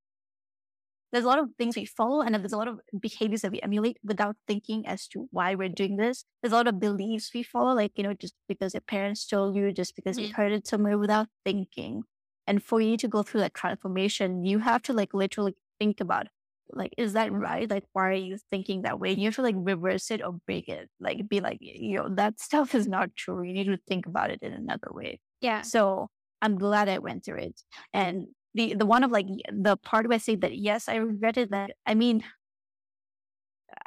there's 1.11 1.24
a 1.24 1.29
lot 1.29 1.39
of 1.39 1.49
things 1.57 1.74
we 1.74 1.87
follow, 1.87 2.20
and 2.20 2.35
there's 2.35 2.53
a 2.53 2.57
lot 2.59 2.68
of 2.68 2.81
behaviors 3.01 3.41
that 3.41 3.51
we 3.53 3.61
emulate 3.62 3.97
without 4.05 4.37
thinking 4.47 4.87
as 4.87 5.09
to 5.09 5.26
why 5.31 5.55
we're 5.55 5.68
doing 5.70 5.97
this. 5.97 6.24
There's 6.43 6.53
a 6.53 6.57
lot 6.57 6.68
of 6.68 6.79
beliefs 6.81 7.33
we 7.33 7.43
follow, 7.43 7.72
like 7.74 7.93
you 7.97 8.03
know, 8.05 8.12
just 8.12 8.35
because 8.47 8.74
your 8.74 8.83
parents 8.83 9.26
told 9.26 9.57
you, 9.57 9.72
just 9.72 9.97
because 9.97 10.18
you 10.18 10.26
Mhm. 10.26 10.35
heard 10.35 10.53
it 10.53 10.66
somewhere 10.66 10.99
without 10.99 11.29
thinking. 11.47 12.03
And 12.47 12.62
for 12.62 12.81
you 12.81 12.97
to 12.99 13.09
go 13.09 13.22
through 13.22 13.41
that 13.41 13.55
transformation, 13.55 14.45
you 14.45 14.59
have 14.61 14.83
to 14.83 14.93
like 14.93 15.14
literally 15.14 15.55
think 15.79 16.01
about 16.01 16.29
like, 16.72 16.92
is 16.96 17.14
that 17.14 17.32
right? 17.32 17.70
Like, 17.70 17.84
why 17.92 18.08
are 18.08 18.12
you 18.12 18.38
thinking 18.50 18.82
that 18.82 19.00
way? 19.00 19.10
And 19.10 19.18
you 19.18 19.26
have 19.26 19.36
to 19.36 19.42
like 19.42 19.54
reverse 19.58 20.10
it 20.10 20.22
or 20.22 20.32
break 20.46 20.68
it. 20.68 20.88
Like, 21.00 21.28
be 21.28 21.40
like, 21.40 21.58
you 21.60 21.96
know, 21.98 22.08
that 22.14 22.40
stuff 22.40 22.74
is 22.74 22.86
not 22.88 23.14
true. 23.16 23.42
You 23.42 23.52
need 23.52 23.66
to 23.66 23.78
think 23.88 24.06
about 24.06 24.30
it 24.30 24.40
in 24.42 24.52
another 24.52 24.88
way. 24.90 25.20
yeah. 25.40 25.62
So 25.62 26.08
I'm 26.42 26.58
glad 26.58 26.88
I 26.88 26.98
went 26.98 27.24
through 27.24 27.38
it. 27.38 27.60
And 27.92 28.26
the 28.54 28.74
the 28.74 28.86
one 28.86 29.04
of 29.04 29.10
like 29.10 29.26
the 29.52 29.76
part 29.76 30.08
where 30.08 30.16
I 30.16 30.18
say 30.18 30.36
that 30.36 30.56
yes, 30.56 30.88
I 30.88 30.96
regretted 30.96 31.50
that. 31.50 31.72
I 31.86 31.94
mean, 31.94 32.24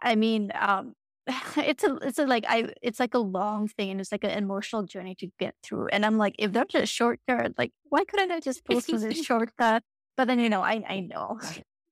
I 0.01 0.15
mean, 0.15 0.51
um, 0.59 0.93
it's 1.57 1.84
a 1.84 1.95
it's 1.97 2.19
a 2.19 2.25
like 2.25 2.45
I 2.47 2.73
it's 2.82 2.99
like 2.99 3.13
a 3.13 3.19
long 3.19 3.67
thing 3.67 3.91
and 3.91 4.01
it's 4.01 4.11
like 4.11 4.23
an 4.23 4.32
emotional 4.32 4.84
journey 4.84 5.15
to 5.15 5.27
get 5.39 5.55
through. 5.63 5.88
And 5.88 6.05
I'm 6.05 6.17
like, 6.17 6.36
if 6.39 6.51
there's 6.51 6.75
a 6.75 6.86
shortcut, 6.86 7.53
like 7.57 7.71
why 7.89 8.03
couldn't 8.05 8.32
I 8.32 8.39
just 8.39 8.65
post 8.69 8.88
this 8.88 9.23
shortcut? 9.23 9.84
But 10.17 10.27
then 10.27 10.39
you 10.39 10.49
know, 10.49 10.61
I 10.61 10.84
I 10.88 10.99
know. 11.01 11.39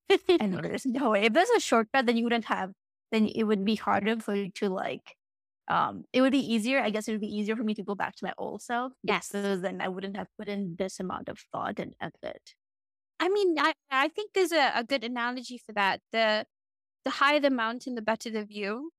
I 0.39 0.45
know 0.47 0.61
there's 0.61 0.85
no 0.85 1.11
way. 1.11 1.25
If 1.25 1.33
there's 1.33 1.49
a 1.49 1.59
shortcut, 1.59 2.05
then 2.05 2.17
you 2.17 2.23
wouldn't 2.23 2.45
have. 2.45 2.71
Then 3.11 3.27
it 3.27 3.43
would 3.43 3.65
be 3.65 3.75
harder 3.75 4.19
for 4.19 4.35
you 4.35 4.51
to 4.55 4.69
like. 4.69 5.15
Um, 5.67 6.05
it 6.13 6.21
would 6.21 6.31
be 6.31 6.53
easier. 6.53 6.81
I 6.81 6.89
guess 6.89 7.07
it 7.07 7.11
would 7.11 7.21
be 7.21 7.27
easier 7.35 7.55
for 7.55 7.63
me 7.63 7.75
to 7.75 7.83
go 7.83 7.95
back 7.95 8.15
to 8.17 8.25
my 8.25 8.33
old 8.37 8.61
self. 8.61 8.93
Yes. 9.03 9.29
Because 9.31 9.61
then 9.61 9.81
I 9.81 9.87
wouldn't 9.87 10.17
have 10.17 10.27
put 10.37 10.47
in 10.47 10.75
this 10.77 10.99
amount 10.99 11.29
of 11.29 11.39
thought 11.51 11.79
and 11.79 11.93
effort. 12.01 12.55
I 13.19 13.29
mean, 13.29 13.55
I, 13.59 13.73
I 13.91 14.07
think 14.09 14.31
there's 14.33 14.51
a, 14.51 14.71
a 14.75 14.83
good 14.83 15.03
analogy 15.03 15.57
for 15.63 15.73
that. 15.73 16.01
The 16.11 16.45
the 17.05 17.11
higher 17.11 17.39
the 17.39 17.49
mountain, 17.49 17.95
the 17.95 18.01
better 18.01 18.29
the 18.29 18.45
view. 18.45 18.91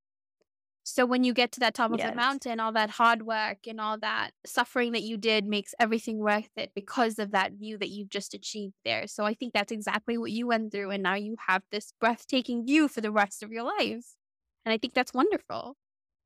So 0.83 1.05
when 1.05 1.23
you 1.23 1.33
get 1.33 1.51
to 1.53 1.59
that 1.59 1.75
top 1.75 1.91
of 1.91 1.99
Yes. 1.99 2.09
the 2.09 2.15
mountain, 2.15 2.59
all 2.59 2.71
that 2.71 2.89
hard 2.89 3.21
work 3.21 3.67
and 3.67 3.79
all 3.79 3.99
that 3.99 4.31
suffering 4.45 4.93
that 4.93 5.03
you 5.03 5.15
did 5.15 5.45
makes 5.45 5.75
everything 5.79 6.17
worth 6.17 6.49
it 6.57 6.71
because 6.73 7.19
of 7.19 7.31
that 7.31 7.53
view 7.53 7.77
that 7.77 7.89
you've 7.89 8.09
just 8.09 8.33
achieved 8.33 8.73
there. 8.83 9.05
So 9.07 9.23
I 9.23 9.35
think 9.35 9.53
that's 9.53 9.71
exactly 9.71 10.17
what 10.17 10.31
you 10.31 10.47
went 10.47 10.71
through, 10.71 10.89
and 10.89 11.03
now 11.03 11.13
you 11.15 11.35
have 11.47 11.63
this 11.71 11.93
breathtaking 11.99 12.65
view 12.65 12.87
for 12.87 13.01
the 13.01 13.11
rest 13.11 13.43
of 13.43 13.51
your 13.51 13.63
lives. 13.63 14.17
And 14.65 14.73
I 14.73 14.77
think 14.77 14.93
that's 14.93 15.13
wonderful. 15.13 15.77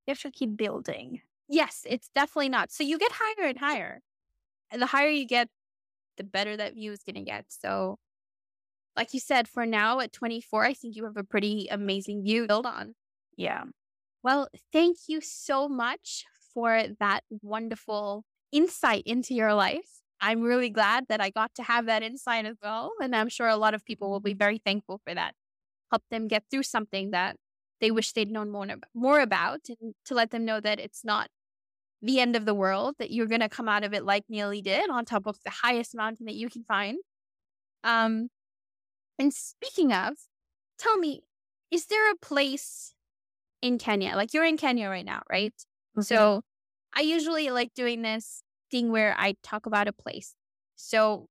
You 0.07 0.11
have 0.11 0.21
to 0.21 0.31
keep 0.31 0.55
building. 0.55 1.21
Yes, 1.49 1.85
it's 1.87 2.09
definitely 2.15 2.49
not. 2.49 2.71
So 2.71 2.83
you 2.83 2.97
get 2.97 3.11
higher 3.13 3.47
and 3.47 3.59
higher. 3.59 4.01
And 4.71 4.81
the 4.81 4.87
higher 4.87 5.09
you 5.09 5.25
get, 5.25 5.49
the 6.17 6.23
better 6.23 6.55
that 6.57 6.75
view 6.75 6.91
is 6.91 7.03
going 7.03 7.15
to 7.15 7.21
get. 7.21 7.45
So, 7.49 7.99
like 8.95 9.13
you 9.13 9.19
said, 9.19 9.47
for 9.47 9.65
now 9.65 9.99
at 9.99 10.13
24, 10.13 10.63
I 10.65 10.73
think 10.73 10.95
you 10.95 11.03
have 11.05 11.17
a 11.17 11.23
pretty 11.23 11.67
amazing 11.69 12.23
view 12.23 12.43
to 12.43 12.47
build 12.47 12.65
on. 12.65 12.95
Yeah. 13.37 13.65
Well, 14.25 14.49
thank 14.73 14.97
you 15.07 15.21
so 15.21 15.69
much 15.69 16.25
for 16.51 16.85
that 16.99 17.23
wonderful 17.43 18.25
insight 18.51 19.03
into 19.05 19.35
your 19.35 19.53
life. 19.53 20.01
I'm 20.19 20.41
really 20.41 20.71
glad 20.71 21.05
that 21.09 21.21
I 21.21 21.29
got 21.29 21.53
to 21.57 21.63
have 21.63 21.85
that 21.85 22.01
insight 22.01 22.47
as 22.47 22.55
well. 22.59 22.93
And 22.99 23.15
I'm 23.15 23.29
sure 23.29 23.47
a 23.47 23.55
lot 23.55 23.75
of 23.75 23.85
people 23.85 24.09
will 24.09 24.19
be 24.19 24.33
very 24.33 24.57
thankful 24.57 24.99
for 25.05 25.13
that. 25.13 25.35
Help 25.91 26.01
them 26.09 26.27
get 26.27 26.45
through 26.49 26.63
something 26.63 27.11
that 27.11 27.35
they 27.79 27.91
wish 27.91 28.13
they'd 28.13 28.31
known 28.31 28.49
more, 28.49 28.65
more 28.95 29.19
about 29.19 29.59
and 29.79 29.93
to 30.05 30.15
let 30.15 30.31
them 30.31 30.43
know 30.43 30.59
that 30.59 30.79
it's 30.79 31.05
not 31.05 31.29
the 32.01 32.19
end 32.19 32.35
of 32.35 32.45
the 32.45 32.55
world, 32.55 32.95
that 32.97 33.11
you're 33.11 33.27
going 33.27 33.41
to 33.41 33.49
come 33.49 33.69
out 33.69 33.83
of 33.83 33.93
it 33.93 34.03
like 34.03 34.23
Neely 34.27 34.63
did 34.63 34.89
on 34.89 35.05
top 35.05 35.27
of 35.27 35.37
the 35.45 35.51
highest 35.51 35.93
mountain 35.93 36.25
that 36.25 36.33
you 36.33 36.49
can 36.49 36.63
find. 36.63 36.97
Um, 37.83 38.29
and 39.19 39.31
speaking 39.31 39.93
of, 39.93 40.13
tell 40.79 40.97
me, 40.97 41.21
is 41.69 41.85
there 41.85 42.11
a 42.11 42.15
place 42.15 42.94
in 43.65 43.79
Kenya? 43.79 44.15
Like 44.15 44.33
you're 44.33 44.45
in 44.45 44.57
Kenya 44.57 44.89
right 44.89 45.05
now, 45.05 45.23
right? 45.29 45.53
So 45.99 46.41
I 46.95 47.01
usually 47.01 47.49
like 47.49 47.73
doing 47.73 48.03
this 48.03 48.43
thing 48.69 48.91
where 48.91 49.15
I 49.17 49.35
talk 49.41 49.65
about 49.65 49.87
a 49.87 49.93
place. 49.93 50.35
So 50.75 51.27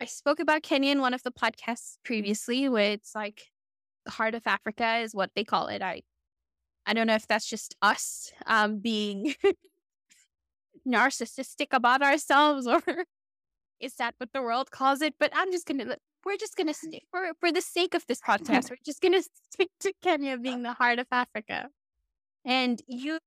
I 0.00 0.06
spoke 0.06 0.40
about 0.40 0.62
Kenya 0.62 0.92
in 0.92 1.00
one 1.00 1.12
of 1.12 1.22
the 1.22 1.30
podcasts 1.30 1.98
previously, 2.04 2.68
where 2.68 2.92
it's 2.92 3.14
like 3.14 3.42
the 4.06 4.12
heart 4.12 4.34
of 4.34 4.46
Africa 4.46 4.98
is 4.98 5.14
what 5.14 5.30
they 5.34 5.44
call 5.44 5.66
it. 5.66 5.82
I 5.82 6.02
I 6.86 6.94
don't 6.94 7.06
know 7.06 7.16
if 7.16 7.26
that's 7.26 7.46
just 7.46 7.76
us 7.82 8.32
um, 8.46 8.78
being 8.78 9.34
narcissistic 10.88 11.66
about 11.72 12.00
ourselves 12.00 12.66
or 12.66 12.80
is 13.80 13.96
that 13.96 14.14
what 14.16 14.30
the 14.32 14.40
world 14.40 14.70
calls 14.70 15.02
it? 15.02 15.14
But 15.20 15.32
I'm 15.34 15.52
just 15.52 15.66
gonna 15.66 15.96
we're 16.24 16.36
just 16.36 16.56
gonna 16.56 16.74
stick 16.74 17.04
for 17.10 17.32
for 17.40 17.50
the 17.52 17.60
sake 17.62 17.94
of 17.94 18.06
this 18.06 18.20
podcast, 18.28 18.70
we're 18.70 18.76
just 18.84 19.00
gonna 19.00 19.22
stick 19.50 19.68
to 19.80 19.92
Kenya 20.02 20.36
being 20.38 20.62
the 20.62 20.72
heart 20.72 20.98
of 20.98 21.06
Africa. 21.12 21.68
And 22.44 22.80
you 22.86 23.18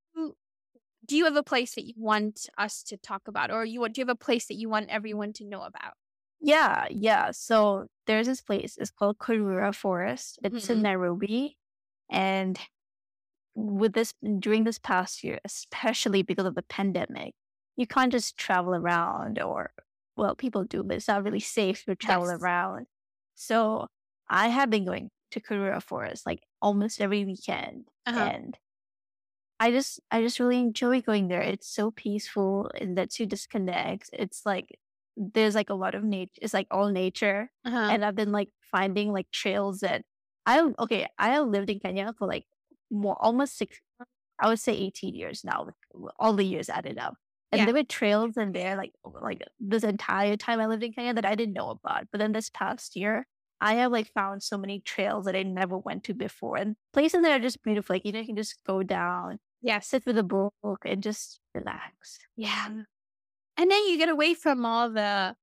do 1.04 1.16
you 1.16 1.24
have 1.24 1.36
a 1.36 1.42
place 1.42 1.74
that 1.74 1.84
you 1.84 1.94
want 1.96 2.48
us 2.58 2.82
to 2.84 2.96
talk 2.96 3.22
about, 3.26 3.50
or 3.50 3.64
you 3.64 3.86
do 3.88 4.00
you 4.00 4.06
have 4.06 4.16
a 4.16 4.24
place 4.24 4.46
that 4.46 4.54
you 4.54 4.68
want 4.68 4.88
everyone 4.88 5.32
to 5.34 5.44
know 5.44 5.62
about? 5.62 5.94
Yeah, 6.40 6.86
yeah. 6.90 7.30
So 7.32 7.86
there's 8.06 8.26
this 8.26 8.40
place. 8.40 8.76
It's 8.76 8.90
called 8.90 9.18
Karura 9.18 9.74
Forest. 9.74 10.38
It's 10.42 10.68
in 10.70 10.78
Mhm. 10.78 10.82
Nairobi, 10.82 11.56
and 12.10 12.58
with 13.54 13.92
this 13.92 14.14
during 14.38 14.64
this 14.64 14.78
past 14.78 15.22
year, 15.22 15.38
especially 15.44 16.22
because 16.22 16.46
of 16.46 16.54
the 16.54 16.62
pandemic, 16.62 17.34
you 17.76 17.86
can't 17.86 18.10
just 18.12 18.36
travel 18.36 18.74
around 18.74 19.40
or 19.40 19.72
well, 20.16 20.34
people 20.36 20.64
do, 20.64 20.82
but 20.84 20.96
it's 20.96 21.08
not 21.08 21.24
really 21.24 21.40
safe 21.40 21.84
to 21.86 21.96
travel 21.96 22.28
Yes. 22.28 22.30
around. 22.30 22.86
So 23.34 23.88
I 24.28 24.48
have 24.48 24.70
been 24.70 24.84
going 24.84 25.10
to 25.32 25.40
Karura 25.40 25.82
Forest 25.82 26.26
like 26.26 26.42
almost 26.60 27.00
every 27.00 27.24
weekend, 27.24 27.88
Uh-huh. 28.06 28.32
and 28.34 28.58
I 29.60 29.70
just 29.70 30.00
I 30.10 30.22
just 30.22 30.40
really 30.40 30.58
enjoy 30.58 31.00
going 31.02 31.28
there. 31.28 31.40
It's 31.42 31.68
so 31.68 31.90
peaceful 31.90 32.70
and 32.80 32.96
lets 32.96 33.20
you 33.20 33.26
disconnect. 33.26 34.10
It's 34.12 34.44
like 34.44 34.78
there's 35.16 35.54
like 35.54 35.70
a 35.70 35.74
lot 35.74 35.94
of 35.94 36.02
nature. 36.04 36.32
It's 36.42 36.54
like 36.54 36.66
all 36.70 36.88
nature, 36.90 37.50
Uh-huh. 37.64 37.94
and 37.94 38.04
I've 38.04 38.16
been 38.16 38.32
like 38.32 38.50
finding 38.70 39.12
like 39.12 39.30
trails 39.30 39.80
that 39.80 40.04
I. 40.46 40.60
Okay, 40.78 41.06
I 41.18 41.30
have 41.30 41.46
lived 41.48 41.70
in 41.70 41.78
Kenya 41.80 42.12
for 42.18 42.26
like 42.26 42.46
more 42.90 43.16
almost 43.22 43.56
six. 43.56 43.80
I 44.40 44.48
would 44.48 44.60
say 44.60 44.74
eighteen 44.74 45.14
years 45.14 45.44
now, 45.44 45.68
all 46.18 46.34
the 46.34 46.44
years 46.44 46.68
added 46.68 46.98
up. 46.98 47.16
And 47.52 47.66
Yeah. 47.66 47.68
there 47.68 47.74
were 47.74 47.84
trails 47.84 48.36
in 48.36 48.52
there 48.52 48.76
like 48.76 48.92
like 49.04 49.42
this 49.60 49.84
entire 49.84 50.36
time 50.36 50.60
I 50.60 50.66
lived 50.66 50.82
in 50.82 50.92
Kenya 50.92 51.14
that 51.14 51.26
I 51.26 51.34
didn't 51.34 51.54
know 51.54 51.70
about. 51.70 52.08
But 52.10 52.18
then 52.18 52.32
this 52.32 52.50
past 52.50 52.96
year, 52.96 53.26
I 53.60 53.74
have 53.74 53.92
like 53.92 54.08
found 54.12 54.42
so 54.42 54.58
many 54.58 54.80
trails 54.80 55.26
that 55.26 55.36
I 55.36 55.42
never 55.44 55.76
went 55.78 56.04
to 56.04 56.14
before, 56.14 56.56
and 56.56 56.76
places 56.92 57.22
that 57.22 57.32
are 57.32 57.40
just 57.42 57.62
beautiful. 57.62 57.94
Like 57.94 58.04
you 58.06 58.12
know, 58.12 58.20
you 58.20 58.26
can 58.26 58.36
just 58.36 58.62
go 58.66 58.82
down, 58.82 59.38
yeah, 59.62 59.80
sit 59.80 60.06
with 60.06 60.18
a 60.18 60.22
book, 60.24 60.54
and 60.84 61.02
just 61.02 61.40
relax. 61.54 62.18
Yeah. 62.36 62.68
And 63.56 63.70
then 63.70 63.86
you 63.88 63.98
get 63.98 64.08
away 64.08 64.34
from 64.34 64.64
all 64.66 64.90
the 64.90 65.36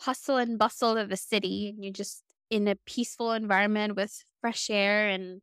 hustle 0.00 0.36
and 0.38 0.58
bustle 0.58 0.96
of 0.98 1.08
the 1.10 1.16
city 1.16 1.70
and 1.70 1.84
you're 1.84 1.92
just 1.92 2.24
in 2.50 2.68
a 2.68 2.76
peaceful 2.86 3.32
environment 3.32 3.96
with 3.96 4.24
fresh 4.40 4.70
air 4.70 5.08
and 5.08 5.42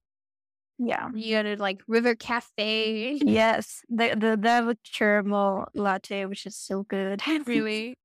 Yeah. 0.84 1.10
you 1.14 1.36
go 1.36 1.44
to 1.44 1.62
like 1.62 1.82
River 1.88 2.16
Cafe. 2.16 3.20
Yes, 3.26 3.84
the 3.90 4.16
the 4.16 4.38
they 4.42 4.50
have 4.50 4.68
a 4.68 4.76
caramel 4.98 5.68
latte, 5.76 6.26
which 6.26 6.46
is 6.46 6.58
so 6.58 6.84
good. 6.84 7.22
really. 7.46 7.96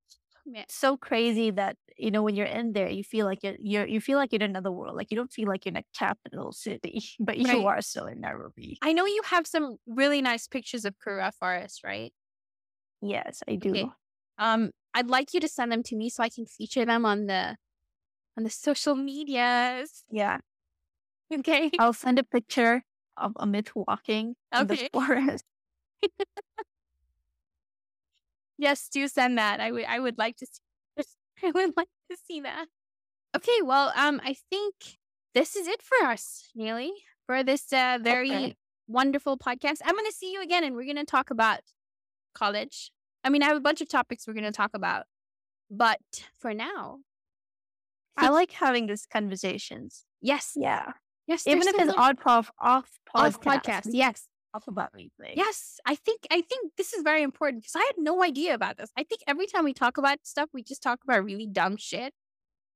Yeah. 0.49 0.65
so 0.69 0.97
crazy 0.97 1.51
that 1.51 1.77
you 1.97 2.11
know 2.11 2.23
when 2.23 2.37
you're 2.37 2.47
in 2.47 2.73
there, 2.73 2.89
you 2.89 3.03
feel 3.03 3.27
like 3.27 3.43
you're, 3.43 3.57
you're 3.59 3.87
you 3.87 4.01
feel 4.01 4.19
like 4.19 4.33
you're 4.33 4.43
in 4.43 4.51
another 4.51 4.71
world. 4.71 4.95
Like 4.97 5.11
you 5.11 5.17
don't 5.17 5.33
feel 5.33 5.49
like 5.49 5.65
you're 5.65 5.73
in 5.73 5.77
a 5.79 5.85
capital 5.99 6.53
city, 6.53 7.01
but 7.19 7.39
you 7.39 7.47
Right. 7.47 7.67
are 7.67 7.81
still 7.83 8.07
in 8.07 8.21
Nairobi. 8.21 8.79
I 8.83 8.93
know 8.93 9.07
you 9.07 9.23
have 9.25 9.47
some 9.47 9.79
really 9.87 10.21
nice 10.23 10.47
pictures 10.47 10.85
of 10.85 10.95
Karura 10.99 11.33
Forest, 11.35 11.83
right? 11.83 12.13
Yes, 13.03 13.43
I 13.49 13.57
do. 13.57 13.73
Okay. 13.73 13.91
Um, 14.39 14.71
I'd 14.95 15.09
like 15.09 15.35
you 15.35 15.41
to 15.41 15.49
send 15.49 15.73
them 15.73 15.83
to 15.85 15.97
me 15.97 16.11
so 16.11 16.23
I 16.23 16.29
can 16.29 16.47
feature 16.47 16.85
them 16.85 17.05
on 17.05 17.27
the 17.27 17.57
on 18.37 18.45
the 18.45 18.51
social 18.51 18.95
medias. 18.95 20.05
Yeah, 20.11 20.39
Okay. 21.33 21.71
I'll 21.79 21.93
send 21.93 22.19
a 22.19 22.25
picture 22.25 22.83
of 23.17 23.33
Amit 23.35 23.71
walking 23.75 24.37
in 24.59 24.67
the 24.67 24.75
Okay. 24.75 24.89
forest. 24.93 25.45
Yes, 28.59 28.89
do 28.89 29.07
send 29.09 29.37
that. 29.39 29.61
I 29.61 29.71
would 29.71 29.85
I 29.85 29.99
would 29.99 30.19
like 30.19 30.37
to 30.39 30.47
see 30.47 31.05
I 31.45 31.51
would 31.51 31.77
like 31.77 31.89
to 32.11 32.17
see 32.17 32.41
that. 32.41 32.67
Okay, 33.37 33.61
well, 33.63 33.93
um, 33.97 34.21
I 34.25 34.35
think 34.51 34.75
this 35.35 35.57
is 35.57 35.67
it 35.67 35.83
for 35.83 36.07
us, 36.07 36.49
Neely, 36.55 36.93
for 37.27 37.43
this 37.43 37.71
uh, 37.73 37.99
very 38.01 38.31
Okay. 38.31 38.57
wonderful 38.89 39.37
podcast. 39.37 39.81
I'm 39.85 39.95
gonna 39.95 40.13
see 40.13 40.33
you 40.33 40.41
again 40.43 40.65
and 40.65 40.75
we're 40.75 40.87
gonna 40.87 41.05
talk 41.05 41.31
about 41.31 41.61
college. 42.35 42.93
I 43.25 43.29
mean, 43.29 43.43
I 43.43 43.47
have 43.47 43.57
a 43.57 43.61
bunch 43.61 43.81
of 43.83 43.89
topics 43.89 44.27
we're 44.27 44.35
gonna 44.35 44.53
talk 44.53 44.71
about. 44.75 45.05
But 45.71 46.01
for 46.39 46.55
now, 46.55 47.01
I 48.17 48.31
like 48.31 48.53
having 48.53 48.87
these 48.87 49.05
conversations. 49.07 50.07
yes, 50.23 50.53
Yeah, 50.57 50.93
yes, 51.27 51.47
even 51.47 51.67
if 51.67 51.75
it's 51.79 51.95
odd 51.97 52.19
prof 52.19 52.51
off 52.59 52.91
off 53.15 53.41
podcast, 53.41 53.63
podcast, 53.63 53.89
yes. 53.93 54.27
off 54.55 54.69
about 54.69 54.91
anything. 54.95 55.35
Yes, 55.37 55.79
I 55.87 55.95
think 55.95 56.27
I 56.31 56.41
think 56.41 56.73
this 56.77 56.93
is 56.93 57.03
very 57.03 57.23
important 57.23 57.63
because 57.63 57.77
I 57.77 57.85
had 57.85 57.97
no 57.99 58.23
idea 58.23 58.55
about 58.55 58.77
this. 58.77 58.91
I 58.97 59.05
think 59.05 59.23
every 59.27 59.47
time 59.47 59.65
we 59.65 59.73
talk 59.73 59.99
about 59.99 60.19
stuff, 60.25 60.49
we 60.53 60.63
just 60.63 60.83
talk 60.83 61.01
about 61.05 61.25
really 61.25 61.47
dumb 61.47 61.77
shit, 61.77 62.13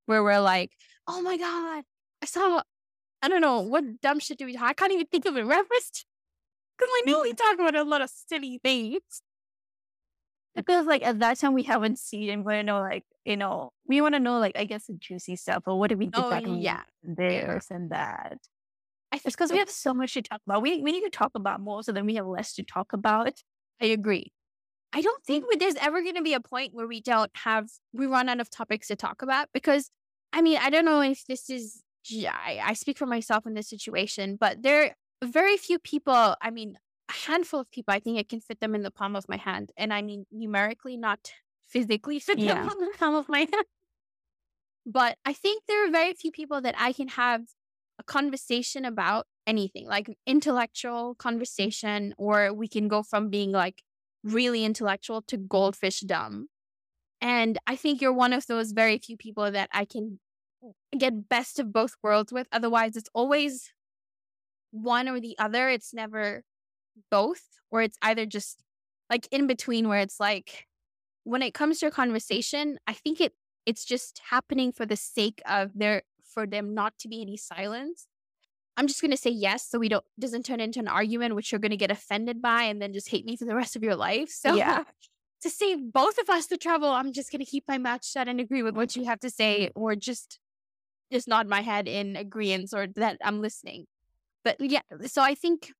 where 0.06 0.22
we're 0.22 0.40
like, 0.40 0.72
"Oh 1.06 1.22
my 1.22 1.36
god, 1.36 1.84
I 2.22 2.26
saw, 2.26 2.62
I 3.22 3.28
don't 3.28 3.40
know 3.40 3.60
what 3.60 4.00
dumb 4.00 4.20
shit 4.20 4.38
do 4.38 4.46
we 4.46 4.54
talk? 4.54 4.68
I 4.68 4.72
can't 4.74 4.92
even 4.92 5.06
think 5.06 5.26
of 5.26 5.36
a 5.36 5.44
reference 5.44 6.04
because 6.76 6.92
I 6.92 7.02
knew 7.06 7.22
we 7.22 7.32
talk 7.34 7.54
about 7.54 7.74
a 7.76 7.84
lot 7.84 8.02
of 8.02 8.10
silly 8.10 8.60
things." 8.62 9.22
Because 10.66 10.86
like 10.86 11.02
at 11.04 11.18
that 11.20 11.38
time 11.38 11.54
we 11.54 11.62
haven't 11.64 11.98
seen 11.98 12.30
and 12.30 12.44
we 12.44 12.52
want 12.54 12.60
to 12.60 12.62
know 12.64 12.80
like 12.80 13.04
you 13.24 13.36
know 13.36 13.70
we 13.86 14.00
want 14.00 14.14
to 14.14 14.20
know 14.20 14.38
like 14.38 14.56
I 14.56 14.64
guess 14.64 14.86
the 14.86 14.94
juicy 14.94 15.36
stuff 15.36 15.64
or 15.66 15.78
what 15.78 15.88
did 15.88 15.98
we 15.98 16.06
do 16.06 16.12
Oh, 16.22 16.30
back 16.30 16.44
yeah. 16.46 16.82
this 17.02 17.70
and 17.70 17.90
that. 17.90 18.38
I 19.12 19.16
It's 19.16 19.22
think 19.24 19.36
because 19.36 19.52
we 19.52 19.58
have 19.58 19.70
so 19.70 19.92
much 19.94 20.14
to 20.14 20.22
talk 20.22 20.40
about. 20.46 20.62
We 20.62 20.80
we 20.82 20.92
need 20.92 21.02
to 21.02 21.10
talk 21.10 21.32
about 21.34 21.60
more 21.60 21.82
so 21.82 21.92
then 21.92 22.06
we 22.06 22.14
have 22.16 22.26
less 22.26 22.54
to 22.54 22.62
talk 22.62 22.92
about. 22.92 23.42
I 23.80 23.86
agree. 23.86 24.32
I 24.92 25.02
don't 25.02 25.24
think 25.24 25.44
there's 25.58 25.76
ever 25.76 26.02
going 26.02 26.16
to 26.16 26.22
be 26.22 26.34
a 26.34 26.40
point 26.40 26.74
where 26.74 26.86
we 26.86 27.00
don't 27.00 27.30
have 27.34 27.68
we 27.92 28.06
run 28.06 28.28
out 28.28 28.40
of 28.40 28.50
topics 28.50 28.88
to 28.88 28.96
talk 28.96 29.22
about 29.22 29.48
because 29.52 29.90
I 30.32 30.42
mean 30.42 30.58
I 30.60 30.70
don't 30.70 30.84
know 30.84 31.00
if 31.00 31.24
this 31.26 31.50
is 31.50 31.82
I, 32.12 32.60
I 32.64 32.72
speak 32.74 32.98
for 32.98 33.06
myself 33.06 33.46
in 33.46 33.54
this 33.54 33.68
situation, 33.68 34.36
but 34.36 34.62
there 34.62 34.96
are 35.22 35.28
very 35.28 35.56
few 35.56 35.78
people. 35.78 36.34
I 36.40 36.50
mean, 36.50 36.78
a 37.10 37.12
handful 37.26 37.60
of 37.60 37.70
people. 37.70 37.92
I 37.92 38.00
think 38.00 38.18
I 38.18 38.22
can 38.22 38.40
fit 38.40 38.60
them 38.60 38.74
in 38.74 38.82
the 38.82 38.90
palm 38.90 39.16
of 39.16 39.28
my 39.28 39.36
hand, 39.36 39.72
and 39.76 39.92
I 39.92 40.02
mean 40.02 40.26
numerically, 40.30 40.96
not 40.96 41.32
physically 41.68 42.20
fit 42.20 42.38
Yeah. 42.38 42.54
them 42.68 42.70
in 42.70 42.78
the 42.86 42.98
palm 42.98 43.14
of 43.14 43.28
my 43.28 43.40
hand. 43.40 43.66
But 44.86 45.18
I 45.24 45.32
think 45.32 45.64
there 45.66 45.86
are 45.86 45.90
very 45.90 46.14
few 46.14 46.32
people 46.32 46.60
that 46.62 46.74
I 46.78 46.92
can 46.92 47.08
have 47.08 47.42
a 47.98 48.02
conversation 48.02 48.84
about 48.84 49.26
anything, 49.46 49.86
like 49.86 50.16
intellectual 50.26 51.14
conversation, 51.16 52.14
or 52.16 52.52
we 52.52 52.68
can 52.68 52.88
go 52.88 53.02
from 53.02 53.28
being 53.28 53.52
like 53.52 53.82
really 54.24 54.64
intellectual 54.64 55.22
to 55.22 55.36
goldfish 55.36 56.00
dumb. 56.00 56.48
And 57.20 57.58
I 57.66 57.76
think 57.76 58.00
you're 58.00 58.12
one 58.12 58.32
of 58.32 58.46
those 58.46 58.72
very 58.72 58.98
few 58.98 59.16
people 59.16 59.50
that 59.50 59.68
I 59.72 59.84
can 59.84 60.18
get 60.96 61.28
best 61.28 61.58
of 61.58 61.72
both 61.72 61.94
worlds 62.02 62.32
with. 62.32 62.46
Otherwise, 62.50 62.96
it's 62.96 63.10
always 63.12 63.72
one 64.70 65.08
or 65.08 65.20
the 65.20 65.36
other. 65.38 65.68
It's 65.68 65.92
never 65.92 66.44
both, 67.10 67.42
or 67.70 67.82
it's 67.82 67.98
either 68.02 68.26
just 68.26 68.62
like 69.08 69.28
in 69.30 69.46
between 69.46 69.88
where 69.88 70.00
it's 70.00 70.20
like 70.20 70.66
when 71.24 71.42
it 71.42 71.54
comes 71.54 71.78
to 71.80 71.86
a 71.86 71.90
conversation, 71.90 72.78
I 72.86 72.92
think 72.92 73.20
it 73.20 73.34
it's 73.66 73.84
just 73.84 74.20
happening 74.30 74.72
for 74.72 74.86
the 74.86 74.96
sake 74.96 75.42
of 75.46 75.70
there 75.74 76.02
for 76.24 76.46
them 76.46 76.74
not 76.74 76.96
to 76.98 77.08
be 77.08 77.20
any 77.20 77.36
silence. 77.36 78.06
I'm 78.76 78.86
just 78.86 79.02
gonna 79.02 79.16
say 79.16 79.30
yes 79.30 79.68
so 79.68 79.78
we 79.78 79.88
don't 79.88 80.04
doesn't 80.18 80.46
turn 80.46 80.60
into 80.60 80.78
an 80.78 80.88
argument 80.88 81.34
which 81.34 81.52
you're 81.52 81.58
gonna 81.58 81.76
get 81.76 81.90
offended 81.90 82.40
by 82.40 82.62
and 82.64 82.80
then 82.80 82.92
just 82.92 83.10
hate 83.10 83.26
me 83.26 83.36
for 83.36 83.44
the 83.44 83.54
rest 83.54 83.76
of 83.76 83.82
your 83.82 83.96
life. 83.96 84.30
So 84.30 84.54
Yeah. 84.54 84.84
to 85.42 85.50
save 85.50 85.92
both 85.92 86.18
of 86.18 86.28
us 86.28 86.46
the 86.46 86.56
trouble, 86.56 86.88
I'm 86.88 87.12
just 87.12 87.30
gonna 87.32 87.44
keep 87.44 87.64
my 87.68 87.78
mouth 87.78 88.04
shut 88.04 88.28
and 88.28 88.40
agree 88.40 88.62
with 88.62 88.76
what 88.76 88.96
you 88.96 89.04
have 89.04 89.20
to 89.20 89.30
say, 89.30 89.70
or 89.74 89.96
just 89.96 90.38
just 91.12 91.28
nod 91.28 91.48
my 91.48 91.60
head 91.60 91.88
in 91.88 92.16
agreement 92.16 92.70
or 92.72 92.86
that 92.96 93.18
I'm 93.22 93.40
listening. 93.40 93.86
But 94.44 94.56
yeah, 94.60 94.82
so 95.06 95.22
I 95.22 95.34
think 95.34 95.72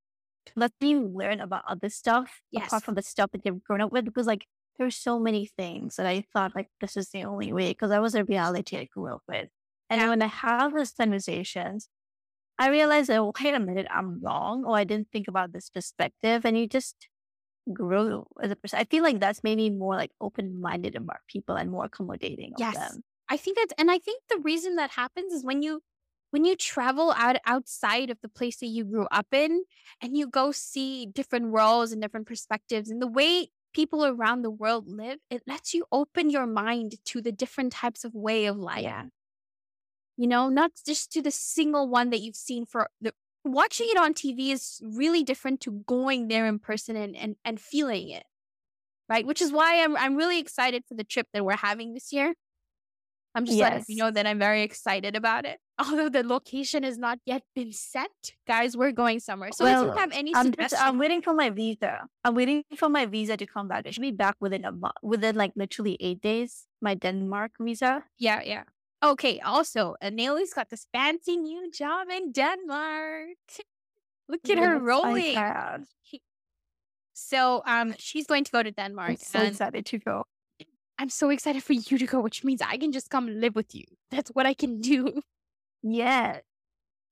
Let 0.57 0.72
me 0.80 0.97
learn 0.97 1.41
about 1.41 1.64
other 1.68 1.88
stuff 1.88 2.43
Yes. 2.51 2.70
apart 2.70 2.84
from 2.84 2.95
the 2.95 3.03
stuff 3.03 3.30
that 3.32 3.43
you've 3.45 3.62
grown 3.64 3.80
up 3.80 3.93
with 3.93 4.05
because 4.05 4.26
like 4.26 4.47
there's 4.78 4.97
so 4.97 5.18
many 5.18 5.47
things 5.47 5.97
that 5.97 6.07
I 6.07 6.24
thought 6.32 6.55
like 6.55 6.68
this 6.80 6.97
is 6.97 7.11
the 7.11 7.24
only 7.24 7.53
way 7.53 7.70
because 7.70 7.91
that 7.91 8.03
was 8.03 8.14
a 8.14 8.24
reality 8.24 8.76
I 8.78 8.84
grew 8.86 9.12
up 9.14 9.22
with. 9.28 9.49
And 9.88 10.01
then 10.01 10.09
when 10.09 10.22
I 10.22 10.26
have 10.26 10.72
those 10.74 10.93
conversations, 10.93 11.88
I 12.59 12.70
realize 12.70 13.09
that 13.09 13.18
oh, 13.18 13.32
wait 13.43 13.55
a 13.55 13.61
minute, 13.61 13.86
I'm 13.91 14.20
wrong 14.20 14.64
or 14.64 14.76
I 14.76 14.84
didn't 14.84 15.11
think 15.12 15.28
about 15.28 15.53
this 15.53 15.70
perspective 15.70 16.45
and 16.45 16.59
you 16.59 16.68
just 16.68 17.09
grow 17.72 18.26
as 18.43 18.51
a 18.51 18.57
person. 18.57 18.78
I 18.78 18.84
feel 18.84 19.03
like 19.03 19.20
that's 19.20 19.45
made 19.45 19.59
me 19.59 19.70
more 19.70 19.97
like 19.97 20.12
open 20.20 20.61
minded 20.61 20.97
about 20.97 21.18
people 21.28 21.57
and 21.57 21.70
more 21.70 21.84
accommodating 21.86 22.55
Yes. 22.57 22.76
of 22.76 22.80
them. 22.80 23.03
I 23.28 23.36
think 23.36 23.57
that's 23.59 23.72
and 23.78 23.91
I 23.91 23.99
think 23.99 24.22
the 24.28 24.38
reason 24.41 24.76
that 24.76 24.91
happens 24.91 25.32
is 25.32 25.45
when 25.45 25.62
you 25.62 25.82
when 26.30 26.44
you 26.44 26.56
travel 26.56 27.12
out 27.16 27.36
outside 27.46 28.10
of 28.10 28.18
the 28.22 28.28
place 28.28 28.56
that 28.58 28.66
you 28.66 28.84
grew 28.84 29.06
up 29.10 29.26
in 29.32 29.64
and 30.00 30.16
you 30.16 30.28
go 30.28 30.52
see 30.52 31.06
different 31.06 31.50
worlds 31.50 31.92
and 31.92 32.00
different 32.02 32.26
perspectives 32.26 32.90
and 32.90 33.02
the 33.02 33.06
way 33.06 33.48
people 33.72 34.04
around 34.04 34.42
the 34.42 34.50
world 34.50 34.86
live, 34.88 35.18
it 35.30 35.42
lets 35.46 35.74
you 35.74 35.84
open 35.92 36.30
your 36.30 36.46
mind 36.46 36.96
to 37.06 37.20
the 37.22 37.32
different 37.32 37.72
types 37.72 38.04
of 38.04 38.14
way 38.14 38.46
of 38.46 38.56
life. 38.56 38.84
you 40.16 40.26
know, 40.26 40.48
not 40.48 40.72
just 40.86 41.12
to 41.12 41.22
the 41.22 41.30
single 41.30 41.88
one 41.88 42.10
that 42.10 42.20
you've 42.20 42.36
seen 42.36 42.66
for 42.66 42.88
the 43.00 43.12
watching 43.44 43.86
it 43.90 43.96
on 43.96 44.12
TV 44.14 44.50
is 44.52 44.80
really 44.84 45.24
different 45.24 45.60
to 45.62 45.82
going 45.86 46.28
there 46.28 46.46
in 46.46 46.58
person 46.58 46.96
and 46.96 47.16
and, 47.16 47.36
and 47.44 47.60
feeling 47.60 48.10
it. 48.10 48.24
Right? 49.08 49.26
Which 49.26 49.42
is 49.42 49.52
why 49.52 49.82
I'm 49.82 49.96
I'm 49.96 50.16
really 50.16 50.38
excited 50.38 50.84
for 50.86 50.94
the 50.94 51.04
trip 51.04 51.26
that 51.32 51.44
we're 51.44 51.56
having 51.56 51.94
this 51.94 52.12
year. 52.12 52.34
I'm 53.34 53.44
just 53.46 53.58
letting 53.58 53.84
you 53.88 53.96
know 53.96 54.10
that 54.10 54.26
I'm 54.26 54.38
very 54.38 54.62
excited 54.62 55.16
about 55.16 55.46
it. 55.46 55.58
Although 55.80 56.10
the 56.10 56.22
location 56.22 56.82
has 56.82 56.98
not 56.98 57.18
yet 57.24 57.42
been 57.54 57.72
set. 57.72 58.32
Guys, 58.46 58.76
we're 58.76 58.92
going 58.92 59.20
somewhere. 59.20 59.50
So 59.52 59.64
if 59.64 59.70
you 59.80 59.88
Well, 59.88 59.96
have 59.96 60.12
any 60.12 60.34
I'm 60.34 60.46
suggestions, 60.46 60.82
I'm 60.84 60.98
waiting 60.98 61.22
for 61.22 61.32
my 61.32 61.48
visa. 61.50 62.06
I'm 62.24 62.34
waiting 62.34 62.64
for 62.76 62.88
my 62.88 63.06
visa 63.06 63.36
to 63.36 63.46
come 63.46 63.68
back. 63.68 63.86
It 63.86 63.94
should 63.94 64.02
be 64.02 64.10
back 64.12 64.36
within 64.40 64.64
a 64.64 64.72
month, 64.72 64.96
within 65.02 65.36
like 65.36 65.52
literally 65.56 65.96
eight 66.00 66.20
days. 66.20 66.66
My 66.82 66.94
Denmark 66.94 67.52
visa. 67.60 68.04
yeah, 68.18 68.42
yeah. 68.44 68.64
Okay, 69.02 69.40
also, 69.40 69.94
Aneli's 70.02 70.52
got 70.52 70.68
this 70.68 70.86
fancy 70.92 71.38
new 71.38 71.70
job 71.72 72.08
in 72.10 72.32
Denmark. 72.32 73.38
Look 74.28 74.48
at 74.50 74.58
her 74.58 74.74
Yes, 74.74 74.82
I 74.82 74.84
rolling. 74.84 75.86
So 77.14 77.62
um 77.66 77.94
she's 77.98 78.26
going 78.26 78.44
to 78.44 78.50
go 78.50 78.62
to 78.62 78.70
Denmark 78.70 79.10
I'm 79.10 79.16
so 79.16 79.42
excited 79.42 79.86
to 79.86 79.98
go. 79.98 80.24
I'm 80.98 81.08
so 81.08 81.30
excited 81.30 81.62
for 81.62 81.72
you 81.72 81.96
to 81.98 82.06
go, 82.06 82.20
which 82.20 82.44
means 82.44 82.60
I 82.60 82.76
can 82.76 82.92
just 82.92 83.08
come 83.08 83.26
live 83.40 83.56
with 83.56 83.74
you. 83.74 83.84
That's 84.10 84.30
what 84.30 84.44
I 84.44 84.52
can 84.54 84.80
do. 84.80 85.22
Yeah, 85.82 86.40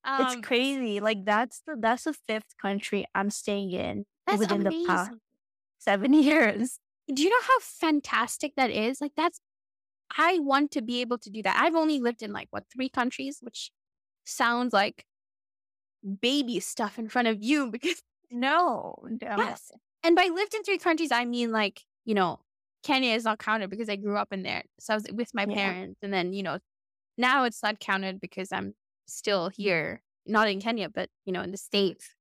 Um, 0.05 0.15
it's 0.19 0.37
crazy. 0.37 1.01
Like 1.01 1.25
that's 1.25 1.63
the 1.67 1.77
that's 1.81 2.05
the 2.05 2.15
fifth 2.15 2.57
country 2.61 3.07
I'm 3.15 3.31
staying 3.31 3.73
in 3.73 4.07
That's 4.27 4.41
within 4.41 4.65
the 4.65 4.75
past 4.87 5.13
seven 5.79 6.15
years. 6.15 6.81
Do 7.13 7.23
you 7.23 7.31
know 7.31 7.41
how 7.47 7.61
fantastic 7.61 8.55
that 8.57 8.71
is? 8.71 9.01
Like 9.01 9.13
that's 9.17 9.41
I 10.17 10.39
want 10.41 10.73
to 10.73 10.83
be 10.83 11.01
able 11.03 11.19
to 11.19 11.31
do 11.31 11.43
that. 11.43 11.61
I've 11.61 11.77
only 11.77 12.01
lived 12.01 12.23
in 12.23 12.33
like 12.33 12.49
what 12.51 12.67
three 12.73 12.89
countries, 12.91 13.41
which 13.43 13.73
sounds 14.27 14.73
like 14.75 15.07
baby 16.21 16.61
stuff 16.61 16.99
in 16.99 17.09
front 17.09 17.29
of 17.29 17.43
you 17.43 17.71
because 17.71 18.03
No, 18.31 18.97
no. 19.21 19.37
yes. 19.37 19.71
And 20.03 20.15
by 20.17 20.27
lived 20.29 20.55
in 20.55 20.63
three 20.63 20.79
countries, 20.79 21.13
I 21.13 21.25
mean 21.25 21.53
like, 21.53 21.83
you 22.05 22.15
know, 22.15 22.41
Kenya 22.83 23.15
is 23.15 23.25
not 23.25 23.39
counted 23.39 23.71
because 23.71 23.89
I 23.89 23.97
grew 23.97 24.17
up 24.17 24.33
in 24.33 24.43
there. 24.43 24.65
So 24.81 24.95
I 24.95 24.97
was 24.97 25.07
with 25.13 25.35
my 25.35 25.47
Yeah. 25.47 25.47
parents. 25.47 25.99
And 26.03 26.13
then, 26.13 26.33
you 26.33 26.43
know, 26.43 26.59
now 27.19 27.45
it's 27.45 27.63
not 27.63 27.81
counted 27.81 28.21
because 28.21 28.53
I'm 28.53 28.75
still 29.07 29.49
here, 29.49 30.03
not 30.25 30.49
in 30.49 30.61
Kenya, 30.61 30.89
but, 30.89 31.11
you 31.25 31.33
know, 31.33 31.43
in 31.43 31.51
the 31.51 31.59
States. 31.59 32.15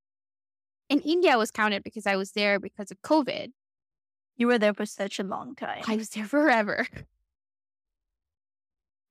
In 0.89 0.99
India 1.01 1.37
was 1.37 1.51
counted 1.51 1.83
because 1.83 2.07
I 2.07 2.15
was 2.15 2.31
there 2.31 2.59
because 2.59 2.91
of 2.91 3.01
COVID. 3.01 3.51
You 4.37 4.47
were 4.47 4.57
there 4.57 4.73
for 4.73 4.85
such 4.85 5.19
a 5.19 5.23
long 5.23 5.55
time. 5.55 5.83
I 5.87 5.95
was 5.95 6.09
there 6.09 6.25
forever. 6.25 6.87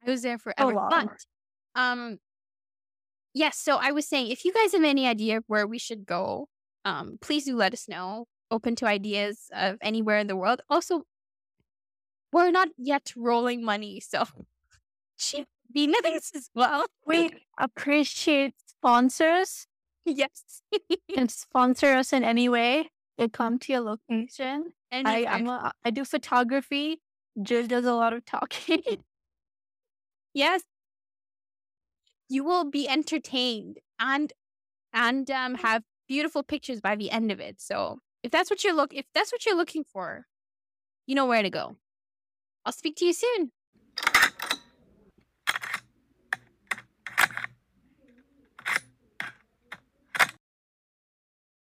I 0.07 0.11
was 0.11 0.23
there 0.23 0.39
forever. 0.39 0.73
long. 0.73 0.89
But 0.91 1.11
um 1.75 2.19
yes, 3.35 3.59
so 3.59 3.77
I 3.77 3.91
was 3.93 4.07
saying 4.09 4.29
if 4.29 4.45
you 4.45 4.53
guys 4.53 4.73
have 4.73 4.85
any 4.85 5.07
idea 5.07 5.39
of 5.39 5.45
where 5.47 5.67
we 5.67 5.79
should 5.79 6.07
go, 6.07 6.49
um, 6.85 7.19
please 7.21 7.45
do 7.45 7.57
let 7.57 7.73
us 7.73 7.89
know. 7.89 8.27
Open 8.51 8.77
to 8.77 8.87
ideas 8.87 9.51
of 9.53 9.77
anywhere 9.83 10.19
in 10.19 10.29
the 10.29 10.37
world. 10.37 10.63
Also, 10.71 11.03
we're 12.33 12.53
not 12.53 12.69
yet 12.79 13.13
rolling 13.17 13.65
money, 13.65 13.99
so 14.01 14.25
cheap 15.75 15.95
Venus 16.03 16.33
as 16.35 16.51
well. 16.55 16.87
we 17.07 17.31
appreciate 17.59 18.55
sponsors 18.67 19.67
yes. 20.07 20.63
and 21.17 21.31
sponsor 21.31 21.93
us 21.93 22.13
in 22.13 22.25
any 22.25 22.49
way. 22.49 22.91
They 23.19 23.29
come 23.29 23.59
to 23.61 23.73
your 23.73 23.81
location. 23.83 24.73
I, 24.93 24.97
Anywhere. 24.97 25.33
I'm 25.33 25.49
a, 25.49 25.73
I 25.85 25.91
do 25.91 26.05
photography. 26.05 27.01
Jill 27.43 27.67
does 27.67 27.85
a 27.85 27.95
lot 27.95 28.13
of 28.13 28.25
talking. 28.25 28.83
Yes. 30.35 30.61
You 32.29 32.45
will 32.45 32.71
be 32.71 32.87
entertained 32.87 33.79
and 33.99 34.35
and 34.93 35.31
um 35.31 35.55
have 35.55 35.83
beautiful 36.07 36.43
pictures 36.43 36.79
by 36.83 36.95
the 36.95 37.11
end 37.11 37.33
of 37.33 37.41
it. 37.41 37.59
So 37.59 38.01
if 38.23 38.33
that's 38.33 38.51
what 38.51 38.63
you're 38.63 38.75
look 38.75 38.93
if 38.93 39.07
that's 39.15 39.33
what 39.33 39.47
you're 39.47 39.57
looking 39.57 39.83
for, 39.83 40.27
you 41.07 41.15
know 41.15 41.25
where 41.25 41.43
to 41.43 41.49
go. 41.49 41.77
I'll 42.67 42.73
speak 42.73 42.97
to 42.97 43.07
you 43.07 43.15
soon. 43.15 43.51